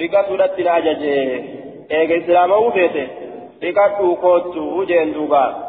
لكتو 0.00 0.34
رتل 0.34 0.68
أججي 0.68 1.18
إيجا 1.90 2.16
إسلام 2.24 2.50
وفيته 2.50 3.08
لكتو 3.62 4.14
قوتو 4.14 4.60
وجين 4.60 5.12
دوبا 5.12 5.67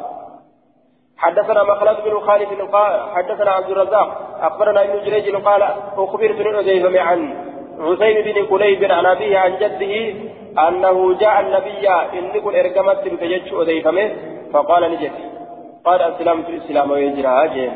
حدثنا 1.19 1.63
مخلد 1.63 1.97
بن 2.05 2.19
خالد 2.19 2.47
حدثنا 3.15 3.51
عبد 3.51 3.69
الرزاق 3.69 4.37
أخبرنا 4.41 4.83
ابن 4.83 4.99
جريج 5.05 5.35
قال 5.35 5.61
أخبرت 5.97 6.39
من 6.47 6.55
أزيفة 6.55 7.01
عن 7.01 7.19
حسين 7.79 8.21
بن 8.21 8.45
قليب 8.45 8.91
عن 8.91 9.05
أبيه 9.05 9.37
عن 9.37 9.57
جده 9.57 10.13
أنه 10.67 11.17
جاء 11.17 11.39
النبي 11.39 11.89
إن 11.89 12.41
كن 12.41 12.55
إرقمت 12.55 13.03
بكجج 13.05 13.53
أزيفة 13.53 14.11
فقال 14.53 14.91
نجد 14.91 15.11
قال 15.85 16.01
أسلمت 16.01 16.49
الإسلام 16.49 16.91
ويجرى 16.91 17.71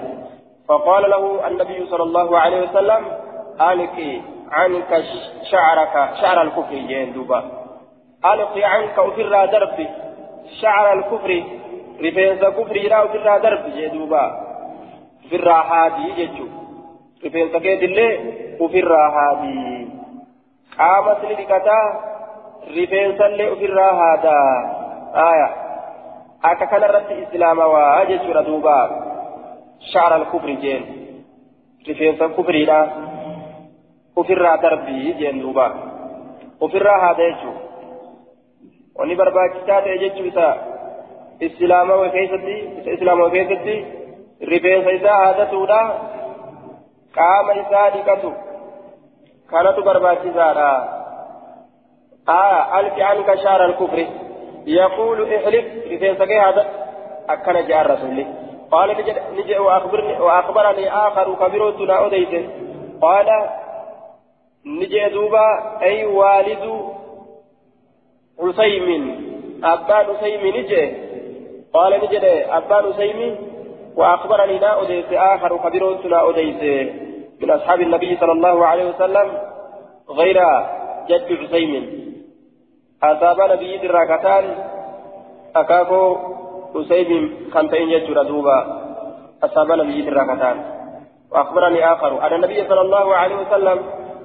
فقال 0.70 1.10
له 1.10 1.48
النبي 1.48 1.86
صلى 1.86 2.04
الله 2.04 2.38
عليه 2.38 2.62
وسلم 2.62 3.06
ألقي 3.62 4.22
عنك 4.52 5.04
شعرك 5.52 6.10
شعر 6.22 6.42
الكفر 6.42 6.74
جين 6.74 7.14
دوبا. 7.14 7.44
ألقي 8.26 8.64
عنك 8.64 9.00
أفر 9.00 9.46
دربي 9.46 9.88
شعر 10.62 10.94
الكفر 10.94 11.44
rifeensa 12.02 12.52
kufriidhaa 12.52 13.04
ofirraa 13.08 13.40
darbi 13.40 13.72
jee 13.78 13.90
duuba 13.96 14.24
ofirraa 15.26 15.64
haadii 15.72 16.12
jechuu 16.20 16.50
rifeensa 17.24 17.60
keetillee 17.66 18.12
ofirraa 18.60 19.10
haadii 19.18 19.88
qaama 20.78 21.16
sini 21.22 21.36
dhiqataa 21.42 21.86
rifeensallee 22.76 23.50
ofirraa 23.56 23.94
haadaa 24.02 24.50
aya 25.28 25.48
akka 26.52 26.68
kanarratti 26.74 27.14
islaamawaa 27.24 28.06
jechuudha 28.12 28.44
duuba 28.50 28.76
sha'ara 29.94 30.16
alkufri 30.22 30.56
jeen 30.66 30.84
rifeensa 31.88 32.30
kufriidhaa 32.38 32.86
ofirraa 34.22 34.58
darbii 34.66 35.14
jeen 35.22 35.42
duuba 35.42 35.66
ofirraa 36.66 37.00
haada 37.06 37.24
jechuu 37.30 37.56
wanni 39.00 39.16
barbaachisaa 39.22 39.82
ta'e 39.86 39.98
jechuu 40.04 40.26
isaa 40.32 40.54
islaama 41.40 42.10
keessatti 42.10 42.56
islaama 42.96 43.30
keessatti 43.30 43.78
rifeensa 44.42 44.90
isaa 44.90 45.22
haadatuudha 45.26 45.80
qaama 47.12 47.54
isaa 47.54 47.90
dhiqatu 47.90 48.34
kanatu 49.48 49.84
barbaachisaadha. 49.84 50.70
آية 52.30 52.80
ألف 52.80 53.00
عنك 53.00 53.36
شعر 53.44 53.66
الكفر 53.66 54.08
يقول 54.68 55.34
احلف 55.36 55.66
رفين 55.86 56.16
سكي 56.16 56.40
هذا 56.40 56.66
أكن 57.30 57.68
جاء 57.68 57.82
الرسول 57.82 58.26
قال 58.72 58.96
نجي 59.34 59.58
وأخبرني 59.58 60.20
وأخبرني 60.20 60.94
آخر 60.94 61.36
كبيرتنا 61.36 62.06
أديت 62.06 62.50
قال 63.02 63.50
نجي 64.66 65.10
دوبا 65.10 65.80
أي 65.82 66.06
والد 66.06 66.94
عسيم 68.40 68.90
أبا 69.64 69.94
عسيم 69.94 70.48
نجي 70.48 70.94
قال 71.74 71.92
نجد 72.04 72.24
أبان 72.50 72.94
سيمي 72.94 73.36
وأخبرني 73.96 74.60
لا 74.60 74.82
أديس 74.82 75.06
آخر 75.12 75.58
خبيرت 75.58 76.06
لا 76.06 76.30
أديس 76.30 76.90
من 77.42 77.52
أصحاب 77.52 77.82
النبي 77.82 78.18
صلى 78.18 78.32
الله 78.32 78.66
عليه 78.66 78.90
وسلم 78.90 79.28
غير 80.10 80.40
جد 81.10 81.38
حسيم 81.42 81.74
أصاب 83.04 83.52
نبي 83.52 83.86
الراكتان 83.86 84.46
أكاكو 85.56 86.18
حسيم 86.76 87.50
خمسين 87.54 87.90
يجر 87.90 88.24
دوبا 88.24 88.60
أصاب 89.44 89.72
نبي 89.72 90.10
الراكتان 90.10 90.58
وأخبرني 91.32 91.94
آخر. 91.94 92.28
أن 92.28 92.34
النبي 92.34 92.68
صلى 92.68 92.82
الله 92.82 93.16
عليه 93.16 93.36
وسلم 93.36 93.80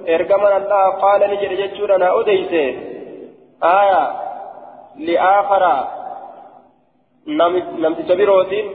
إرجمنا 0.09 0.57
الله 0.57 0.89
قال 0.89 1.21
نجد 1.31 1.51
جدنا 1.73 2.19
أديس. 2.19 2.51
آية 3.63 4.11
لآخر 4.95 5.87
namticha 7.37 8.15
birootiin 8.15 8.67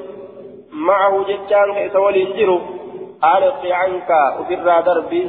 macahu 0.89 1.25
jechaan 1.31 1.75
ka 1.75 1.81
isa 1.89 2.01
waliin 2.01 2.35
jiru 2.39 2.57
alqi 3.33 3.69
canka 3.69 4.21
ofirraa 4.41 4.83
darbi 4.89 5.21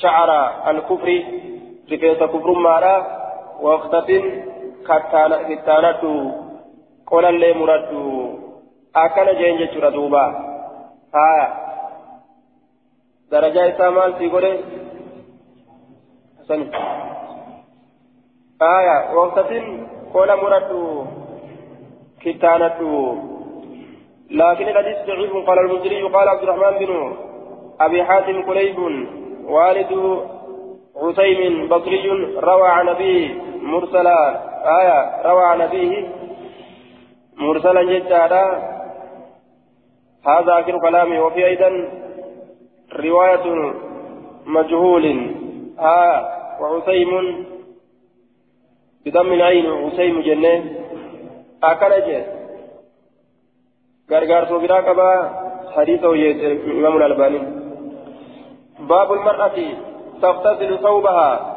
shacra 0.00 0.40
alkufri 0.70 1.18
rifeensa 1.90 2.28
kufrummaadha 2.28 2.94
waqtatin 3.66 4.24
kittaanadhu 5.48 6.12
qolallee 7.10 7.54
muradhu 7.60 8.00
akkana 9.04 9.34
jeen 9.40 9.58
jechuudha 9.58 9.90
duuba 9.96 10.24
haya 11.18 11.46
darajaa 13.30 13.66
isaa 13.72 13.90
maal 13.90 14.16
sii 14.18 14.32
godhe 14.34 14.52
haya 18.64 18.96
waqtatin 19.18 19.64
qola 20.12 20.36
muradhu 20.42 20.80
كتانته 22.20 23.18
لكن 24.30 24.68
الحديث 24.68 24.96
ضعيف. 25.06 25.32
قال 25.46 25.58
المنذري 25.58 26.02
قال 26.02 26.28
عبد 26.28 26.42
الرحمن 26.42 26.86
بن 26.86 27.16
أبي 27.80 28.04
حاتم 28.04 28.42
كليب 28.42 28.78
والد 29.44 29.92
عثيم 30.96 31.68
بصري 31.68 32.08
روى 32.36 32.68
عن 32.68 32.88
أبيه 32.88 33.34
مرسلا. 33.62 34.18
آية 34.80 35.22
روى 35.30 35.44
عن 35.44 35.60
أبيه 35.60 36.08
مرسلا 37.36 37.82
جدا 37.82 38.26
هذا 40.26 40.60
آخر 40.60 40.78
كلامه 40.78 41.26
وفي 41.26 41.46
أيضا 41.46 41.88
رواية 42.96 43.74
مجهول. 44.46 45.06
آه 45.78 46.16
وعثيم 46.60 47.10
بضم 49.06 49.32
العين. 49.32 49.66
عثيم 49.66 50.20
جنة. 50.20 50.85
Akkana 51.70 51.98
jee 52.06 52.22
gargaarsoo 54.10 54.60
biraa 54.64 54.82
qabaa 54.88 55.16
hadiisa 55.76 56.06
hojjete 56.12 56.52
imaamul 56.78 57.06
albaaniin 57.08 57.46
baabul 58.92 59.22
mar'ati 59.28 59.68
تغتسل 60.22 60.78
ثوبها 60.82 61.55